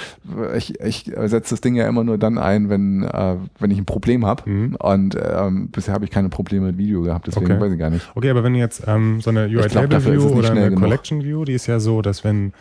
[0.57, 3.87] ich, ich setze das Ding ja immer nur dann ein, wenn, äh, wenn ich ein
[3.87, 4.49] Problem habe.
[4.49, 4.75] Mhm.
[4.77, 7.61] Und ähm, bisher habe ich keine Probleme mit Video gehabt, deswegen Okay.
[7.61, 8.11] weiß ich gar nicht.
[8.15, 10.39] Okay, aber wenn jetzt ähm, so eine UI glaub, Table dafür ist View es nicht
[10.41, 10.81] oder eine genug.
[10.81, 12.53] Collection View, die ist ja so, dass wenn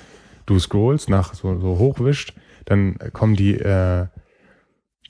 [0.45, 2.33] du scrollst nach so, so hochwischt,
[2.65, 4.05] dann kommen die äh,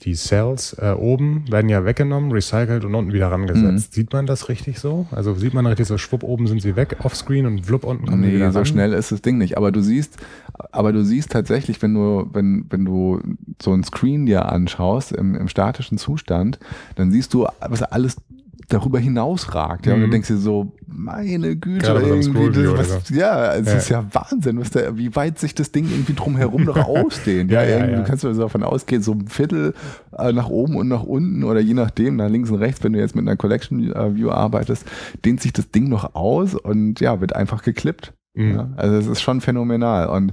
[0.02, 3.62] die Cells äh, oben werden ja weggenommen, recycelt und unten wieder rangesetzt.
[3.90, 3.92] Mhm.
[3.94, 5.06] Sieht man das richtig so?
[5.10, 8.22] Also sieht man richtig so, schwupp oben sind sie weg, offscreen und flupp unten kommen
[8.22, 8.66] die Nee, wieder so ran?
[8.66, 9.56] schnell ist das Ding nicht.
[9.56, 10.18] Aber du siehst,
[10.72, 13.20] aber du siehst tatsächlich, wenn du, wenn, wenn du
[13.62, 16.58] so ein Screen dir anschaust im, im statischen Zustand,
[16.96, 18.16] dann siehst du, was alles
[18.68, 19.86] darüber hinaus ragt.
[19.86, 20.04] Ja, und Mhm.
[20.04, 23.74] du denkst dir so, meine Güte, einem irgendwie, das, was, ja, es Ja.
[23.76, 27.50] ist ja Wahnsinn, was da, wie weit sich das Ding irgendwie drumherum noch ausdehnt.
[27.50, 27.98] Ja, ja, ja, irgendwie, ja.
[28.00, 29.74] Du kannst also davon ausgehen, so ein Viertel
[30.16, 32.98] äh, nach oben und nach unten oder je nachdem, nach links und rechts, wenn du
[32.98, 34.84] jetzt mit einer Collection äh, View arbeitest,
[35.24, 38.12] dehnt sich das Ding noch aus und ja, wird einfach geklippt.
[38.36, 38.54] Mhm.
[38.54, 40.08] Ja, also es ist schon phänomenal.
[40.08, 40.32] Und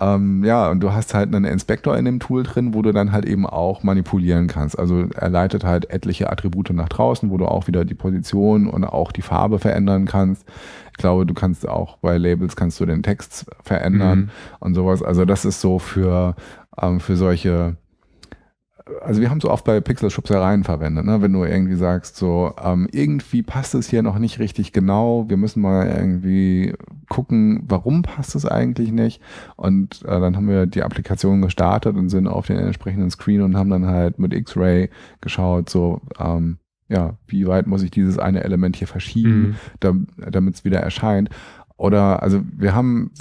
[0.00, 3.10] ähm, ja, und du hast halt einen Inspektor in dem Tool drin, wo du dann
[3.10, 4.78] halt eben auch manipulieren kannst.
[4.78, 8.84] Also er leitet halt etliche Attribute nach draußen, wo du auch wieder die Position und
[8.84, 10.46] auch die Farbe verändern kannst.
[10.92, 14.30] Ich glaube, du kannst auch bei Labels kannst du den Text verändern Mhm.
[14.60, 15.02] und sowas.
[15.02, 16.36] Also das ist so für,
[16.80, 17.76] ähm, für solche
[19.02, 21.22] also wir haben so oft bei Pixel-Schubsereien verwendet, ne?
[21.22, 25.36] wenn du irgendwie sagst, so ähm, irgendwie passt es hier noch nicht richtig genau, wir
[25.36, 26.74] müssen mal irgendwie
[27.08, 29.20] gucken, warum passt es eigentlich nicht
[29.56, 33.56] und äh, dann haben wir die Applikation gestartet und sind auf den entsprechenden Screen und
[33.56, 38.42] haben dann halt mit X-Ray geschaut, so ähm, ja, wie weit muss ich dieses eine
[38.44, 39.54] Element hier verschieben, Mhm.
[39.80, 41.30] dam- damit es wieder erscheint.
[41.76, 43.12] Oder also wir haben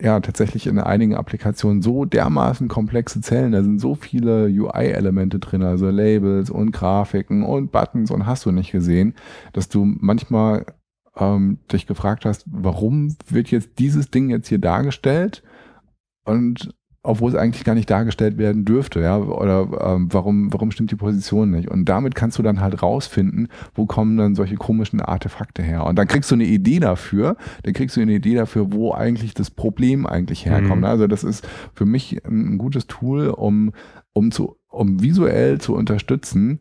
[0.00, 5.62] ja tatsächlich in einigen Applikationen so dermaßen komplexe Zellen, da sind so viele UI-Elemente drin,
[5.62, 9.14] also Labels und Grafiken und Buttons und hast du nicht gesehen,
[9.52, 10.66] dass du manchmal
[11.16, 15.42] ähm, dich gefragt hast, warum wird jetzt dieses Ding jetzt hier dargestellt?
[16.24, 16.74] Und
[17.08, 20.96] obwohl es eigentlich gar nicht dargestellt werden dürfte, ja, oder ähm, warum, warum stimmt die
[20.96, 21.70] Position nicht?
[21.70, 25.86] Und damit kannst du dann halt rausfinden, wo kommen dann solche komischen Artefakte her.
[25.86, 29.32] Und dann kriegst du eine Idee dafür, dann kriegst du eine Idee dafür, wo eigentlich
[29.32, 30.82] das Problem eigentlich herkommt.
[30.82, 30.84] Mhm.
[30.84, 33.72] Also das ist für mich ein, gutes Tool, um,
[34.12, 36.60] um zu, um visuell zu unterstützen,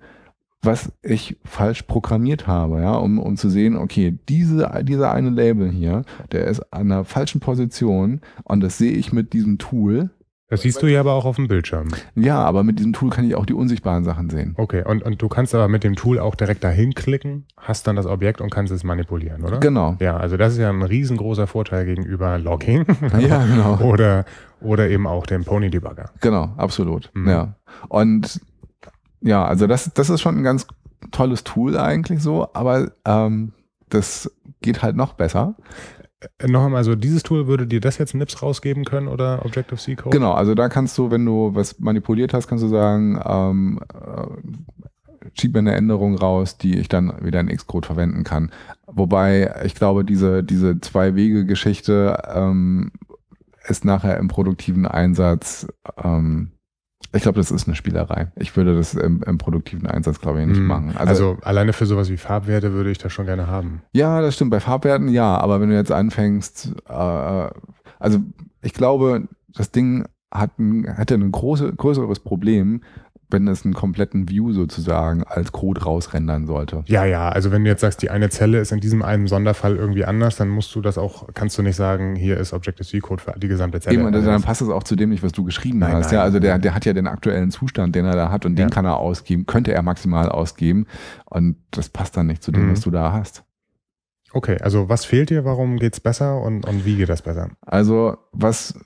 [0.61, 5.69] was ich falsch programmiert habe, ja, um, um zu sehen, okay, diese, dieser eine Label
[5.69, 10.09] hier, der ist an einer falschen Position und das sehe ich mit diesem Tool.
[10.49, 11.89] Das siehst du ja aber auch auf dem Bildschirm.
[12.15, 14.53] Ja, aber mit diesem Tool kann ich auch die unsichtbaren Sachen sehen.
[14.57, 17.97] Okay, und, und du kannst aber mit dem Tool auch direkt dahin klicken, hast dann
[17.97, 19.59] das Objekt und kannst es manipulieren, oder?
[19.59, 19.97] Genau.
[19.99, 22.85] Ja, also das ist ja ein riesengroßer Vorteil gegenüber Logging
[23.19, 23.79] Ja, genau.
[23.81, 24.23] oder,
[24.61, 26.11] oder eben auch dem Pony Debugger.
[26.21, 27.11] Genau, absolut.
[27.13, 27.29] Mhm.
[27.29, 27.55] Ja.
[27.89, 28.39] Und
[29.19, 30.65] ja, also das, das ist schon ein ganz
[31.11, 33.51] tolles Tool eigentlich so, aber ähm,
[33.89, 34.31] das
[34.61, 35.55] geht halt noch besser.
[36.39, 39.95] Äh, Noch einmal, so dieses Tool würde dir das jetzt Nips rausgeben können oder Objective-C
[39.95, 40.17] Code?
[40.17, 45.29] Genau, also da kannst du, wenn du was manipuliert hast, kannst du sagen, ähm, äh,
[45.39, 48.51] schiebe eine Änderung raus, die ich dann wieder in Xcode verwenden kann.
[48.87, 52.91] Wobei ich glaube, diese, diese Zwei-Wege-Geschichte ähm,
[53.67, 55.67] ist nachher im produktiven Einsatz,
[56.01, 56.51] ähm,
[57.13, 58.31] ich glaube, das ist eine Spielerei.
[58.35, 60.67] Ich würde das im, im produktiven Einsatz, glaube ich, nicht Hm.
[60.67, 60.93] machen.
[60.97, 63.81] Also, alleine für sowas wie Farbwerte würde ich das schon gerne haben.
[63.93, 64.51] Ja, das stimmt.
[64.51, 68.19] Bei Farbwerten ja, aber wenn du jetzt anfängst, äh, also
[68.61, 72.81] ich glaube, das Ding hat ein, hätte ein große, größeres Problem,
[73.29, 76.83] wenn es einen kompletten View sozusagen als Code rausrendern sollte.
[76.87, 79.75] Ja, ja, also wenn du jetzt sagst, die eine Zelle ist in diesem einen Sonderfall
[79.75, 83.33] irgendwie anders, dann musst du das auch, kannst du nicht sagen, hier ist Objective-C-Code für
[83.37, 83.97] die gesamte Zelle.
[83.97, 86.05] Eben, Also dann das- passt es auch zu dem nicht, was du geschrieben Nein, hast.
[86.05, 86.15] nein.
[86.15, 88.69] ja, also der, der hat ja den aktuellen Zustand, den er da hat und den
[88.69, 88.73] Ja.
[88.73, 90.85] kann er ausgeben, könnte er maximal ausgeben
[91.25, 92.71] und das passt dann nicht zu dem, Mhm.
[92.71, 93.43] was du da hast.
[94.33, 97.49] Okay, also was fehlt dir, warum geht's besser und, und wie geht das besser?
[97.61, 98.77] Also was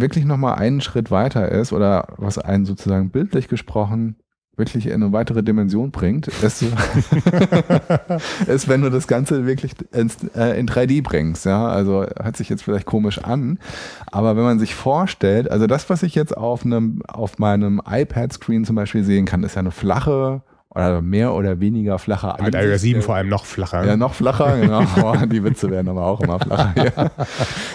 [0.00, 4.16] wirklich nochmal einen Schritt weiter ist oder was einen sozusagen bildlich gesprochen
[4.60, 6.62] wirklich in eine weitere Dimension bringt, ist,
[8.46, 11.46] ist wenn du das Ganze wirklich ins, äh, in 3D bringst.
[11.46, 13.58] Ja, also hört sich jetzt vielleicht komisch an,
[14.12, 18.64] aber wenn man sich vorstellt, also das, was ich jetzt auf einem, auf meinem iPad-Screen
[18.64, 20.42] zum Beispiel sehen kann, ist ja eine flache
[20.72, 23.84] oder mehr oder weniger flache Mit Ansicht iOS 7 der- vor allem noch flacher.
[23.84, 24.84] ja, noch flacher, genau.
[25.26, 26.72] Die Witze werden aber auch immer flacher.
[26.76, 27.10] Ja.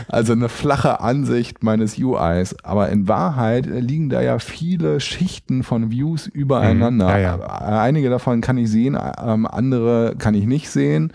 [0.07, 2.55] Also eine flache Ansicht meines UIs.
[2.63, 7.05] Aber in Wahrheit liegen da ja viele Schichten von Views übereinander.
[7.07, 7.11] Mhm.
[7.11, 7.37] Ja, ja.
[7.81, 11.11] Einige davon kann ich sehen, ähm, andere kann ich nicht sehen.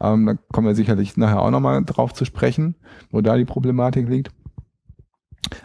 [0.00, 2.74] Ähm, da kommen wir sicherlich nachher auch nochmal drauf zu sprechen,
[3.10, 4.30] wo da die Problematik liegt.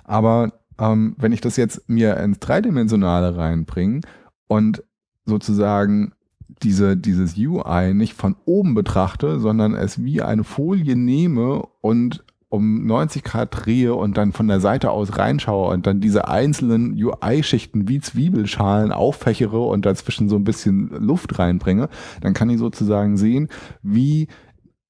[0.04, 4.02] Aber ähm, wenn ich das jetzt mir ins Dreidimensionale reinbringe
[4.48, 4.84] und
[5.26, 6.14] sozusagen
[6.62, 12.86] diese, dieses UI nicht von oben betrachte, sondern es wie eine Folie nehme und um
[12.86, 17.88] 90 Grad drehe und dann von der Seite aus reinschaue und dann diese einzelnen UI-Schichten
[17.90, 21.90] wie Zwiebelschalen auffächere und dazwischen so ein bisschen Luft reinbringe,
[22.22, 23.50] dann kann ich sozusagen sehen,
[23.82, 24.28] wie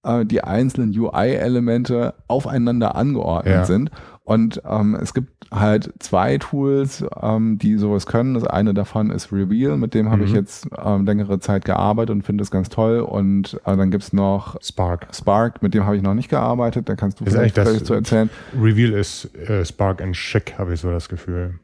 [0.04, 3.66] äh, die einzelnen UI-Elemente aufeinander angeordnet Ja.
[3.66, 3.92] sind.
[4.26, 8.34] Und ähm, es gibt halt zwei Tools, ähm, die sowas können.
[8.36, 10.36] Das eine davon ist Reveal, mit dem habe ich Mhm.
[10.38, 13.02] jetzt ähm, längere Zeit gearbeitet und finde es ganz toll.
[13.02, 15.08] Und äh, dann gibt's noch Spark.
[15.14, 16.88] Spark, mit dem habe ich noch nicht gearbeitet.
[16.88, 18.30] Da kannst du Ist vielleicht, das- zu erzählen.
[18.58, 21.60] Reveal ist äh, Spark and Chic, habe ich so das Gefühl.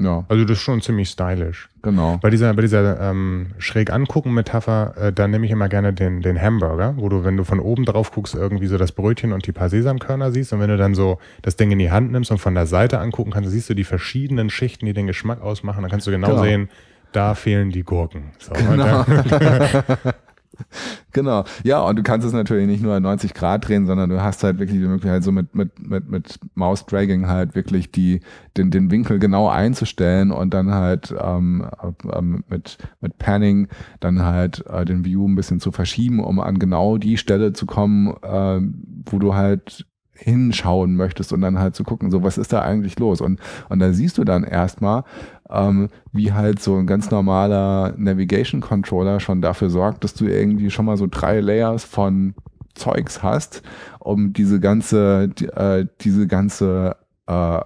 [0.00, 1.68] Ja, Also das ist schon ziemlich stylisch.
[1.82, 2.18] genau.
[2.22, 6.22] Bei dieser, bei dieser ähm, schräg angucken Metapher, äh, da nehme ich immer gerne den,
[6.22, 9.46] den Hamburger, wo du, wenn du von oben drauf guckst, irgendwie so das Brötchen und
[9.48, 12.30] die paar Sesamkörner siehst und wenn du dann so das Ding in die Hand nimmst
[12.30, 15.82] und von der Seite angucken kannst, siehst du die verschiedenen Schichten, die den Geschmack ausmachen,
[15.82, 16.42] dann kannst du genau, Genau.
[16.42, 16.68] sehen,
[17.10, 18.30] da fehlen die Gurken.
[18.38, 19.04] So, Genau.
[21.12, 21.44] Genau.
[21.64, 24.58] Ja, und du kannst es natürlich nicht nur 90 Grad drehen, sondern du hast halt
[24.58, 28.20] wirklich die Möglichkeit, so mit, mit, mit, mit Mouse-Dragging halt wirklich die,
[28.56, 31.66] den, den Winkel genau einzustellen und dann halt ähm,
[32.12, 33.68] ähm, mit, mit Panning
[34.00, 37.66] dann halt äh, den View ein bisschen zu verschieben, um an genau die Stelle zu
[37.66, 39.86] kommen, ähm, wo du halt
[40.18, 43.20] hinschauen möchtest und dann halt zu gucken, so was ist da eigentlich los?
[43.20, 45.04] Und, und da siehst du dann erstmal,
[45.50, 50.70] ähm, wie halt so ein ganz normaler Navigation Controller schon dafür sorgt, dass du irgendwie
[50.70, 52.34] schon mal so drei Layers von
[52.74, 53.62] Zeugs hast,
[53.98, 56.96] um diese ganze, die, äh, diese ganze
[57.26, 57.60] äh,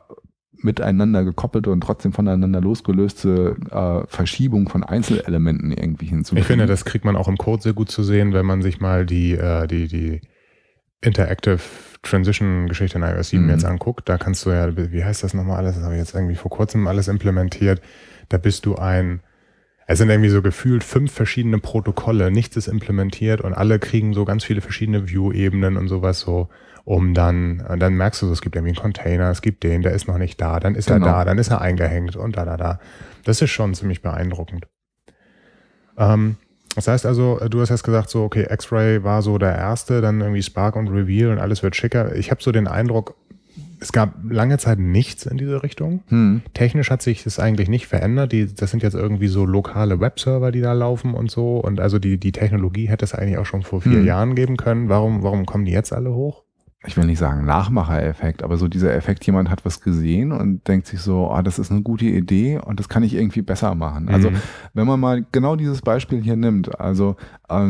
[0.64, 6.40] miteinander gekoppelte und trotzdem voneinander losgelöste äh, Verschiebung von Einzelelementen irgendwie hinzufügen.
[6.40, 8.80] Ich finde, das kriegt man auch im Code sehr gut zu sehen, wenn man sich
[8.80, 10.20] mal die, äh, die, die
[11.02, 11.60] Interactive
[12.02, 13.50] Transition Geschichte in iOS 7 Mhm.
[13.50, 14.08] jetzt anguckt.
[14.08, 15.76] Da kannst du ja, wie heißt das nochmal alles?
[15.76, 17.80] Das habe ich jetzt irgendwie vor kurzem alles implementiert.
[18.28, 19.20] Da bist du ein,
[19.86, 24.24] es sind irgendwie so gefühlt fünf verschiedene Protokolle, nichts ist implementiert und alle kriegen so
[24.24, 26.48] ganz viele verschiedene View-Ebenen und sowas so,
[26.84, 29.82] um dann, und dann merkst du so, es gibt irgendwie einen Container, es gibt den,
[29.82, 31.06] der ist noch nicht da, dann ist Genau.
[31.06, 32.80] er da, dann ist er eingehängt und da, da, da.
[33.24, 34.66] Das ist schon ziemlich beeindruckend.
[35.96, 36.36] Ähm,
[36.74, 40.20] das heißt also, du hast jetzt gesagt, so, okay, X-Ray war so der erste, dann
[40.20, 42.14] irgendwie Spark und Reveal und alles wird schicker.
[42.16, 43.14] Ich habe so den Eindruck,
[43.80, 46.02] es gab lange Zeit nichts in diese Richtung.
[46.08, 46.42] Hm.
[46.54, 48.30] Technisch hat sich das eigentlich nicht verändert.
[48.32, 51.58] Die, das sind jetzt irgendwie so lokale Webserver, die da laufen und so.
[51.58, 54.06] Und also die, die Technologie hätte es eigentlich auch schon vor vier Hm.
[54.06, 54.88] Jahren geben können.
[54.88, 56.44] Warum, warum kommen die jetzt alle hoch?
[56.84, 60.86] Ich will nicht sagen Nachmachereffekt, aber so dieser Effekt, jemand hat was gesehen und denkt
[60.88, 64.08] sich so, ah, das ist eine gute Idee und das kann ich irgendwie besser machen.
[64.08, 64.36] Also Mhm.
[64.74, 67.16] wenn man mal genau dieses Beispiel hier nimmt, also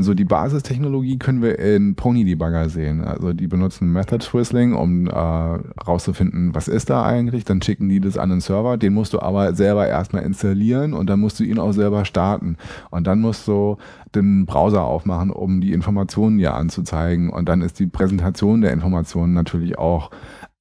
[0.01, 3.03] so die Basistechnologie können wir in Pony Debugger sehen.
[3.05, 7.45] Also die benutzen Method Twizzling, um äh, rauszufinden, was ist da eigentlich.
[7.45, 11.11] Dann schicken die das an den Server, den musst du aber selber erstmal installieren und
[11.11, 12.57] dann musst du ihn auch selber starten.
[12.91, 13.77] Und dann musst du
[14.15, 17.31] den Browser aufmachen, um die Informationen dir anzuzeigen.
[17.31, 20.11] Und dann ist die Präsentation der Informationen natürlich auch,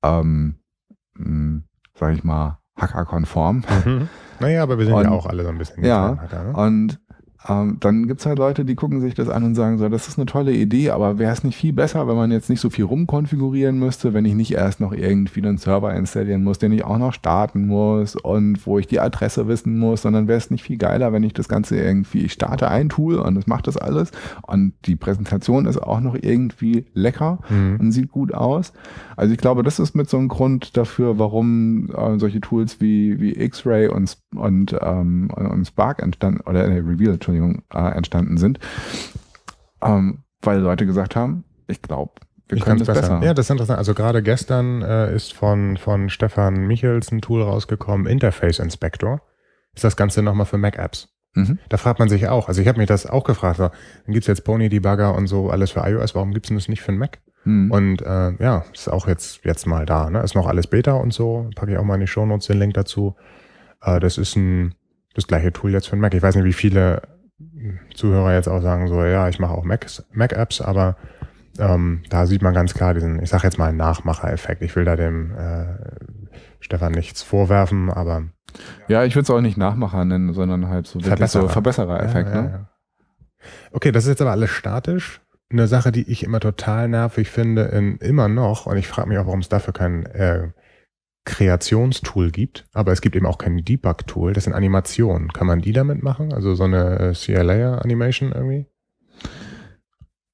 [0.04, 0.56] ähm,
[1.18, 1.62] mh,
[1.94, 3.64] sag ich mal, hackerkonform.
[3.86, 4.10] Mhm.
[4.40, 6.54] Naja, aber wir sind Und- ja auch alle so ein bisschen Ja, Hacker, ne?
[6.54, 7.00] Und
[7.48, 10.20] ähm, dann gibt's halt Leute, die gucken sich das an und sagen so, das ist
[10.20, 12.86] eine tolle Idee, aber wäre es nicht viel besser, wenn man jetzt nicht so viel
[12.86, 17.00] rumkonfigurieren müsste, wenn ich nicht erst noch irgendwie einen Server installieren muss, den ich auch
[17.00, 20.78] noch starten muss und wo ich die Adresse wissen muss, sondern wäre es nicht viel
[20.78, 24.12] geiler, wenn ich das Ganze irgendwie, ich starte ein Tool und es macht das alles
[24.44, 27.78] und die Präsentation ist auch noch irgendwie lecker mhm.
[27.80, 28.72] und sieht gut aus.
[29.16, 33.20] Also ich glaube, das ist mit so einem Grund dafür, warum äh, solche Tools wie,
[33.20, 38.60] wie X-Ray und, und, ähm, und Spark entstanden, oder äh, Reveal, Entschuldigung, äh, entstanden sind.
[39.82, 42.14] Ähm, weil Leute gesagt haben, ich glaube,
[42.48, 43.02] wir ich können es besser.
[43.02, 43.22] besser.
[43.24, 43.80] Ja, das ist interessant.
[43.80, 49.22] Also gerade gestern äh, ist von, von Stefan Michels ein Tool rausgekommen, Interface Inspector.
[49.74, 51.10] Ist das Ganze nochmal für Mac-Apps.
[51.34, 51.60] Mhm.
[51.70, 52.50] Da fragt man sich auch.
[52.50, 53.58] Also ich habe mich das auch gefragt.
[53.58, 56.14] So, dann gibt's jetzt Pony Debugger und so alles für iOS.
[56.14, 57.20] Warum gibt's denn das nicht für ein Mac?
[57.46, 57.72] Mhm.
[57.72, 60.10] Und äh, ja, ist auch jetzt, jetzt mal da.
[60.10, 60.22] Ne?
[60.22, 61.50] Ist noch alles Beta und so.
[61.56, 63.16] Packe ich auch mal in die Shownotes den Link dazu.
[63.82, 64.76] Äh, das ist ein
[65.14, 66.14] das gleiche Tool jetzt für ein Mac.
[66.14, 67.02] Ich weiß nicht, wie viele
[67.94, 70.96] Zuhörer jetzt auch sagen, so ja, ich mache auch Mac-Apps, Mac aber
[71.60, 74.62] ähm, da sieht man ganz klar diesen, ich sage jetzt mal einen Nachmacher-Effekt.
[74.62, 75.66] Ich will da dem äh,
[76.60, 78.24] Stefan nichts vorwerfen, aber
[78.88, 81.44] ja, ich würde es auch nicht Nachmacher nennen, sondern halt so Verbesserer.
[81.44, 82.30] so Verbesserer-Effekt.
[82.30, 82.50] Ja, ja, ne?
[82.52, 82.68] ja.
[83.72, 85.22] Okay, das ist jetzt aber alles statisch.
[85.50, 89.18] Eine Sache, die ich immer total nervig finde, in, immer noch, und ich frage mich
[89.18, 90.50] auch, warum es dafür kein äh,
[91.26, 95.32] Kreationstool gibt, aber es gibt eben auch kein Debug-Tool, das sind Animationen.
[95.32, 96.34] Kann man die damit machen?
[96.34, 98.66] Also so eine äh, CLA-Animation irgendwie?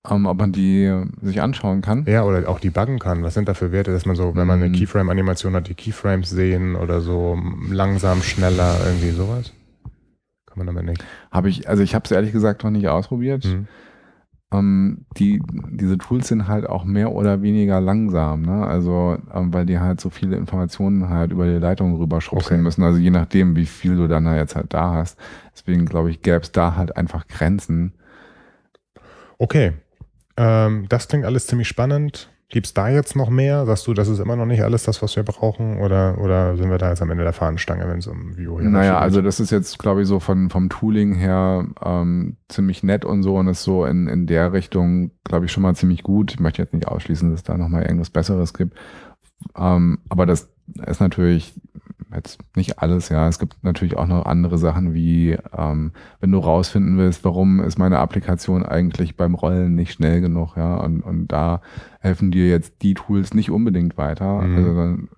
[0.09, 2.05] Um, ähm, ob man die sich anschauen kann.
[2.07, 3.23] Ja, oder auch debuggen kann.
[3.23, 4.73] Was sind da für Werte, dass man so, wenn man eine mhm.
[4.73, 7.37] Keyframe-Animation hat, die Keyframes sehen oder so
[7.69, 9.51] langsam, schneller, irgendwie sowas?
[10.45, 11.03] Kann man damit nicht.
[11.31, 13.43] Habe ich, also ich habe es ehrlich gesagt noch nicht ausprobiert.
[13.43, 13.67] Mhm
[14.53, 15.41] ähm, die,
[15.71, 18.65] diese Tools sind halt auch mehr oder weniger langsam, ne?
[18.65, 22.63] Also, ähm, weil die halt so viele Informationen halt über die Leitung rüberschubsen okay.
[22.63, 22.83] müssen.
[22.83, 25.19] Also je nachdem, wie viel du dann jetzt halt da hast.
[25.53, 27.93] Deswegen glaube ich, gäbe es da halt einfach Grenzen.
[29.37, 29.73] Okay.
[30.37, 32.29] Ähm, das klingt alles ziemlich spannend.
[32.49, 33.65] Gibt es da jetzt noch mehr?
[33.65, 35.79] Sagst du, das ist immer noch nicht alles das, was wir brauchen?
[35.79, 38.69] Oder, oder sind wir da jetzt am Ende der Fahnenstange, wenn es um View geht?
[38.69, 43.03] Naja, also das ist jetzt, glaube ich, so von, vom Tooling her ähm, ziemlich nett
[43.03, 46.31] und so und ist so in, in der Richtung, glaube ich, schon mal ziemlich gut.
[46.31, 48.77] Ich möchte jetzt nicht ausschließen, dass es da nochmal irgendwas Besseres gibt.
[49.57, 50.49] Ähm, aber das
[50.85, 51.53] ist natürlich
[52.13, 53.27] jetzt nicht alles, ja.
[53.27, 57.77] Es gibt natürlich auch noch andere Sachen wie, ähm, wenn du rausfinden willst, warum ist
[57.77, 60.77] meine Applikation eigentlich beim Rollen nicht schnell genug, ja.
[60.77, 61.61] Und, und da
[61.99, 64.41] helfen dir jetzt die Tools nicht unbedingt weiter.
[64.41, 64.55] Mhm.
[64.55, 65.09] Also dann,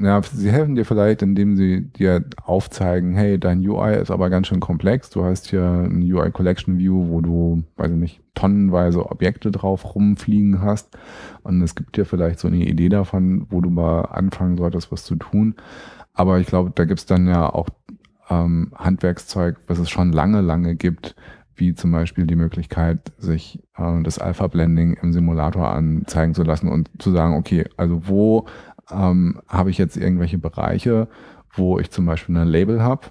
[0.00, 4.46] ja, sie helfen dir vielleicht, indem sie dir aufzeigen, hey, dein UI ist aber ganz
[4.46, 5.10] schön komplex.
[5.10, 9.94] Du hast hier ein UI Collection View, wo du, weiß ich nicht, tonnenweise Objekte drauf
[9.94, 10.96] rumfliegen hast.
[11.42, 15.04] Und es gibt dir vielleicht so eine Idee davon, wo du mal anfangen solltest, was
[15.04, 15.56] zu tun.
[16.14, 17.68] Aber ich glaube, da gibt's dann ja auch
[18.28, 21.16] ähm, Handwerkszeug, was es schon lange, lange gibt,
[21.54, 26.90] wie zum Beispiel die Möglichkeit, sich äh, das Alpha-Blending im Simulator anzeigen zu lassen und
[26.98, 28.46] zu sagen, okay, also wo
[28.90, 31.08] ähm, habe ich jetzt irgendwelche Bereiche,
[31.54, 33.08] wo ich zum Beispiel ein Label habe,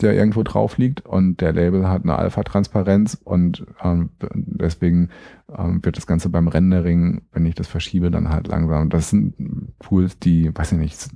[0.00, 5.10] der irgendwo drauf liegt und der Label hat eine Alpha-Transparenz und ähm, deswegen
[5.56, 8.88] ähm, wird das Ganze beim Rendering, wenn ich das verschiebe, dann halt langsam.
[8.88, 9.34] Das sind
[9.80, 11.08] Tools, die, weiß ich nicht,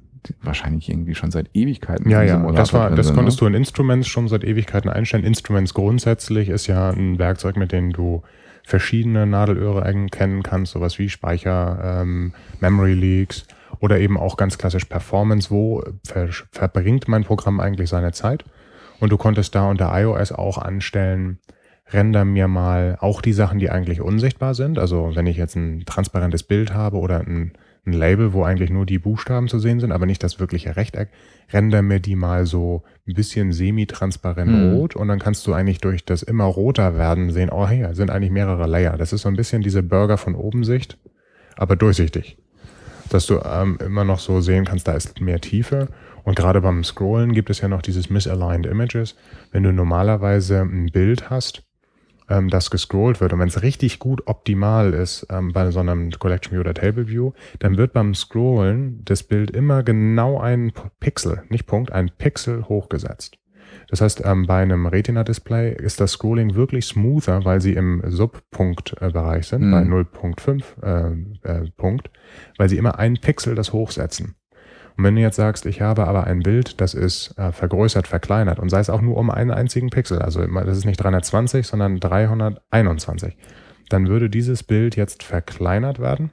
[0.43, 2.11] wahrscheinlich irgendwie schon seit Ewigkeiten.
[2.11, 3.41] Ja, ja, das war, das sind, konntest ne?
[3.41, 5.25] du in Instruments schon seit Ewigkeiten einstellen.
[5.25, 8.23] Instruments grundsätzlich ist ja ein Werkzeug, mit dem du
[8.65, 13.47] verschiedene Nadelöhre erkennen kannst, sowas wie Speicher, ähm, Memory Leaks
[13.81, 15.51] oder eben auch ganz klassisch Performance.
[15.51, 18.45] Wo ver verbringt mein Programm eigentlich seine Zeit?
[18.99, 21.39] Und du konntest da unter iOS auch anstellen,
[21.93, 24.79] render mir mal auch die Sachen, die eigentlich unsichtbar sind.
[24.79, 27.53] Also wenn ich jetzt ein transparentes Bild habe oder ein
[27.87, 31.09] ein Label, wo eigentlich nur die Buchstaben zu sehen sind, aber nicht das wirkliche Rechteck,
[31.53, 34.73] render mir die mal so ein bisschen semi-transparent mhm.
[34.75, 38.11] rot und dann kannst du eigentlich durch das immer roter werden sehen, oh hey, sind
[38.11, 38.97] eigentlich mehrere Layer.
[38.97, 40.99] Das ist so ein bisschen diese Burger von oben Sicht,
[41.57, 42.39] aber durchsichtig.
[43.09, 45.89] Dass du ähm, immer noch so sehen kannst, da ist mehr Tiefe.
[46.25, 49.15] Und gerade beim Scrollen gibt es ja noch dieses Misaligned Images.
[49.53, 51.66] Wenn du normalerweise ein Bild hast,
[52.29, 53.33] ähm, das gescrollt wird.
[53.33, 57.09] Und wenn es richtig gut optimal ist ähm, bei so einem Collection View oder Table
[57.09, 62.69] View, dann wird beim Scrollen das Bild immer genau ein Pixel, nicht Punkt, ein Pixel
[62.69, 63.39] hochgesetzt.
[63.89, 69.47] Das heißt, ähm, bei einem Retina-Display ist das Scrolling wirklich smoother, weil sie im Subpunktbereich
[69.47, 69.71] sind, mhm.
[69.71, 72.11] bei 0.5 äh, äh, Punkt,
[72.57, 74.35] weil sie immer einen Pixel das hochsetzen.
[74.97, 78.59] Und wenn du jetzt sagst, ich habe aber ein Bild, das ist äh, vergrößert, verkleinert
[78.59, 82.01] und sei es auch nur um einen einzigen Pixel, also das ist nicht 320, sondern
[82.01, 83.37] 321,
[83.91, 86.31] dann würde dieses Bild jetzt verkleinert werden.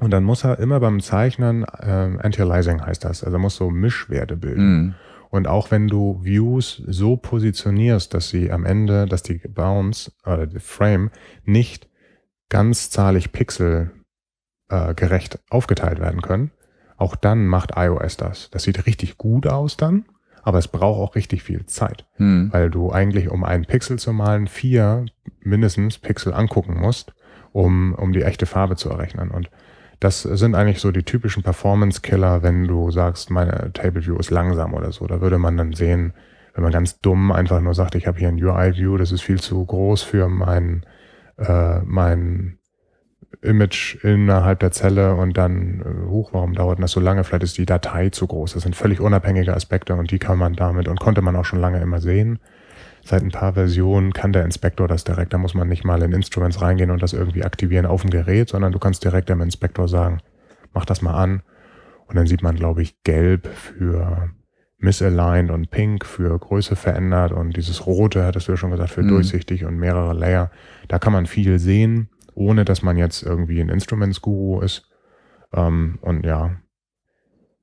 [0.00, 4.36] Und dann muss er immer beim Zeichnen, äh, Antialiasing heißt das, also muss so Mischwerte
[4.36, 4.86] bilden.
[4.86, 4.94] Mm.
[5.30, 10.46] Und auch wenn du Views so positionierst, dass sie am Ende, dass die Bounce oder
[10.46, 11.10] die Frame
[11.44, 11.88] nicht
[12.48, 13.90] ganzzahlig Pixel
[14.68, 16.52] äh, gerecht aufgeteilt werden können,
[16.98, 18.50] auch dann macht iOS das.
[18.50, 20.04] Das sieht richtig gut aus dann,
[20.42, 22.50] aber es braucht auch richtig viel Zeit, hm.
[22.52, 25.06] weil du eigentlich, um einen Pixel zu malen, vier
[25.40, 27.14] mindestens Pixel angucken musst,
[27.52, 29.30] um, um die echte Farbe zu errechnen.
[29.30, 29.50] Und
[30.00, 34.74] das sind eigentlich so die typischen Performance-Killer, wenn du sagst, meine Table View ist langsam
[34.74, 35.06] oder so.
[35.06, 36.12] Da würde man dann sehen,
[36.54, 39.40] wenn man ganz dumm einfach nur sagt, ich habe hier ein UI-View, das ist viel
[39.40, 40.84] zu groß für mein,
[41.36, 42.58] äh, mein
[43.42, 47.24] Image innerhalb der Zelle und dann, äh, hoch, warum dauert das so lange?
[47.24, 48.54] Vielleicht ist die Datei zu groß.
[48.54, 51.60] Das sind völlig unabhängige Aspekte und die kann man damit und konnte man auch schon
[51.60, 52.38] lange immer sehen
[53.08, 55.32] seit ein paar Versionen kann der Inspektor das direkt.
[55.32, 58.48] Da muss man nicht mal in Instruments reingehen und das irgendwie aktivieren auf dem Gerät,
[58.50, 60.20] sondern du kannst direkt dem Inspektor sagen,
[60.74, 61.42] mach das mal an.
[62.06, 64.30] Und dann sieht man, glaube ich, gelb für
[64.78, 69.02] misaligned und pink für Größe verändert und dieses rote, hattest du ja schon gesagt, für
[69.02, 69.08] mhm.
[69.08, 70.50] durchsichtig und mehrere Layer.
[70.86, 74.88] Da kann man viel sehen, ohne dass man jetzt irgendwie ein Instruments-Guru ist.
[75.52, 76.56] Ähm, und ja,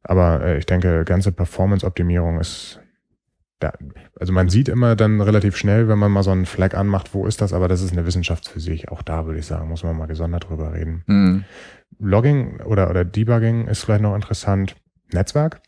[0.03, 2.79] aber äh, ich denke, ganze Performance-Optimierung ist
[3.59, 3.71] da,
[4.19, 7.25] also man sieht immer dann relativ schnell, wenn man mal so einen Flag anmacht, wo
[7.25, 8.89] ist das, aber das ist eine Wissenschaft für sich.
[8.89, 11.03] Auch da würde ich sagen, muss man mal gesondert drüber reden.
[11.07, 11.45] Mhm.
[11.97, 14.75] Logging oder, oder Debugging ist vielleicht noch interessant.
[15.13, 15.61] Netzwerk.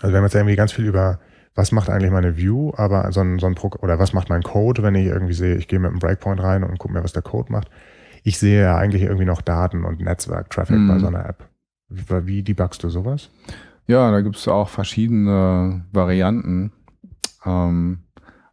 [0.00, 1.20] Also wir haben jetzt irgendwie ganz viel über,
[1.58, 4.44] was macht eigentlich meine View, aber so ein, so ein Pro oder was macht mein
[4.44, 7.12] Code, wenn ich irgendwie sehe, ich gehe mit einem Breakpoint rein und gucke mir, was
[7.12, 7.68] der Code macht.
[8.22, 10.86] Ich sehe ja eigentlich irgendwie noch Daten und Netzwerk-Traffic mhm.
[10.86, 11.48] bei so einer App.
[11.88, 13.30] Wie, wie debugst du sowas?
[13.88, 16.70] Ja, da gibt es auch verschiedene Varianten.
[17.44, 18.04] Ähm,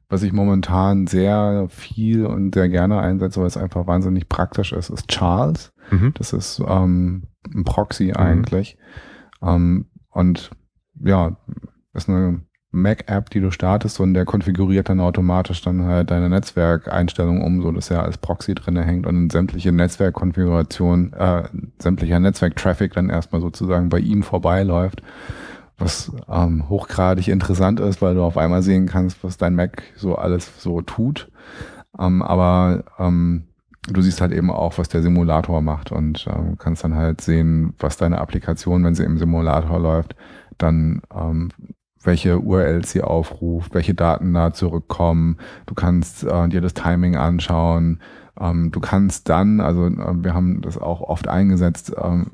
[0.09, 4.89] was ich momentan sehr viel und sehr gerne einsetze, weil es einfach wahnsinnig praktisch ist,
[4.89, 5.73] ist Charles.
[5.91, 6.15] Mhm.
[6.17, 8.15] Das ist ähm, ein Proxy mhm.
[8.15, 8.79] eigentlich.
[9.43, 10.49] Ähm, und
[11.03, 11.37] ja,
[11.93, 12.41] ist eine
[12.75, 17.71] Mac-App, die du startest und der konfiguriert dann automatisch dann halt deine Netzwerkeinstellungen um, so
[17.71, 21.43] dass er als Proxy drinne hängt und sämtliche Netzwerkkonfiguration, äh,
[21.79, 25.01] sämtlicher Netzwerktraffic dann erstmal sozusagen bei ihm vorbeiläuft.
[25.77, 30.15] Was ähm, hochgradig interessant ist, weil du auf einmal sehen kannst, was dein Mac so
[30.15, 31.29] alles so tut.
[31.99, 33.43] Ähm, aber ähm,
[33.89, 37.73] du siehst halt eben auch, was der Simulator macht und äh, kannst dann halt sehen,
[37.79, 40.15] was deine Applikation, wenn sie im Simulator läuft,
[40.57, 41.49] dann ähm,
[42.05, 45.37] welche URLs sie aufruft, welche Daten da zurückkommen.
[45.65, 47.99] Du kannst äh, dir das Timing anschauen.
[48.39, 52.31] Ähm, du kannst dann, also äh, wir haben das auch oft eingesetzt, ähm,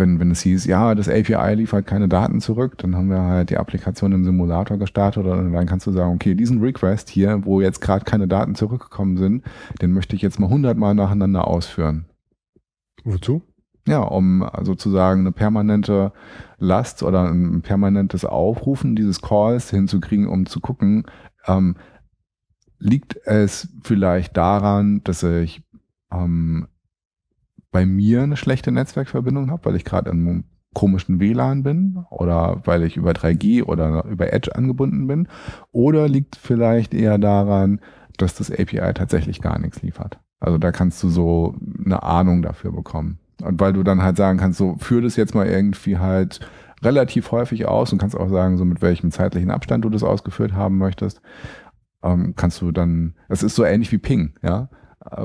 [0.00, 3.50] wenn, wenn es hieß, ja, das API liefert keine Daten zurück, dann haben wir halt
[3.50, 7.60] die Applikation im Simulator gestartet und dann kannst du sagen, okay, diesen Request hier, wo
[7.60, 9.44] jetzt gerade keine Daten zurückgekommen sind,
[9.80, 12.06] den möchte ich jetzt mal hundertmal nacheinander ausführen.
[13.04, 13.42] Wozu?
[13.86, 16.12] Ja, um sozusagen eine permanente
[16.60, 21.06] Last oder ein permanentes Aufrufen dieses Calls hinzukriegen, um zu gucken,
[21.46, 21.76] ähm,
[22.78, 25.62] liegt es vielleicht daran, dass ich
[26.12, 26.68] ähm,
[27.70, 30.44] bei mir eine schlechte Netzwerkverbindung habe, weil ich gerade in einem
[30.74, 35.28] komischen WLAN bin oder weil ich über 3G oder über Edge angebunden bin?
[35.72, 37.80] Oder liegt vielleicht eher daran,
[38.18, 40.18] dass das API tatsächlich gar nichts liefert?
[40.38, 43.19] Also da kannst du so eine Ahnung dafür bekommen.
[43.42, 46.40] Und weil du dann halt sagen kannst, so führ das jetzt mal irgendwie halt
[46.82, 50.54] relativ häufig aus und kannst auch sagen, so mit welchem zeitlichen Abstand du das ausgeführt
[50.54, 51.20] haben möchtest,
[52.02, 54.68] ähm, kannst du dann, es ist so ähnlich wie Ping, ja.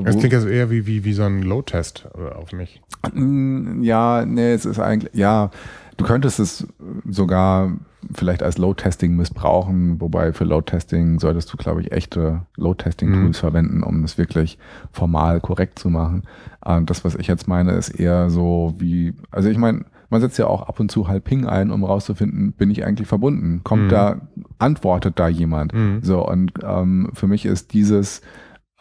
[0.06, 2.82] Es klingt also eher wie, wie, wie so ein Load-Test äh, auf mich.
[3.14, 5.52] Mm, ja, nee, es ist eigentlich, ja,
[5.98, 6.68] du könntest es
[7.06, 7.72] sogar
[8.14, 13.40] vielleicht als Load-Testing missbrauchen, wobei für Load-Testing solltest du, glaube ich, echte Load-Testing-Tools mhm.
[13.40, 14.58] verwenden, um das wirklich
[14.92, 16.24] formal korrekt zu machen.
[16.64, 20.38] Und das, was ich jetzt meine, ist eher so wie, also ich meine, man setzt
[20.38, 23.62] ja auch ab und zu halt Ping ein, um rauszufinden, bin ich eigentlich verbunden?
[23.64, 23.90] Kommt mhm.
[23.90, 24.22] da,
[24.60, 25.74] antwortet da jemand?
[25.74, 26.00] Mhm.
[26.04, 28.22] So, und ähm, für mich ist dieses,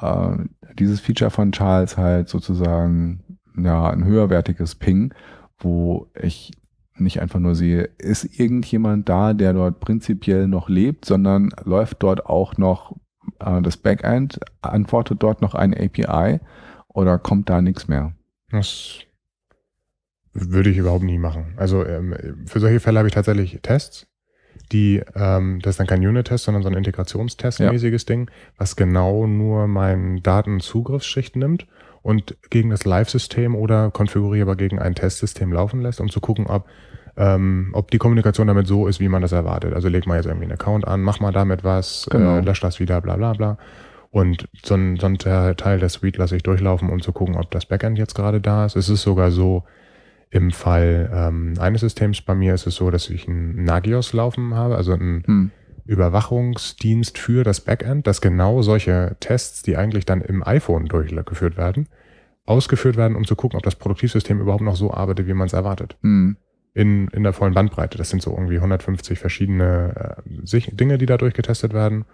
[0.01, 0.37] äh,
[0.79, 5.15] dieses Feature von Charles halt sozusagen ja ein höherwertiges Ping,
[5.59, 6.53] wo ich
[6.97, 12.27] nicht einfach nur sehe, ist irgendjemand da, der dort prinzipiell noch lebt, sondern läuft dort
[12.27, 12.97] auch noch
[13.41, 16.41] äh, das Backend, antwortet dort noch ein API
[16.89, 18.13] oder kommt da nichts mehr?
[18.51, 19.01] Das
[20.33, 21.55] würde ich überhaupt nie machen.
[21.57, 24.07] Also ähm, für solche Fälle habe ich tatsächlich Tests,
[24.73, 28.07] die, ähm, das ist dann kein Unit-Test, sondern so ein Integrationstest-mäßiges ja.
[28.07, 31.67] Ding, was genau nur meinen Datenzugriffsschicht nimmt
[32.05, 36.67] und gegen das Live-System oder konfigurierbar gegen ein Testsystem laufen lässt, um zu gucken, ob,
[37.17, 39.73] ähm, ob die Kommunikation damit so ist, wie man das erwartet.
[39.73, 42.37] Also leg mal jetzt irgendwie einen Account an, mach mal damit was, genau.
[42.37, 43.59] äh, lösch das wieder, bla bla bla.
[44.11, 47.51] Und so ein, so ein Teil der Suite lasse ich durchlaufen, um zu gucken, ob
[47.51, 48.77] das Backend jetzt gerade da ist.
[48.77, 49.65] Es ist sogar so,
[50.29, 54.55] Im Fall ähm, eines Systems bei mir ist es so, dass ich ein Nagios laufen
[54.55, 55.51] habe, also ein hm.
[55.87, 61.89] Überwachungsdienst für das Backend, dass genau solche Tests, die eigentlich dann im iPhone durchgeführt werden,
[62.47, 65.53] ausgeführt werden, um zu gucken, ob das Produktivsystem überhaupt noch so arbeitet, wie man es
[65.53, 65.97] erwartet.
[66.03, 66.37] Hm.
[66.73, 67.99] In, in der vollen Bandbreite.
[67.99, 72.05] Das sind so irgendwie 150 verschiedene äh, Dinge, die da durchgetestet werden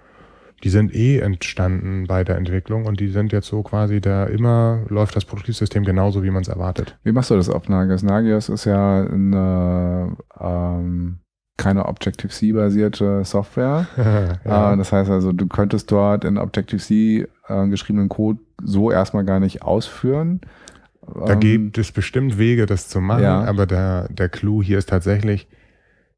[0.63, 4.85] die sind eh entstanden bei der Entwicklung und die sind jetzt so quasi da immer
[4.89, 6.99] läuft das Produktivsystem genauso, wie man es erwartet.
[7.03, 8.03] Wie machst du das auf Nagios?
[8.03, 11.21] Nagios ist ja eine ähm,
[11.61, 13.87] keine Objective-C-basierte Software.
[14.45, 14.73] ja.
[14.73, 19.41] äh, das heißt also, du könntest dort in Objective-C äh, geschriebenen Code so erstmal gar
[19.41, 20.41] nicht ausführen.
[21.27, 23.45] Da ähm, gibt es bestimmt Wege, das zu machen, ja.
[23.45, 25.49] aber der, der Clou hier ist tatsächlich,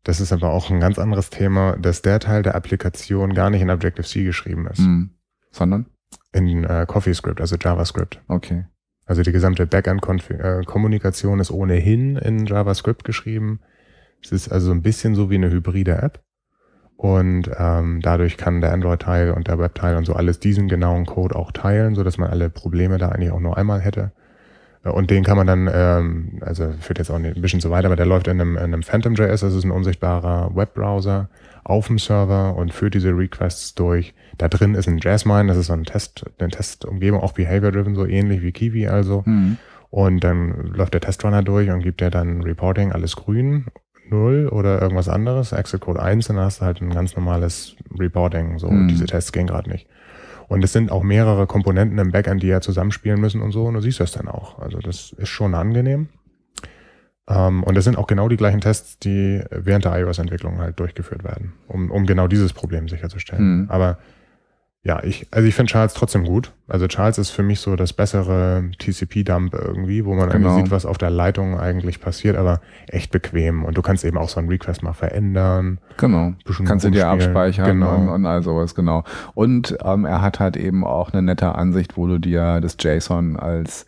[0.04, 3.62] das ist aber auch ein ganz anderes Thema, dass der Teil der Applikation gar nicht
[3.62, 4.80] in Objective-C geschrieben ist.
[4.80, 5.10] Mhm.
[5.50, 5.86] Sondern?
[6.32, 8.20] In äh, CoffeeScript, also JavaScript.
[8.28, 8.64] Okay.
[9.06, 13.60] Also die gesamte Backend-Kommunikation ist ohnehin in JavaScript geschrieben.
[14.22, 16.20] Es ist also ein bisschen so wie eine hybride App.
[16.96, 21.34] Und ähm, dadurch kann der Android-Teil und der Web-Teil und so alles diesen genauen Code
[21.34, 24.12] auch teilen, so dass man alle Probleme da eigentlich auch nur einmal hätte.
[24.84, 27.94] Und den kann man dann, ähm, also führt jetzt auch ein bisschen zu weit, aber
[27.94, 31.28] der läuft in einem, in einem Phantom.js, das ist ein unsichtbarer Webbrowser
[31.62, 34.12] auf dem Server und führt diese Requests durch.
[34.38, 38.06] Da drin ist ein Jasmine, das ist so ein Test, eine Testumgebung, auch Behavior-driven, so
[38.06, 39.22] ähnlich wie Kiwi also.
[39.24, 39.58] Mhm.
[39.90, 43.66] Und dann läuft der Testrunner durch und gibt dir dann Reporting, alles grün,
[44.12, 47.74] null oder irgendwas anderes, Exit Code 1, und dann hast du halt ein ganz normales
[47.98, 48.58] Reporting.
[48.58, 48.88] So, mhm.
[48.88, 49.88] diese Tests gehen gerade nicht.
[50.48, 53.64] Und es sind auch mehrere Komponenten im Backend, die ja zusammenspielen müssen und so.
[53.64, 54.58] Und du siehst das dann auch.
[54.58, 56.08] Also das ist schon angenehm.
[57.28, 61.24] Ähm, und das sind auch genau die gleichen Tests, die während der iOS-Entwicklung halt durchgeführt
[61.24, 63.62] werden, um, um genau dieses Problem sicherzustellen.
[63.62, 63.70] Mhm.
[63.70, 63.98] Aber
[64.84, 66.52] ja, ich, also ich finde Charles trotzdem gut.
[66.66, 70.48] Also Charles ist für mich so das bessere TCP-Dump irgendwie, wo man genau.
[70.48, 73.64] irgendwie sieht, was auf der Leitung eigentlich passiert, aber echt bequem.
[73.64, 75.78] Und du kannst eben auch so einen Request mal verändern.
[75.98, 76.32] Genau.
[76.64, 77.94] Kannst du dir abspeichern genau.
[77.94, 79.04] und, und all sowas, genau.
[79.34, 83.36] Und ähm, er hat halt eben auch eine nette Ansicht, wo du dir das JSON
[83.36, 83.86] als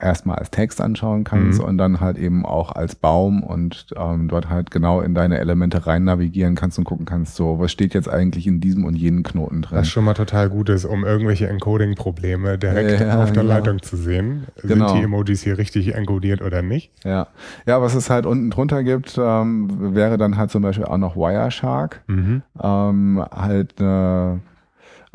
[0.00, 1.64] erstmal als Text anschauen kannst mhm.
[1.64, 5.86] und dann halt eben auch als Baum und ähm, dort halt genau in deine Elemente
[5.86, 9.22] rein navigieren kannst und gucken kannst, so, was steht jetzt eigentlich in diesem und jenen
[9.22, 9.78] Knoten drin.
[9.78, 13.48] Was schon mal total gut ist, um irgendwelche Encoding-Probleme direkt ja, auf der ja.
[13.48, 14.44] Leitung zu sehen.
[14.62, 14.88] Genau.
[14.88, 16.92] Sind die Emojis hier richtig encodiert oder nicht?
[17.04, 17.28] Ja,
[17.66, 21.16] ja was es halt unten drunter gibt, ähm, wäre dann halt zum Beispiel auch noch
[21.16, 22.02] Wireshark.
[22.06, 22.42] Mhm.
[22.62, 24.40] Ähm, halt eine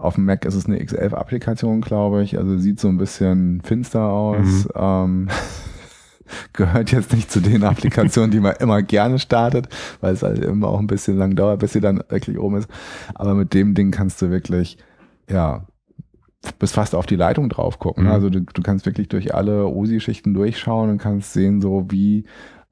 [0.03, 2.37] auf dem Mac ist es eine X11-Applikation, glaube ich.
[2.37, 4.65] Also sieht so ein bisschen finster aus.
[4.65, 4.69] Mhm.
[4.75, 5.27] Ähm,
[6.53, 9.69] gehört jetzt nicht zu den Applikationen, die man immer gerne startet,
[10.01, 12.69] weil es halt immer auch ein bisschen lang dauert, bis sie dann wirklich oben ist.
[13.15, 14.77] Aber mit dem Ding kannst du wirklich,
[15.29, 15.67] ja,
[16.59, 18.05] bis fast auf die Leitung drauf gucken.
[18.05, 18.11] Mhm.
[18.11, 22.25] Also du, du kannst wirklich durch alle OSI-Schichten durchschauen und kannst sehen, so wie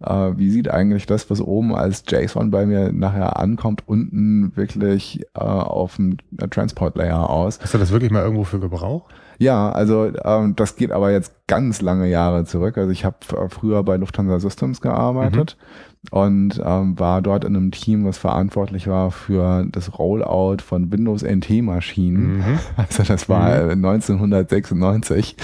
[0.04, 5.22] äh, wie sieht eigentlich das, was oben als JSON bei mir nachher ankommt, unten wirklich
[5.36, 6.18] äh, auf dem
[6.50, 7.60] Transport Layer aus.
[7.62, 9.14] Hast du das wirklich mal irgendwo für gebraucht?
[9.42, 12.78] Ja, also ähm, das geht aber jetzt ganz lange Jahre zurück.
[12.78, 15.58] Also ich habe äh, früher bei Lufthansa Systems gearbeitet
[16.04, 16.20] mhm.
[16.20, 21.24] und ähm, war dort in einem Team, was verantwortlich war für das Rollout von Windows
[21.24, 22.38] NT-Maschinen.
[22.38, 22.60] Mhm.
[22.78, 23.84] Also das war mhm.
[23.84, 25.38] 1996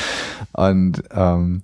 [0.54, 1.64] und ähm,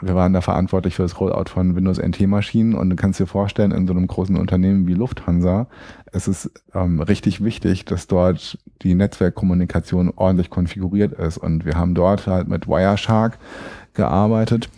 [0.00, 3.72] wir waren da verantwortlich für das Rollout von Windows NT-Maschinen und du kannst dir vorstellen,
[3.72, 5.66] in so einem großen Unternehmen wie Lufthansa,
[6.12, 11.38] es ist ähm, richtig wichtig, dass dort die Netzwerkkommunikation ordentlich konfiguriert ist.
[11.38, 13.38] Und wir haben dort halt mit Wireshark
[13.94, 14.70] gearbeitet,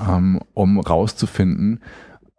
[0.00, 1.82] ähm, um rauszufinden,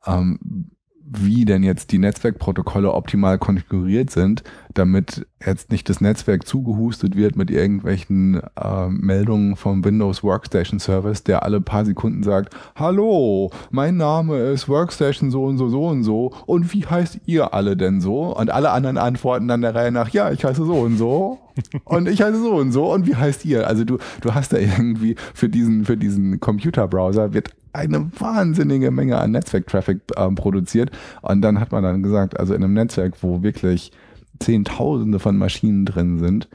[0.06, 0.72] ähm,
[1.14, 4.44] wie denn jetzt die Netzwerkprotokolle optimal konfiguriert sind,
[4.74, 11.24] damit jetzt nicht das Netzwerk zugehustet wird mit irgendwelchen äh, Meldungen vom Windows Workstation Service,
[11.24, 16.04] der alle paar Sekunden sagt, hallo, mein Name ist Workstation so und so, so und
[16.04, 18.36] so und wie heißt ihr alle denn so?
[18.36, 21.40] Und alle anderen antworten dann der Reihe nach, ja, ich heiße so und so
[21.84, 23.68] und ich heiße so und so und wie heißt ihr?
[23.68, 29.20] Also du, du hast da irgendwie für diesen, für diesen Computerbrowser wird eine wahnsinnige Menge
[29.20, 30.92] an Netzwerktraffic äh, produziert.
[31.22, 33.92] Und dann hat man dann gesagt, also in einem Netzwerk, wo wirklich
[34.40, 36.50] Zehntausende von Maschinen drin sind,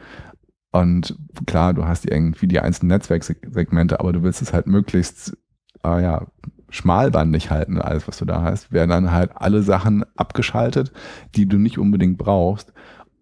[0.73, 5.35] und klar, du hast irgendwie die einzelnen Netzwerksegmente, aber du willst es halt möglichst
[5.83, 6.27] äh, ja,
[6.69, 10.93] schmalbandig halten, alles, was du da hast, werden dann halt alle Sachen abgeschaltet,
[11.35, 12.75] die du nicht unbedingt brauchst.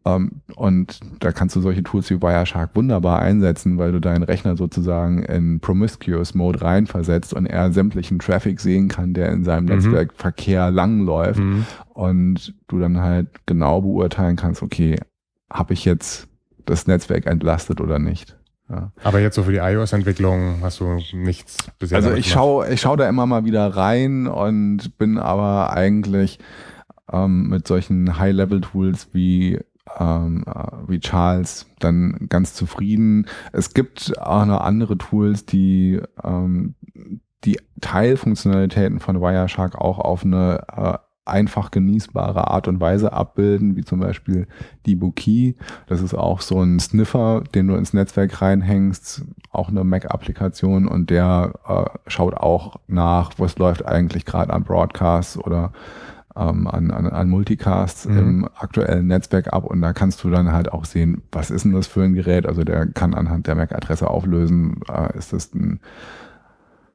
[0.07, 4.22] Um, ähm, und da kannst du solche Tools wie Wireshark wunderbar einsetzen, weil du deinen
[4.22, 9.64] Rechner sozusagen in Promiscuous Mode reinversetzt und er sämtlichen Traffic sehen kann, der in seinem
[9.64, 9.76] mhm.
[9.76, 11.64] Netzwerkverkehr langläuft mhm.
[11.94, 15.00] und du dann halt genau beurteilen kannst, okay,
[15.50, 16.28] habe ich jetzt
[16.66, 18.36] das Netzwerk entlastet oder nicht?
[18.68, 18.92] Ja.
[19.02, 22.96] Aber jetzt so für die iOS-Entwicklung hast du nichts bisher Also ich schaue ich schau
[22.96, 26.38] da immer mal wieder rein und bin aber eigentlich
[27.12, 29.61] ähm, mit solchen High-Level-Tools wie
[29.99, 33.26] ähm, äh, wie Charles dann ganz zufrieden.
[33.53, 36.74] Es gibt auch noch andere Tools, die ähm,
[37.45, 43.85] die Teilfunktionalitäten von Wireshark auch auf eine äh, einfach genießbare Art und Weise abbilden, wie
[43.85, 44.47] zum Beispiel
[44.85, 45.57] die Bookie.
[45.87, 51.11] Das ist auch so ein Sniffer, den du ins Netzwerk reinhängst, auch eine Mac-Applikation und
[51.11, 55.72] der äh, schaut auch nach, was läuft eigentlich gerade an Broadcasts oder
[56.37, 58.18] ähm, an, an, an Multicasts mhm.
[58.18, 61.72] im aktuellen Netzwerk ab und da kannst du dann halt auch sehen, was ist denn
[61.72, 62.47] das für ein Gerät?
[62.47, 65.80] Also der kann anhand der MAC-Adresse auflösen, äh, ist das ein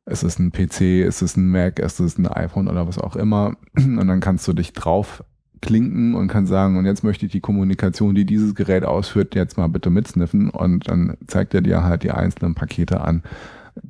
[0.05, 3.15] ist es ein PC, ist es ein Mac, ist es ein iPhone oder was auch
[3.15, 3.53] immer.
[3.75, 5.23] Und dann kannst du dich drauf
[5.61, 9.57] klinken und kannst sagen, und jetzt möchte ich die Kommunikation, die dieses Gerät ausführt, jetzt
[9.57, 13.23] mal bitte mitsniffen und dann zeigt er dir halt die einzelnen Pakete an,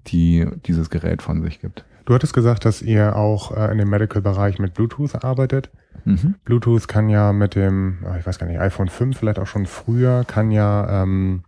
[0.07, 1.85] die dieses Gerät von sich gibt.
[2.05, 5.69] Du hattest gesagt, dass ihr auch äh, in dem Medical-Bereich mit Bluetooth arbeitet.
[6.05, 6.35] Mhm.
[6.43, 9.65] Bluetooth kann ja mit dem, ah, ich weiß gar nicht, iPhone 5, vielleicht auch schon
[9.65, 11.43] früher, kann ja ähm,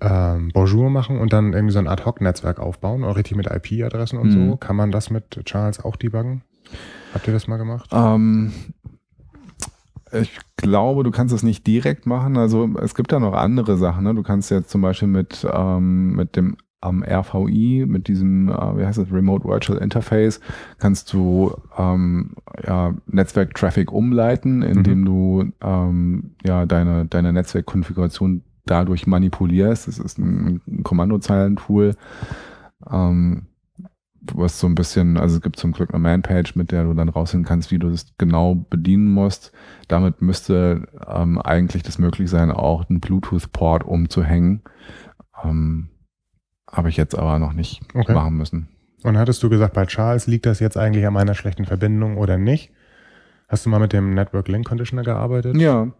[0.00, 4.28] ähm, Bonjour machen und dann irgendwie so ein Ad-Hoc-Netzwerk aufbauen, auch richtig mit IP-Adressen und
[4.28, 4.50] mhm.
[4.50, 4.56] so.
[4.56, 6.42] Kann man das mit Charles auch debuggen?
[7.14, 7.90] Habt ihr das mal gemacht?
[7.92, 8.52] Ähm,
[10.12, 12.36] ich glaube, du kannst es nicht direkt machen.
[12.36, 14.04] Also es gibt da noch andere Sachen.
[14.04, 14.14] Ne?
[14.14, 18.84] Du kannst jetzt zum Beispiel mit, ähm, mit dem am RVI mit diesem, äh, wie
[18.84, 20.40] heißt das, Remote Virtual Interface,
[20.78, 25.04] kannst du ähm, ja, Netzwerk-Traffic umleiten, indem mhm.
[25.04, 29.88] du ähm, ja deine, deine Netzwerkkonfiguration dadurch manipulierst.
[29.88, 31.94] Das ist ein, Kommandozeilentool,
[32.90, 33.46] ähm,
[34.34, 37.08] was so ein bisschen, also es gibt zum Glück eine Man-Page, mit der du dann
[37.08, 39.52] rausfinden kannst, wie du das genau bedienen musst.
[39.88, 44.62] Damit müsste ähm, eigentlich das möglich sein, auch einen Bluetooth-Port umzuhängen.
[45.44, 45.88] Ähm,
[46.70, 48.12] habe ich jetzt aber noch nicht okay.
[48.12, 48.68] machen müssen.
[49.02, 52.38] Und hattest du gesagt, bei Charles liegt das jetzt eigentlich an meiner schlechten Verbindung oder
[52.38, 52.72] nicht?
[53.48, 55.56] Hast du mal mit dem Network Link Conditioner gearbeitet?
[55.56, 55.92] Ja.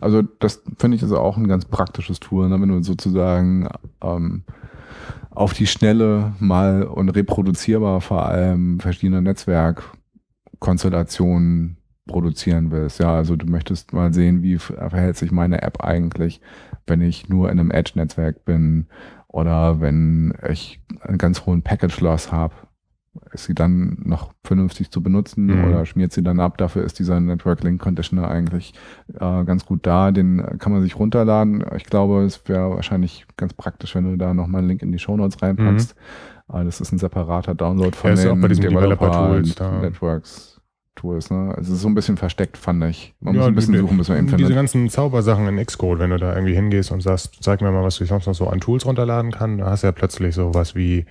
[0.00, 2.60] Also das finde ich ist auch ein ganz praktisches Tool, ne?
[2.60, 3.68] wenn du sozusagen
[4.02, 4.44] ähm,
[5.30, 13.00] auf die Schnelle mal und reproduzierbar vor allem verschiedene Netzwerkkonstellationen produzieren willst.
[13.00, 16.40] Ja, also du möchtest mal sehen, wie verhält sich meine App eigentlich,
[16.86, 18.86] wenn ich nur in einem Edge-Netzwerk bin
[19.28, 22.54] oder wenn ich einen ganz hohen Package-Loss habe,
[23.32, 25.64] ist sie dann noch vernünftig zu benutzen mhm.
[25.64, 26.58] oder schmiert sie dann ab.
[26.58, 28.74] Dafür ist dieser Network Link Conditioner eigentlich
[29.14, 30.10] äh, ganz gut da.
[30.10, 31.64] Den kann man sich runterladen.
[31.76, 34.98] Ich glaube, es wäre wahrscheinlich ganz praktisch, wenn du da nochmal einen Link in die
[34.98, 35.94] Show Notes reinpackst.
[36.48, 36.64] Mhm.
[36.64, 40.53] das ist ein separater Download von ja, den auch bei diesen Developer Tools Networks.
[40.94, 41.52] Tools, ne?
[41.56, 43.14] Also es ist so ein bisschen versteckt, fand ich.
[43.20, 44.46] Man ja, muss ein bisschen die, suchen, bis man eben findet.
[44.46, 47.82] Diese ganzen Zaubersachen in Xcode, wenn du da irgendwie hingehst und sagst, zeig mir mal,
[47.82, 50.74] was ich sonst noch so an Tools runterladen kann, da hast du ja plötzlich sowas
[50.74, 51.06] wie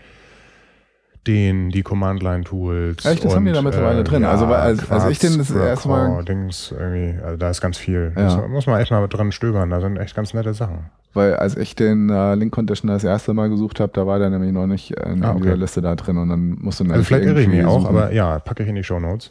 [1.27, 3.05] den, die Command-Line-Tools.
[3.05, 4.25] Echt, das und, haben die da mittlerweile äh, drin.
[4.25, 6.23] also, als, Quartz, als ich den das erste Mal.
[6.25, 8.11] Dings irgendwie, also da ist ganz viel.
[8.15, 8.23] Ja.
[8.23, 9.69] Das muss man echt mal dran stöbern.
[9.69, 10.85] Da sind echt ganz nette Sachen.
[11.13, 14.31] Weil als ich den äh, Link Conditioner das erste Mal gesucht habe, da war der
[14.31, 15.43] nämlich noch nicht in ah, okay.
[15.43, 18.11] dieser Liste da drin und dann musst du Also vielleicht irre ich mich auch, aber
[18.11, 19.29] ja, packe ich in die Show Notes.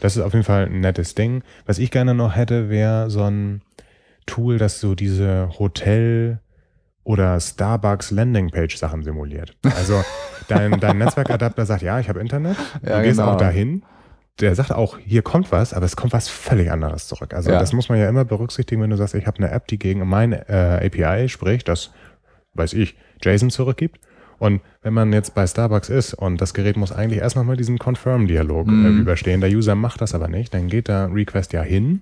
[0.00, 1.42] Das ist auf jeden Fall ein nettes Ding.
[1.66, 3.62] Was ich gerne noch hätte, wäre so ein
[4.26, 6.40] Tool, das so diese Hotel-
[7.04, 9.56] oder Starbucks Landingpage Sachen simuliert.
[9.76, 10.02] Also
[10.48, 13.32] dein, dein Netzwerkadapter sagt, ja, ich habe Internet, du ja, gehst genau.
[13.32, 13.82] auch dahin.
[14.38, 17.34] Der sagt auch, hier kommt was, aber es kommt was völlig anderes zurück.
[17.34, 17.58] Also ja.
[17.58, 20.06] das muss man ja immer berücksichtigen, wenn du sagst, ich habe eine App, die gegen
[20.08, 21.90] mein äh, API spricht, das,
[22.54, 24.00] weiß ich, JSON zurückgibt.
[24.40, 27.78] Und wenn man jetzt bei Starbucks ist und das Gerät muss eigentlich erst nochmal diesen
[27.78, 29.00] Confirm-Dialog äh, mhm.
[29.02, 32.00] überstehen, der User macht das aber nicht, dann geht der Request ja hin,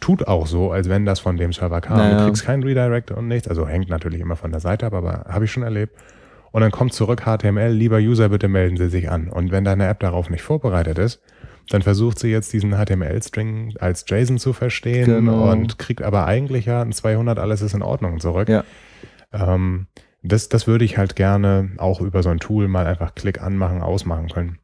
[0.00, 1.98] tut auch so, als wenn das von dem Server kam.
[1.98, 2.18] Naja.
[2.18, 3.46] Du kriegst keinen Redirect und nichts.
[3.46, 5.96] Also hängt natürlich immer von der Seite ab, aber habe ich schon erlebt.
[6.50, 9.28] Und dann kommt zurück HTML, lieber User, bitte melden Sie sich an.
[9.28, 11.20] Und wenn deine App darauf nicht vorbereitet ist,
[11.68, 15.52] dann versucht sie jetzt diesen HTML-String als JSON zu verstehen genau.
[15.52, 18.48] und kriegt aber eigentlich ja ein 200, alles ist in Ordnung zurück.
[18.48, 18.64] Ja.
[19.32, 19.86] Ähm,
[20.22, 23.82] das, das würde ich halt gerne auch über so ein Tool mal einfach Klick anmachen,
[23.82, 24.58] ausmachen können.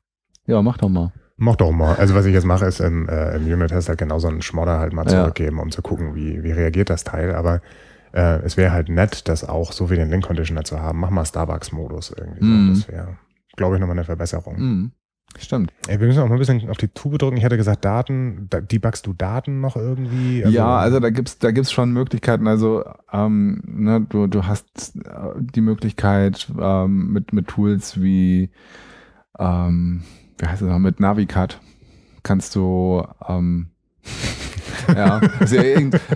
[0.47, 1.13] Ja, mach doch mal.
[1.37, 1.97] Mach doch mal.
[1.97, 4.79] Also was ich jetzt mache, ist im, äh, im Unit-Test halt genau so einen Schmodder
[4.79, 5.63] halt mal zurückgeben, ja.
[5.63, 7.35] um zu gucken, wie, wie reagiert das Teil.
[7.35, 7.61] Aber
[8.13, 11.01] äh, es wäre halt nett, das auch so wie den Link-Conditioner zu haben.
[11.01, 12.45] Mach mal Starbucks-Modus irgendwie.
[12.45, 12.75] Mm.
[12.75, 12.81] So.
[12.81, 13.19] Das wäre,
[13.57, 14.57] glaube ich, nochmal eine Verbesserung.
[14.59, 14.93] Mm.
[15.39, 15.73] Stimmt.
[15.89, 17.37] Ey, wir müssen auch mal ein bisschen auf die Tube drücken.
[17.37, 20.45] Ich hätte gesagt, Daten, da, debuggst du Daten noch irgendwie?
[20.45, 22.47] Also ja, also da gibt's da gibt's schon Möglichkeiten.
[22.47, 28.51] Also ähm, ne, du, du hast äh, die Möglichkeit ähm, mit, mit Tools wie,
[29.39, 30.03] ähm,
[30.39, 31.61] wie heißt es noch, mit Navicat
[32.23, 33.69] kannst du ähm,
[34.95, 35.57] ja, also,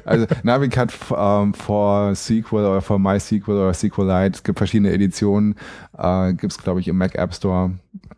[0.05, 5.55] also Navicat ähm, for SQL oder for MySQL oder SQLite, es gibt verschiedene Editionen,
[5.97, 7.71] äh, gibt es glaube ich im Mac App Store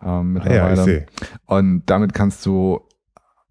[0.05, 0.83] ähm, mittlerweile.
[0.83, 1.01] Ah, ja,
[1.47, 2.81] Und damit kannst du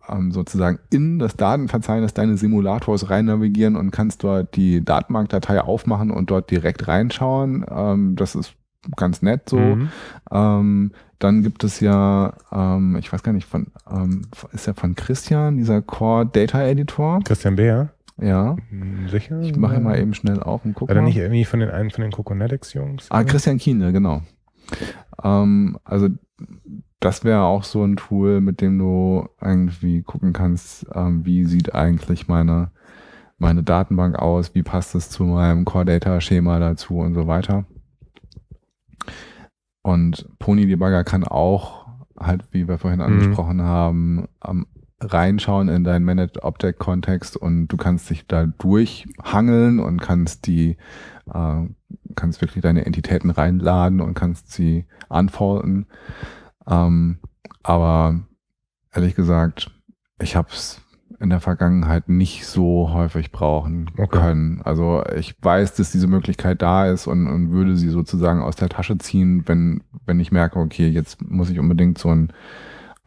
[0.09, 6.11] ähm, sozusagen in das Datenverzeichnis deines Simulators rein navigieren und kannst dort die Datenbankdatei aufmachen
[6.11, 7.65] und dort direkt reinschauen.
[7.69, 8.53] Ähm, das ist
[8.95, 9.57] ganz nett so.
[9.57, 9.89] Mhm.
[10.31, 14.21] Ähm, dann gibt es ja, ähm, ich weiß gar nicht, von, ähm,
[14.53, 17.19] ist ja von Christian, dieser Core Data Editor.
[17.25, 17.89] Christian Beer?
[18.21, 18.55] Ja.
[18.69, 19.39] Hm, sicher?
[19.41, 20.91] Ich mache mal eben schnell auf und gucke.
[20.91, 23.07] Oder nicht irgendwie von den einen von den Coconetics-Jungs?
[23.09, 24.21] Ah, Christian Kiene, genau.
[25.23, 26.09] Ähm, also
[26.99, 31.73] das wäre auch so ein Tool, mit dem du irgendwie gucken kannst, ähm, wie sieht
[31.73, 32.71] eigentlich meine,
[33.37, 37.65] meine Datenbank aus, wie passt es zu meinem Core Data Schema dazu und so weiter.
[39.81, 41.87] Und Pony Debugger kann auch
[42.19, 43.05] halt, wie wir vorhin mhm.
[43.05, 44.65] angesprochen haben, ähm,
[45.01, 50.75] reinschauen in deinen Managed Object Kontext und du kannst dich da durchhangeln und kannst die,
[51.33, 55.87] äh, kannst wirklich deine Entitäten reinladen und kannst sie unfolden.
[56.67, 57.19] Ähm,
[57.63, 58.21] aber
[58.93, 59.71] ehrlich gesagt,
[60.21, 60.81] ich habe es
[61.19, 64.19] in der Vergangenheit nicht so häufig brauchen okay.
[64.19, 64.61] können.
[64.63, 68.69] Also ich weiß, dass diese Möglichkeit da ist und, und würde sie sozusagen aus der
[68.69, 72.31] Tasche ziehen, wenn, wenn ich merke, okay, jetzt muss ich unbedingt so ein,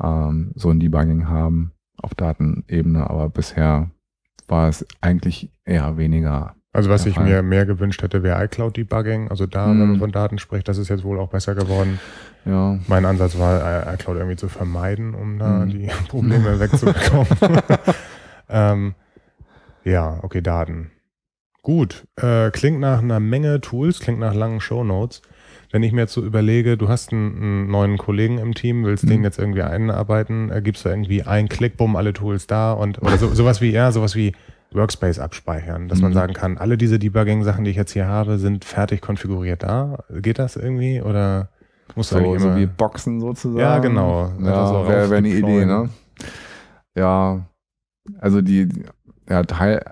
[0.02, 3.90] ähm, so ein Debugging haben auf Datenebene, aber bisher
[4.46, 9.28] war es eigentlich eher weniger also was ich mir mehr gewünscht hätte, wäre iCloud-Debugging.
[9.28, 9.80] Also da, mhm.
[9.80, 12.00] wenn man von Daten spricht, das ist jetzt wohl auch besser geworden.
[12.46, 12.78] Ja.
[12.86, 15.70] Mein Ansatz war, iCloud irgendwie zu vermeiden, um da mhm.
[15.70, 17.26] die Probleme wegzubekommen.
[18.48, 18.94] ähm,
[19.84, 20.90] ja, okay, Daten.
[21.60, 25.20] Gut, äh, klingt nach einer Menge Tools, klingt nach langen Shownotes.
[25.70, 29.04] Wenn ich mir jetzt so überlege, du hast einen, einen neuen Kollegen im Team, willst
[29.04, 29.10] mhm.
[29.10, 33.00] den jetzt irgendwie einarbeiten, äh, gibst du irgendwie einen Klick, bumm, alle Tools da und
[33.02, 34.32] oder so, sowas wie, ja, sowas wie
[34.74, 36.04] Workspace abspeichern, dass mhm.
[36.04, 40.04] man sagen kann, alle diese Debugging-Sachen, die ich jetzt hier habe, sind fertig konfiguriert da.
[40.10, 41.48] Geht das irgendwie oder
[41.94, 43.60] muss so, immer so wie Boxen sozusagen?
[43.60, 44.32] Ja, genau.
[44.40, 45.90] Ja, wäre wär eine Idee, ne?
[46.94, 47.46] Ja,
[48.18, 48.68] also die,
[49.28, 49.82] ja, Teil,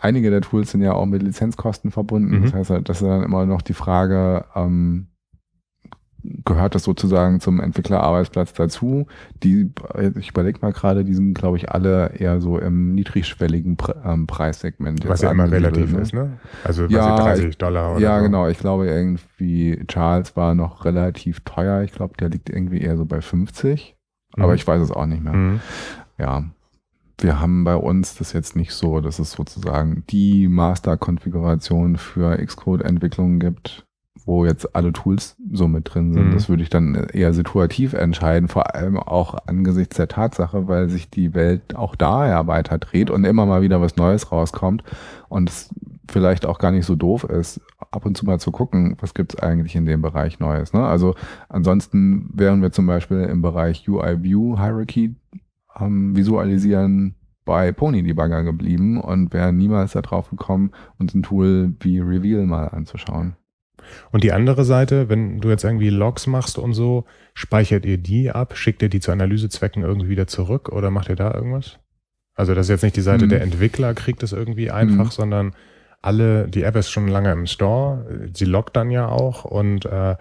[0.00, 2.38] einige der Tools sind ja auch mit Lizenzkosten verbunden.
[2.38, 2.42] Mhm.
[2.44, 5.09] Das heißt, halt, das ist dann immer noch die Frage, ähm,
[6.22, 9.06] gehört das sozusagen zum Entwicklerarbeitsplatz dazu.
[9.42, 9.70] Die,
[10.18, 14.26] ich überlege mal gerade, die sind, glaube ich, alle eher so im niedrigschwelligen Pre ähm,
[14.26, 15.08] Preissegment.
[15.08, 16.00] Was ja immer relativ ne?
[16.00, 16.38] ist, ne?
[16.64, 18.24] Also ja, 30 Dollar oder Ja, so.
[18.24, 18.48] genau.
[18.48, 21.82] Ich glaube irgendwie, Charles war noch relativ teuer.
[21.82, 23.96] Ich glaube, der liegt irgendwie eher so bei 50.
[24.36, 24.42] Mhm.
[24.42, 25.32] Aber ich weiß es auch nicht mehr.
[25.32, 25.60] Mhm.
[26.18, 26.44] Ja.
[27.20, 33.38] Wir haben bei uns das jetzt nicht so, dass es sozusagen die Master-Konfiguration für Xcode-Entwicklungen
[33.40, 33.84] gibt
[34.24, 36.28] wo jetzt alle Tools so mit drin sind.
[36.28, 36.32] Mhm.
[36.32, 41.10] Das würde ich dann eher situativ entscheiden, vor allem auch angesichts der Tatsache, weil sich
[41.10, 44.82] die Welt auch da ja weiter dreht und immer mal wieder was Neues rauskommt
[45.28, 45.70] und es
[46.08, 47.60] vielleicht auch gar nicht so doof ist,
[47.90, 50.72] ab und zu mal zu gucken, was gibt es eigentlich in dem Bereich Neues.
[50.72, 50.84] Ne?
[50.84, 51.14] Also
[51.48, 55.14] ansonsten wären wir zum Beispiel im Bereich UI-View Hierarchy
[55.78, 57.14] ähm, visualisieren
[57.44, 62.66] bei Pony Debugger geblieben und wären niemals darauf gekommen, uns ein Tool wie Reveal mal
[62.66, 63.36] anzuschauen.
[64.10, 67.04] Und die andere Seite, wenn du jetzt irgendwie Logs machst und so,
[67.34, 71.16] speichert ihr die ab, schickt ihr die zu Analysezwecken irgendwie wieder zurück oder macht ihr
[71.16, 71.78] da irgendwas?
[72.34, 73.30] Also das ist jetzt nicht die Seite mhm.
[73.30, 75.10] der Entwickler, kriegt es irgendwie einfach, mhm.
[75.10, 75.54] sondern
[76.02, 80.16] alle, die App ist schon lange im Store, sie loggt dann ja auch und äh,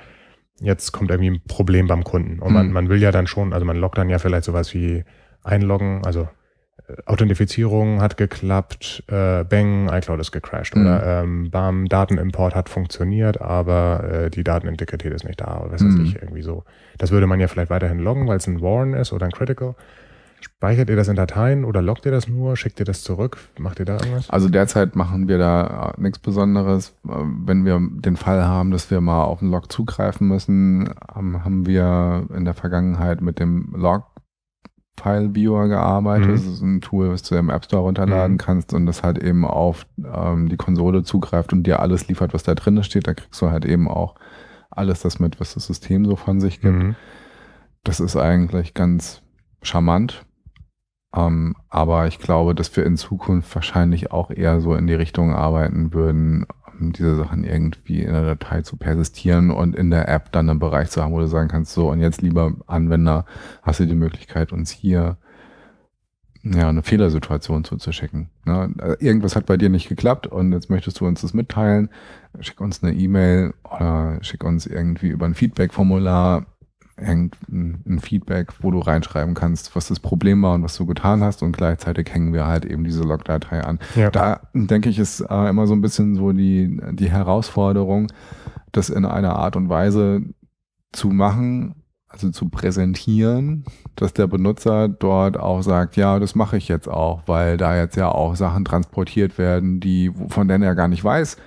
[0.60, 2.40] jetzt kommt irgendwie ein Problem beim Kunden.
[2.40, 2.74] Und man, mhm.
[2.74, 5.06] man will ja dann schon, also man loggt dann ja vielleicht sowas wie
[5.44, 6.28] einloggen, also
[7.06, 10.82] Authentifizierung hat geklappt, äh, Bang, iCloud ist gecrashed mhm.
[10.82, 15.84] oder ähm, BAM, Datenimport hat funktioniert, aber äh, die Datenintegrität ist nicht da oder was
[15.84, 16.06] weiß mhm.
[16.06, 16.64] ich, irgendwie so.
[16.98, 19.76] Das würde man ja vielleicht weiterhin loggen, weil es ein Warn ist oder ein Critical.
[20.42, 22.56] Speichert ihr das in Dateien oder loggt ihr das nur?
[22.56, 23.38] Schickt ihr das zurück?
[23.58, 24.30] Macht ihr da irgendwas?
[24.30, 26.94] Also derzeit machen wir da äh, nichts Besonderes.
[27.08, 27.12] Äh,
[27.46, 32.28] wenn wir den Fall haben, dass wir mal auf den Log zugreifen müssen, haben wir
[32.34, 34.06] in der Vergangenheit mit dem Log
[35.00, 36.28] File Viewer gearbeitet.
[36.28, 36.34] Mhm.
[36.34, 38.38] Das ist ein Tool, was du im App Store runterladen mhm.
[38.38, 42.44] kannst und das halt eben auf ähm, die Konsole zugreift und dir alles liefert, was
[42.44, 43.08] da drin steht.
[43.08, 44.16] Da kriegst du halt eben auch
[44.70, 46.76] alles das mit, was das System so von sich gibt.
[46.76, 46.96] Mhm.
[47.84, 49.22] Das ist eigentlich ganz
[49.62, 50.26] charmant.
[51.16, 55.34] Ähm, aber ich glaube, dass wir in Zukunft wahrscheinlich auch eher so in die Richtung
[55.34, 56.46] arbeiten würden,
[56.80, 60.90] diese Sachen irgendwie in der Datei zu persistieren und in der App dann einen Bereich
[60.90, 63.26] zu haben, wo du sagen kannst, so und jetzt lieber Anwender,
[63.62, 65.18] hast du die Möglichkeit, uns hier
[66.44, 68.30] ja, eine Fehlersituation zuzuschicken.
[68.46, 68.74] Ne?
[69.00, 71.90] Irgendwas hat bei dir nicht geklappt und jetzt möchtest du uns das mitteilen.
[72.40, 76.46] Schick uns eine E-Mail oder schick uns irgendwie über ein Feedback-Formular
[77.00, 81.44] irgendein Feedback, wo du reinschreiben kannst, was das Problem war und was du getan hast
[81.44, 83.80] und gleichzeitig hängen wir halt eben diese Logdatei an.
[83.96, 84.10] Ja.
[84.12, 88.12] Da denke ich, ist äh, immer so ein bisschen so die, die Herausforderung,
[88.72, 90.22] das in einer Art und Weise
[90.92, 91.76] zu machen,
[92.10, 93.66] also zu präsentieren,
[93.96, 97.96] dass der Benutzer dort auch sagt, ja, das mache ich jetzt auch, weil da jetzt
[97.96, 101.38] ja auch Sachen transportiert werden, die von denen er gar nicht weiß,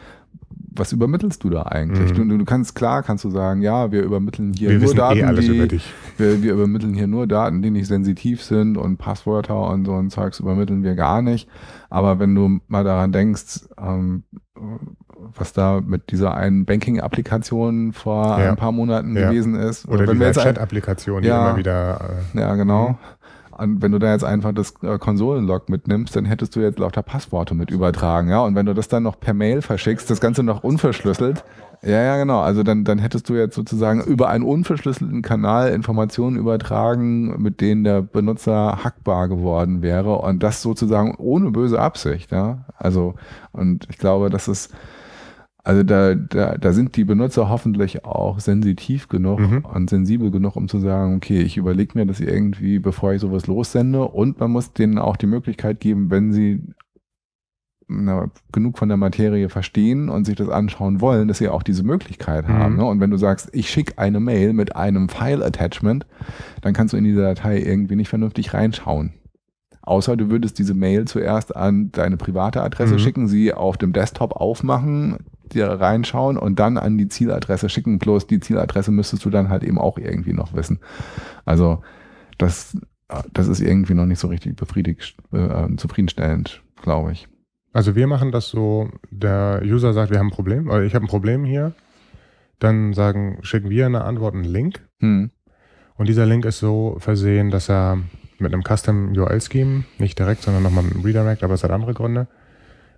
[0.74, 2.16] was übermittelst du da eigentlich?
[2.16, 2.28] Mhm.
[2.28, 5.38] Du, du, kannst klar, kannst du sagen, ja, wir übermitteln hier wir nur eh Daten,
[5.38, 5.80] eh die,
[6.16, 10.10] wir, wir, übermitteln hier nur Daten, die nicht sensitiv sind und Passwörter und so ein
[10.10, 11.48] Zeugs übermitteln wir gar nicht.
[11.90, 14.24] Aber wenn du mal daran denkst, ähm,
[15.34, 18.50] was da mit dieser einen Banking-Applikation vor ja.
[18.50, 19.28] ein paar Monaten ja.
[19.28, 19.86] gewesen ist.
[19.88, 22.00] Oder, Oder die Chat-Applikation, die ja, immer wieder.
[22.34, 22.98] Äh, ja, genau.
[23.56, 27.02] Und wenn du da jetzt einfach das äh, Konsolenlog mitnimmst, dann hättest du jetzt lauter
[27.02, 28.40] Passworte mit übertragen, ja.
[28.40, 31.44] Und wenn du das dann noch per Mail verschickst, das Ganze noch unverschlüsselt,
[31.84, 32.40] ja, ja, genau.
[32.40, 37.82] Also dann, dann hättest du jetzt sozusagen über einen unverschlüsselten Kanal Informationen übertragen, mit denen
[37.82, 42.64] der Benutzer hackbar geworden wäre und das sozusagen ohne böse Absicht, ja.
[42.78, 43.14] Also,
[43.50, 44.72] und ich glaube, das ist,
[45.64, 49.64] also da, da, da sind die Benutzer hoffentlich auch sensitiv genug mhm.
[49.64, 53.46] und sensibel genug, um zu sagen, okay, ich überlege mir das irgendwie, bevor ich sowas
[53.46, 54.02] lossende.
[54.08, 56.62] Und man muss denen auch die Möglichkeit geben, wenn sie
[57.86, 61.84] na, genug von der Materie verstehen und sich das anschauen wollen, dass sie auch diese
[61.84, 62.52] Möglichkeit mhm.
[62.54, 62.76] haben.
[62.76, 62.84] Ne?
[62.84, 66.06] Und wenn du sagst, ich schicke eine Mail mit einem File-Attachment,
[66.62, 69.12] dann kannst du in diese Datei irgendwie nicht vernünftig reinschauen.
[69.82, 72.98] Außer du würdest diese Mail zuerst an deine private Adresse mhm.
[72.98, 75.18] schicken, sie auf dem Desktop aufmachen,
[75.54, 77.98] dir reinschauen und dann an die Zieladresse schicken.
[77.98, 80.80] Bloß die Zieladresse müsstest du dann halt eben auch irgendwie noch wissen.
[81.44, 81.82] Also
[82.38, 82.76] das,
[83.32, 87.28] das ist irgendwie noch nicht so richtig befriedigt, äh, zufriedenstellend, glaube ich.
[87.72, 91.04] Also wir machen das so, der User sagt, wir haben ein Problem, oder ich habe
[91.04, 91.72] ein Problem hier.
[92.58, 94.86] Dann sagen, schicken wir eine Antwort, einen Link.
[95.00, 95.30] Hm.
[95.96, 97.98] Und dieser Link ist so versehen, dass er
[98.38, 101.94] mit einem Custom URL-Scheme, nicht direkt, sondern nochmal mit einem Redirect, aber es hat andere
[101.94, 102.28] Gründe,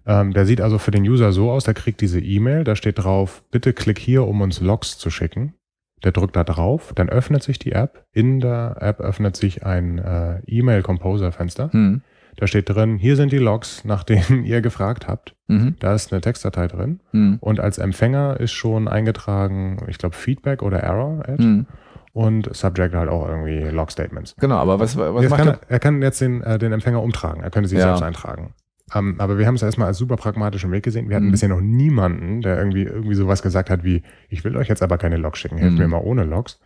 [0.07, 2.99] ähm, der sieht also für den User so aus, der kriegt diese E-Mail, da steht
[2.99, 5.55] drauf, bitte klick hier, um uns Logs zu schicken.
[6.03, 8.05] Der drückt da drauf, dann öffnet sich die App.
[8.13, 11.73] In der App öffnet sich ein äh, E-Mail-Composer-Fenster.
[11.73, 12.03] Hm.
[12.37, 15.35] Da steht drin, hier sind die Logs, nach denen ihr gefragt habt.
[15.47, 15.77] Mhm.
[15.79, 17.01] Da ist eine Textdatei drin.
[17.13, 17.39] Mhm.
[17.41, 21.23] Und als Empfänger ist schon eingetragen, ich glaube, Feedback oder Error.
[21.39, 21.67] Mhm.
[22.13, 24.37] Und Subject halt auch irgendwie Log-Statements.
[24.39, 25.61] Genau, aber was, was macht kann er?
[25.69, 27.43] Er kann jetzt den, äh, den Empfänger umtragen.
[27.43, 27.87] Er könnte sich ja.
[27.87, 28.55] selbst eintragen.
[28.95, 31.09] Ähm, aber wir haben es erstmal als super pragmatischen Weg gesehen.
[31.09, 31.33] Wir hatten mhm.
[31.33, 34.99] bisher noch niemanden, der irgendwie, irgendwie sowas gesagt hat wie, ich will euch jetzt aber
[34.99, 35.83] keine Logs schicken, helft mhm.
[35.83, 36.59] mir mal ohne Logs.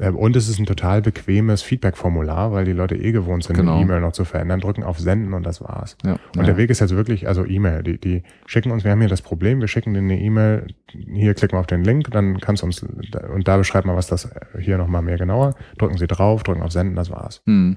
[0.00, 3.74] Ähm, und es ist ein total bequemes Feedback-Formular, weil die Leute eh gewohnt sind, genau.
[3.74, 5.96] eine E-Mail noch zu verändern, drücken auf Senden und das war's.
[6.04, 6.12] Ja.
[6.12, 6.42] Und ja.
[6.42, 9.22] der Weg ist jetzt wirklich, also E-Mail, die, die schicken uns, wir haben hier das
[9.22, 12.66] Problem, wir schicken denen eine E-Mail, hier klicken wir auf den Link, dann kannst du
[12.66, 14.28] uns, und da beschreibt man was das
[14.58, 17.42] hier nochmal mehr genauer, drücken sie drauf, drücken auf Senden, das war's.
[17.46, 17.76] Mhm.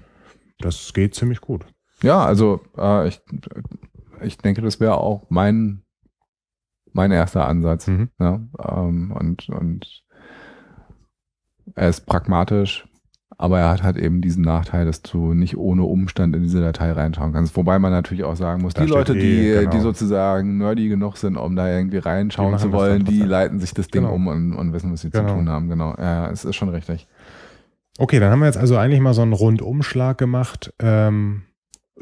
[0.59, 1.65] Das geht ziemlich gut.
[2.03, 3.21] Ja, also äh, ich,
[4.21, 5.81] ich denke, das wäre auch mein,
[6.93, 7.87] mein erster Ansatz.
[7.87, 8.09] Mhm.
[8.19, 10.03] Ja, ähm, und, und
[11.75, 12.87] er ist pragmatisch,
[13.37, 16.91] aber er hat halt eben diesen Nachteil, dass du nicht ohne Umstand in diese Datei
[16.91, 17.55] reinschauen kannst.
[17.55, 19.71] Wobei man natürlich auch sagen muss, da die Leute, die, genau.
[19.71, 23.87] die sozusagen nerdy genug sind, um da irgendwie reinschauen zu wollen, die leiten sich das
[23.87, 24.15] Ding genau.
[24.15, 25.29] um und, und, wissen, was sie genau.
[25.29, 25.69] zu tun haben.
[25.69, 25.95] Genau.
[25.97, 27.07] Ja, es ist schon richtig.
[27.99, 30.73] Okay, dann haben wir jetzt also eigentlich mal so einen Rundumschlag gemacht.
[30.79, 31.43] Ähm,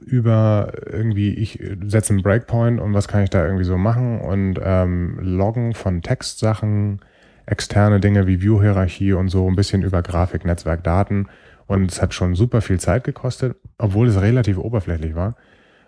[0.02, 4.60] über irgendwie, ich setze einen Breakpoint und was kann ich da irgendwie so machen und
[4.62, 7.00] ähm, Loggen von Textsachen,
[7.46, 11.28] externe Dinge wie View-Hierarchie und so, ein bisschen über Grafik, Netzwerk, Daten.
[11.68, 15.36] Und es hat schon super viel Zeit gekostet, obwohl es relativ oberflächlich war.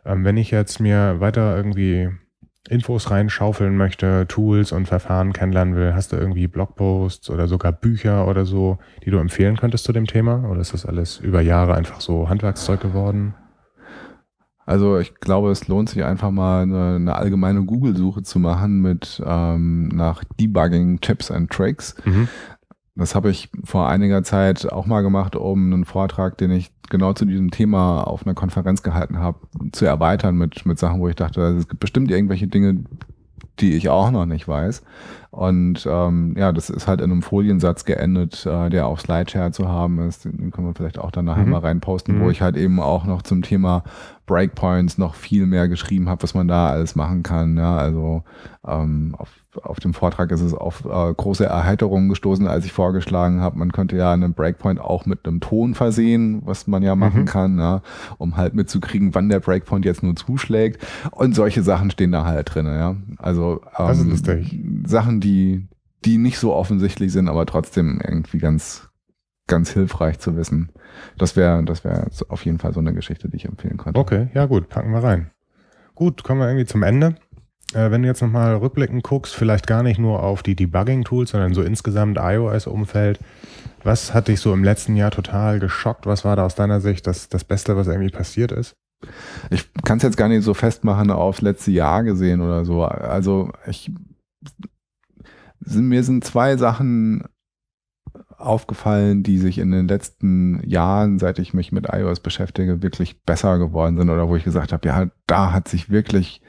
[0.06, 2.10] Ähm, wenn ich jetzt mir weiter irgendwie
[2.70, 8.28] Infos reinschaufeln möchte, Tools und Verfahren kennenlernen will, hast du irgendwie Blogposts oder sogar Bücher
[8.28, 10.50] oder so, die du empfehlen könntest zu dem Thema?
[10.50, 13.36] Oder ist das alles über Jahre einfach so Handwerkszeug geworden?
[14.68, 19.24] Also ich glaube, es lohnt sich einfach mal eine, eine allgemeine Google-Suche zu machen mit
[19.26, 21.96] ähm, nach Debugging Tips and Tricks.
[22.04, 22.28] Mhm.
[22.94, 27.14] Das habe ich vor einiger Zeit auch mal gemacht, um einen Vortrag, den ich genau
[27.14, 29.40] zu diesem Thema auf einer Konferenz gehalten habe,
[29.72, 32.84] zu erweitern mit, mit Sachen, wo ich dachte, es gibt bestimmt irgendwelche Dinge,
[33.60, 34.84] die ich auch noch nicht weiß.
[35.32, 39.68] Und ähm, ja, das ist halt in einem Foliensatz geendet, äh, der auf Slideshare zu
[39.68, 40.26] haben ist.
[40.26, 41.52] Den können wir vielleicht auch dann nachher mhm.
[41.52, 42.24] mal reinposten, mhm.
[42.24, 43.84] wo ich halt eben auch noch zum Thema
[44.26, 47.58] Breakpoints noch viel mehr geschrieben habe, was man da alles machen kann.
[47.58, 48.24] Ja, also
[48.66, 49.30] ähm, auf
[49.64, 53.72] auf dem Vortrag ist es auf äh, große Erheiterungen gestoßen, als ich vorgeschlagen habe, man
[53.72, 57.26] könnte ja einen Breakpoint auch mit einem Ton versehen, was man ja machen mhm.
[57.26, 57.82] kann, ja,
[58.18, 60.86] um halt mitzukriegen, wann der Breakpoint jetzt nur zuschlägt.
[61.12, 62.96] Und solche Sachen stehen da halt drin, ja.
[63.18, 65.68] Also ähm, Sachen, die,
[66.06, 68.90] die nicht so offensichtlich sind, aber trotzdem irgendwie ganz,
[69.48, 70.72] ganz hilfreich zu wissen.
[71.18, 74.00] Das wäre das wäre auf jeden Fall so eine Geschichte, die ich empfehlen könnte.
[74.00, 75.32] Okay, ja gut, packen wir rein.
[75.96, 77.16] Gut, kommen wir irgendwie zum Ende.
[77.74, 81.54] Äh, wenn du jetzt nochmal rückblickend guckst, vielleicht gar nicht nur auf die Debugging-Tools, sondern
[81.54, 83.20] so insgesamt iOS-Umfeld,
[83.84, 86.06] was hat dich so im letzten Jahr total geschockt?
[86.06, 88.76] Was war da aus deiner Sicht das, das Beste, was irgendwie passiert ist?
[89.50, 92.84] Ich kann es jetzt gar nicht so festmachen aufs letzte Jahr gesehen oder so.
[92.84, 93.92] Also ich
[95.60, 97.24] mir sind zwei Sachen
[98.38, 103.58] aufgefallen, die sich in den letzten Jahren, seit ich mich mit iOS beschäftige, wirklich besser
[103.58, 106.42] geworden sind oder wo ich gesagt habe, ja, da hat sich wirklich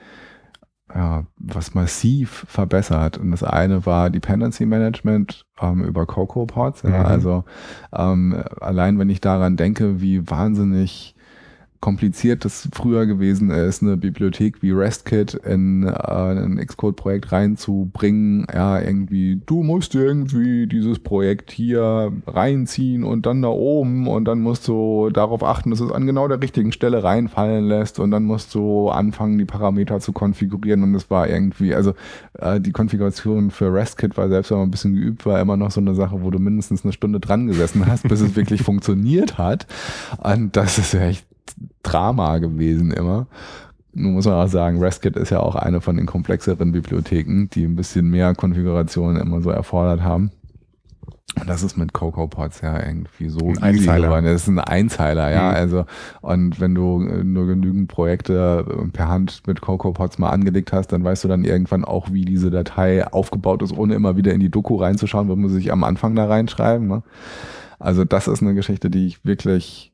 [0.94, 3.18] ja, was massiv verbessert.
[3.18, 6.82] Und das eine war Dependency Management ähm, über CocoaPods.
[6.82, 7.06] Ja, mhm.
[7.06, 7.44] Also
[7.94, 11.14] ähm, allein wenn ich daran denke, wie wahnsinnig
[11.80, 18.46] kompliziert das früher gewesen ist, eine Bibliothek wie RESTKit in äh, ein Xcode-Projekt reinzubringen.
[18.52, 24.40] Ja, irgendwie, du musst irgendwie dieses Projekt hier reinziehen und dann da oben und dann
[24.40, 28.24] musst du darauf achten, dass es an genau der richtigen Stelle reinfallen lässt und dann
[28.24, 31.94] musst du anfangen, die Parameter zu konfigurieren und es war irgendwie, also
[32.38, 35.70] äh, die Konfiguration für RESTKit war selbst wenn man ein bisschen geübt war, immer noch
[35.70, 39.38] so eine Sache, wo du mindestens eine Stunde dran gesessen hast, bis es wirklich funktioniert
[39.38, 39.66] hat.
[40.22, 41.27] Und das ist echt
[41.90, 43.26] Drama gewesen immer.
[43.94, 47.64] Nun muss man auch sagen, RESTKit ist ja auch eine von den komplexeren Bibliotheken, die
[47.64, 50.30] ein bisschen mehr Konfiguration immer so erfordert haben.
[51.40, 54.08] Und das ist mit CocoaPods ja irgendwie so ein Einzeiler.
[54.08, 54.24] Geworden.
[54.24, 55.50] Das ist ein Einzeiler, ja.
[55.50, 55.56] Mhm.
[55.56, 55.84] Also,
[56.20, 61.24] und wenn du nur genügend Projekte per Hand mit CocoaPods mal angelegt hast, dann weißt
[61.24, 64.76] du dann irgendwann auch, wie diese Datei aufgebaut ist, ohne immer wieder in die Doku
[64.76, 66.88] reinzuschauen, wo man sich am Anfang da reinschreiben.
[66.88, 67.02] Ne?
[67.78, 69.87] Also, das ist eine Geschichte, die ich wirklich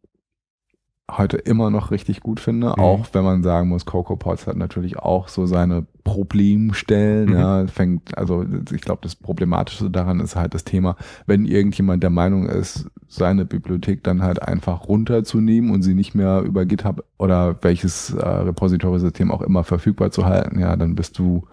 [1.10, 2.82] heute immer noch richtig gut finde, mhm.
[2.82, 7.30] auch wenn man sagen muss, Coco Pots hat natürlich auch so seine Problemstellen.
[7.30, 7.34] Mhm.
[7.34, 12.10] Ja, fängt, also ich glaube, das Problematische daran ist halt das Thema, wenn irgendjemand der
[12.10, 17.62] Meinung ist, seine Bibliothek dann halt einfach runterzunehmen und sie nicht mehr über GitHub oder
[17.62, 21.44] welches äh, Repository-System auch immer verfügbar zu halten, ja, dann bist du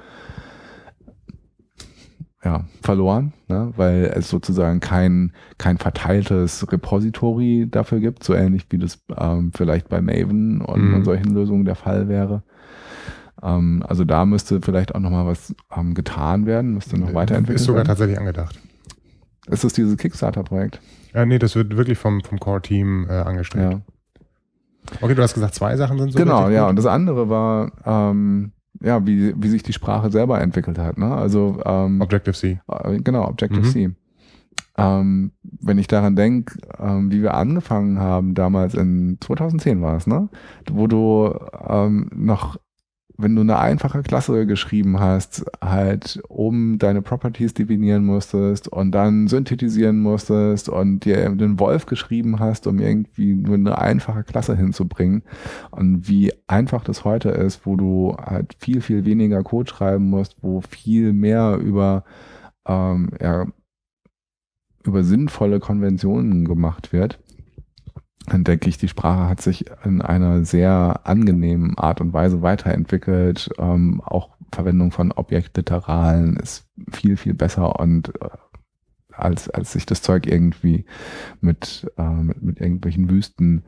[2.44, 3.72] ja, verloren, ne?
[3.76, 9.90] weil es sozusagen kein, kein verteiltes Repository dafür gibt, so ähnlich wie das ähm, vielleicht
[9.90, 11.04] bei Maven und, mhm.
[11.04, 12.44] solchen Lösungen der Fall wäre.
[13.44, 17.66] Ähm, also da müsste vielleicht auch nochmal was ähm, getan werden, müsste noch weiterentwickelt Ist
[17.66, 17.88] sogar werden.
[17.88, 18.60] tatsächlich angedacht.
[19.48, 20.80] Ist das dieses Kickstarter-Projekt?
[21.14, 23.74] Ja, nee, das wird wirklich vom, vom Core-Team äh, angestrebt.
[23.74, 23.82] Ja.
[25.00, 26.20] Okay, du hast gesagt, zwei Sachen sind so.
[26.20, 26.68] Genau, ja.
[26.68, 30.98] Und das andere war, ähm, ja, wie, wie sich die Sprache selber entwickelt hat.
[30.98, 31.14] Ne?
[31.14, 32.62] Also ähm, Objective-C.
[32.68, 33.90] Äh, genau, Objective-C.
[33.90, 33.96] Mhm.
[34.78, 40.08] Ähm, wenn ich daran denke, ähm, wie wir angefangen haben, damals in 2010 war es,
[40.08, 40.30] ne?
[40.72, 41.34] Wo du
[41.68, 42.58] ähm, noch
[43.22, 49.28] wenn du eine einfache Klasse geschrieben hast, halt um deine Properties definieren musstest und dann
[49.28, 55.24] synthetisieren musstest und dir den Wolf geschrieben hast, um irgendwie nur eine einfache Klasse hinzubringen.
[55.72, 60.38] Und wie einfach das heute ist, wo du halt viel, viel weniger Code schreiben musst,
[60.42, 62.04] wo viel mehr über,
[62.68, 63.46] ähm, ja,
[64.84, 67.20] über sinnvolle Konventionen gemacht wird
[68.28, 73.50] dann denke ich, die Sprache hat sich in einer sehr angenehmen Art und Weise weiterentwickelt.
[73.58, 78.30] Ähm, auch Verwendung von Objektliteralen ist viel, viel besser und äh,
[79.14, 80.86] als, als sich das Zeug irgendwie
[81.42, 83.64] mit, äh, mit, mit irgendwelchen Wüsten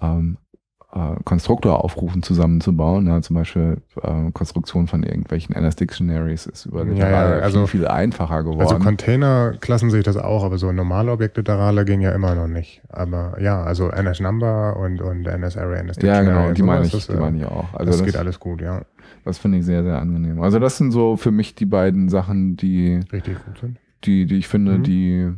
[0.00, 0.38] ähm,
[0.94, 3.04] äh, Konstruktor aufrufen, zusammenzubauen.
[3.04, 3.20] Ne?
[3.20, 8.42] Zum Beispiel äh, Konstruktion von irgendwelchen NS-Dictionaries ist über ja, ja, also, viel, viel, einfacher
[8.42, 8.60] geworden.
[8.60, 12.34] Also Container klassen sich das auch, aber so normale Objekte der Literale ging ja immer
[12.34, 12.80] noch nicht.
[12.88, 16.26] Aber ja, also NS-Number und, und NS-Array, NS-Dictionary.
[16.26, 17.74] Ja, genau, die meine ich, das, die äh, meine ich auch.
[17.74, 18.82] Also das, das geht alles gut, ja.
[19.24, 20.40] Das finde ich sehr, sehr angenehm.
[20.40, 23.00] Also das sind so für mich die beiden Sachen, die...
[23.12, 23.78] Richtig gut sind.
[24.04, 24.82] Die, die ich finde, mhm.
[24.84, 25.32] die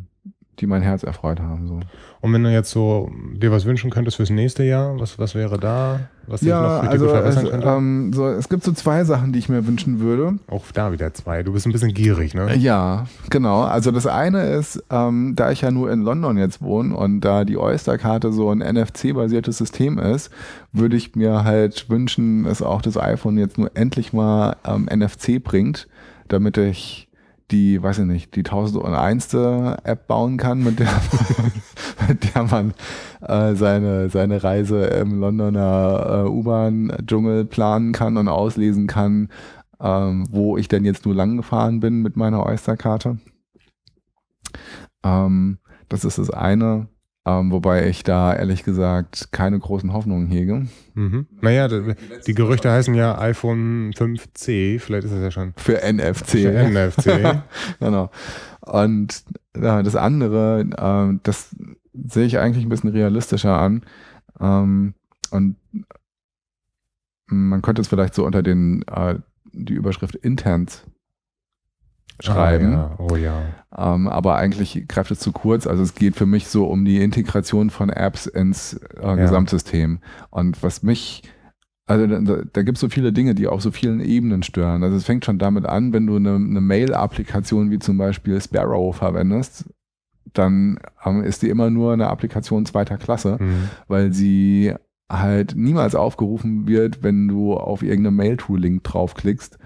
[0.60, 1.66] die mein Herz erfreut haben.
[1.66, 1.80] So.
[2.20, 5.58] Und wenn du jetzt so dir was wünschen könntest fürs nächste Jahr, was, was wäre
[5.58, 7.66] da, was ja, noch also verbessern es, könnte?
[7.66, 10.34] Ähm, so, es gibt so zwei Sachen, die ich mir wünschen würde.
[10.48, 11.42] Auch da wieder zwei.
[11.42, 12.54] Du bist ein bisschen gierig, ne?
[12.56, 13.62] Ja, genau.
[13.62, 17.44] Also das eine ist, ähm, da ich ja nur in London jetzt wohne und da
[17.44, 20.30] die Oyster-Karte so ein NFC-basiertes System ist,
[20.72, 25.42] würde ich mir halt wünschen, dass auch das iPhone jetzt nur endlich mal ähm, NFC
[25.42, 25.88] bringt,
[26.28, 27.09] damit ich
[27.50, 29.34] die, weiß ich nicht, die 1001.
[29.34, 30.88] App bauen kann, mit der,
[32.08, 32.74] mit der man
[33.20, 39.28] äh, seine, seine Reise im Londoner äh, U-Bahn-Dschungel planen kann und auslesen kann,
[39.80, 43.18] ähm, wo ich denn jetzt nur lang gefahren bin mit meiner Oyster-Karte.
[45.02, 45.58] Ähm,
[45.88, 46.88] das ist das eine.
[47.30, 50.66] Ähm, wobei ich da ehrlich gesagt keine großen Hoffnungen hege.
[50.94, 51.26] Mhm.
[51.40, 55.52] Naja, die Gerüchte heißen ja iPhone 5C, vielleicht ist es ja schon.
[55.56, 56.26] Für NFC.
[56.26, 57.42] Für NFC.
[57.78, 58.10] genau.
[58.60, 59.22] Und
[59.54, 61.54] äh, das andere, äh, das
[61.92, 63.82] sehe ich eigentlich ein bisschen realistischer an.
[64.40, 64.94] Ähm,
[65.30, 65.56] und
[67.26, 69.16] man könnte es vielleicht so unter den äh,
[69.52, 70.86] die Überschrift Intents
[72.22, 72.74] schreiben.
[72.74, 73.04] Ah, ja.
[73.10, 73.42] Oh ja.
[73.76, 75.66] Ähm, aber eigentlich greift es zu kurz.
[75.66, 79.14] Also es geht für mich so um die Integration von Apps ins äh, Ja.
[79.16, 80.00] Gesamtsystem.
[80.30, 81.22] Und was mich,
[81.86, 84.82] also da, da gibt es so viele Dinge, die auf so vielen Ebenen stören.
[84.84, 88.94] Also es fängt schon damit an, wenn du eine, eine Mail-Applikation wie zum Beispiel Sparrow
[88.96, 89.64] verwendest,
[90.32, 93.70] dann ähm, ist die immer nur eine Applikation zweiter Klasse Mhm.
[93.88, 94.74] weil sie
[95.12, 99.58] halt niemals aufgerufen wird, wenn du auf irgendeine Mail-Tool-Link draufklickst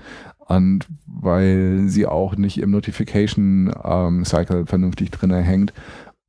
[0.47, 5.73] und weil sie auch nicht im Notification-Cycle vernünftig drin hängt.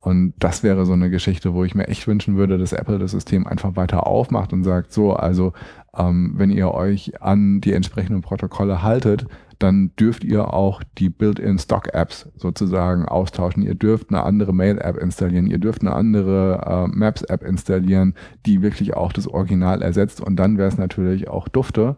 [0.00, 3.10] Und das wäre so eine Geschichte, wo ich mir echt wünschen würde, dass Apple das
[3.10, 5.52] System einfach weiter aufmacht und sagt, so, also
[5.96, 9.26] ähm, wenn ihr euch an die entsprechenden Protokolle haltet,
[9.58, 13.62] dann dürft ihr auch die Built-in Stock-Apps sozusagen austauschen.
[13.62, 18.14] Ihr dürft eine andere Mail-App installieren, ihr dürft eine andere äh, Maps-App installieren,
[18.44, 20.20] die wirklich auch das Original ersetzt.
[20.20, 21.96] Und dann wäre es natürlich auch dufte,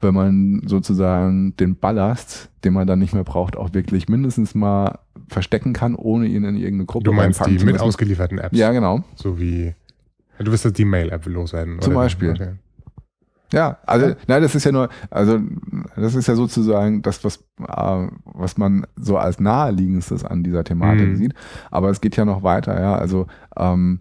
[0.00, 4.98] wenn man sozusagen den Ballast, den man dann nicht mehr braucht, auch wirklich mindestens mal
[5.28, 8.56] verstecken kann, ohne ihn in irgendeine Gruppe Du meinst die zu mit ausgelieferten Apps?
[8.56, 9.02] Ja, genau.
[9.16, 9.74] So wie.
[10.38, 11.80] Du wirst jetzt die Mail-App loswerden.
[11.80, 11.94] Zum?
[11.94, 12.30] Beispiel.
[12.30, 12.52] Okay.
[13.52, 15.40] Ja, also, nein, das ist ja nur, also,
[15.96, 21.08] das ist ja sozusagen das, was, äh, was man so als naheliegendstes an dieser Thematik
[21.08, 21.16] Mhm.
[21.16, 21.34] sieht.
[21.70, 22.94] Aber es geht ja noch weiter, ja.
[22.96, 23.26] Also,
[23.56, 24.00] ähm,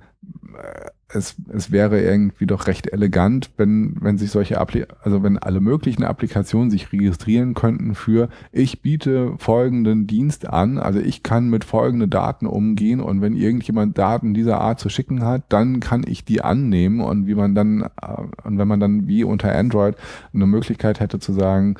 [0.53, 5.37] äh, es, es wäre irgendwie doch recht elegant, wenn, wenn sich solche Appli also wenn
[5.37, 11.49] alle möglichen Applikationen sich registrieren könnten für, ich biete folgenden Dienst an, also ich kann
[11.49, 16.03] mit folgenden Daten umgehen und wenn irgendjemand Daten dieser Art zu schicken hat, dann kann
[16.05, 19.95] ich die annehmen und wie man dann, äh, und wenn man dann wie unter Android
[20.33, 21.75] eine Möglichkeit hätte zu sagen,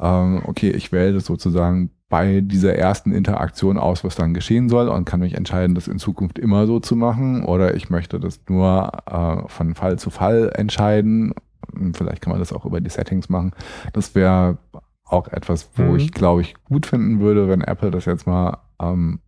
[0.00, 4.88] ähm, okay, ich wähle das sozusagen bei dieser ersten Interaktion aus, was dann geschehen soll
[4.88, 8.40] und kann mich entscheiden, das in Zukunft immer so zu machen oder ich möchte das
[8.48, 11.32] nur äh, von Fall zu Fall entscheiden.
[11.72, 13.52] Und Vielleicht kann man das auch über die Settings machen.
[13.92, 14.58] Das wäre
[15.04, 15.96] auch etwas, wo Mhm.
[15.96, 19.20] ich glaube ich gut finden würde, wenn Apple das jetzt mal ähm,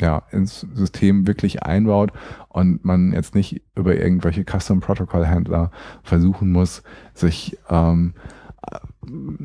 [0.00, 2.12] ja, ins System wirklich einbaut
[2.48, 5.70] und man jetzt nicht über irgendwelche Custom Protocol Händler
[6.02, 6.82] versuchen muss,
[7.14, 8.14] sich ähm,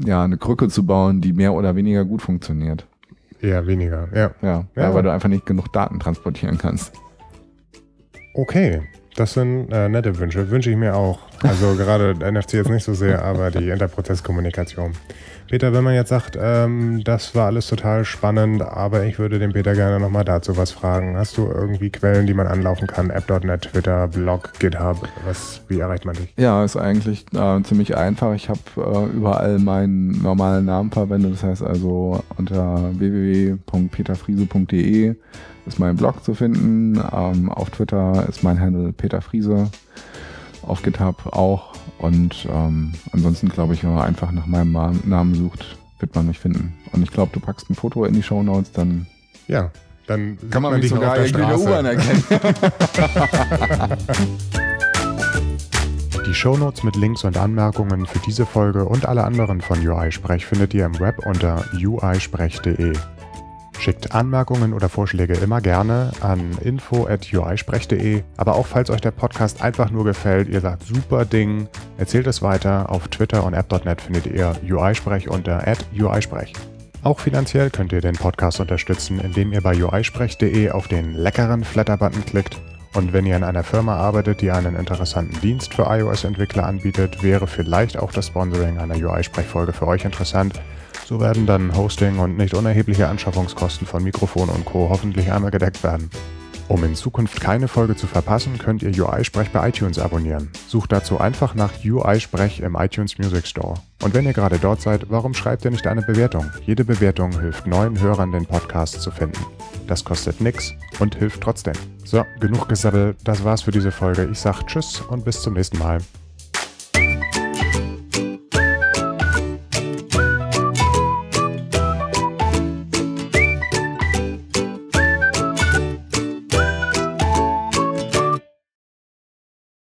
[0.06, 2.86] ja, eine Krücke zu bauen, die mehr oder weniger gut funktioniert.
[3.42, 4.32] Eher weniger, ja.
[4.42, 4.66] Ja, Ja.
[4.76, 4.94] ja.
[4.94, 6.94] weil du einfach nicht genug Daten transportieren kannst.
[8.34, 8.82] Okay,
[9.20, 10.50] das sind äh, nette Wünsche.
[10.50, 11.20] Wünsche ich mir auch.
[11.44, 14.94] Also gerade NFC jetzt nicht so sehr, aber die Interprozesskommunikation.
[15.50, 19.52] Peter, wenn man jetzt sagt, ähm, das war alles total spannend, aber ich würde den
[19.52, 21.18] Peter gerne nochmal dazu was fragen.
[21.18, 23.10] Hast du irgendwie Quellen, die man anlaufen kann?
[23.10, 25.10] App.net, Twitter, Blog, GitHub?
[25.26, 26.32] Was, wie erreicht man dich?
[26.38, 28.36] Ja, ist eigentlich äh, ziemlich einfach.
[28.36, 31.34] Ich habe äh, überall meinen normalen Namen verwendet.
[31.34, 35.16] Das heißt also unter www.peterfriese.de
[35.70, 37.02] ist mein Blog zu finden.
[37.14, 39.70] Ähm, auf Twitter ist mein Handle Peter Friese.
[40.64, 41.74] Auf GitHub auch.
[42.00, 44.72] Und ähm, ansonsten glaube ich, wenn man einfach nach meinem
[45.06, 46.74] Namen sucht, wird man mich finden.
[46.92, 49.08] Und ich glaube, du packst ein Foto in die Show Notes, dann
[49.48, 49.72] Ja,
[50.08, 51.60] dann kann man mich dich sogar irgendwie der.
[51.60, 52.24] U-Bahn erkennen.
[56.26, 60.46] Die Shownotes mit Links und Anmerkungen für diese Folge und alle anderen von UI Sprech
[60.46, 62.94] findet ihr im Web unter uisprech.de.
[63.80, 69.90] Schickt Anmerkungen oder Vorschläge immer gerne an info.uisprech.de, aber auch falls euch der Podcast einfach
[69.90, 72.92] nur gefällt, ihr sagt super Ding, erzählt es weiter.
[72.92, 75.64] Auf Twitter und app.net findet ihr UI-Sprech unter
[75.98, 76.54] @uisprech.
[77.04, 82.26] Auch finanziell könnt ihr den Podcast unterstützen, indem ihr bei uisprech.de auf den leckeren Flatter-Button
[82.26, 82.58] klickt
[82.96, 87.46] und wenn ihr in einer Firma arbeitet, die einen interessanten Dienst für iOS-Entwickler anbietet, wäre
[87.46, 90.60] vielleicht auch das Sponsoring einer UI-Sprechfolge für euch interessant.
[91.10, 94.90] So werden dann Hosting und nicht unerhebliche Anschaffungskosten von Mikrofon und Co.
[94.92, 96.12] hoffentlich einmal gedeckt werden.
[96.68, 100.52] Um in Zukunft keine Folge zu verpassen, könnt ihr UI-Sprech bei iTunes abonnieren.
[100.68, 103.74] Sucht dazu einfach nach UI-Sprech im iTunes Music Store.
[104.04, 106.46] Und wenn ihr gerade dort seid, warum schreibt ihr nicht eine Bewertung?
[106.68, 109.44] Jede Bewertung hilft neuen Hörern, den Podcast zu finden.
[109.88, 111.74] Das kostet nix und hilft trotzdem.
[112.06, 114.30] So, genug gesabbelt, das war's für diese Folge.
[114.32, 116.02] Ich sag Tschüss und bis zum nächsten Mal.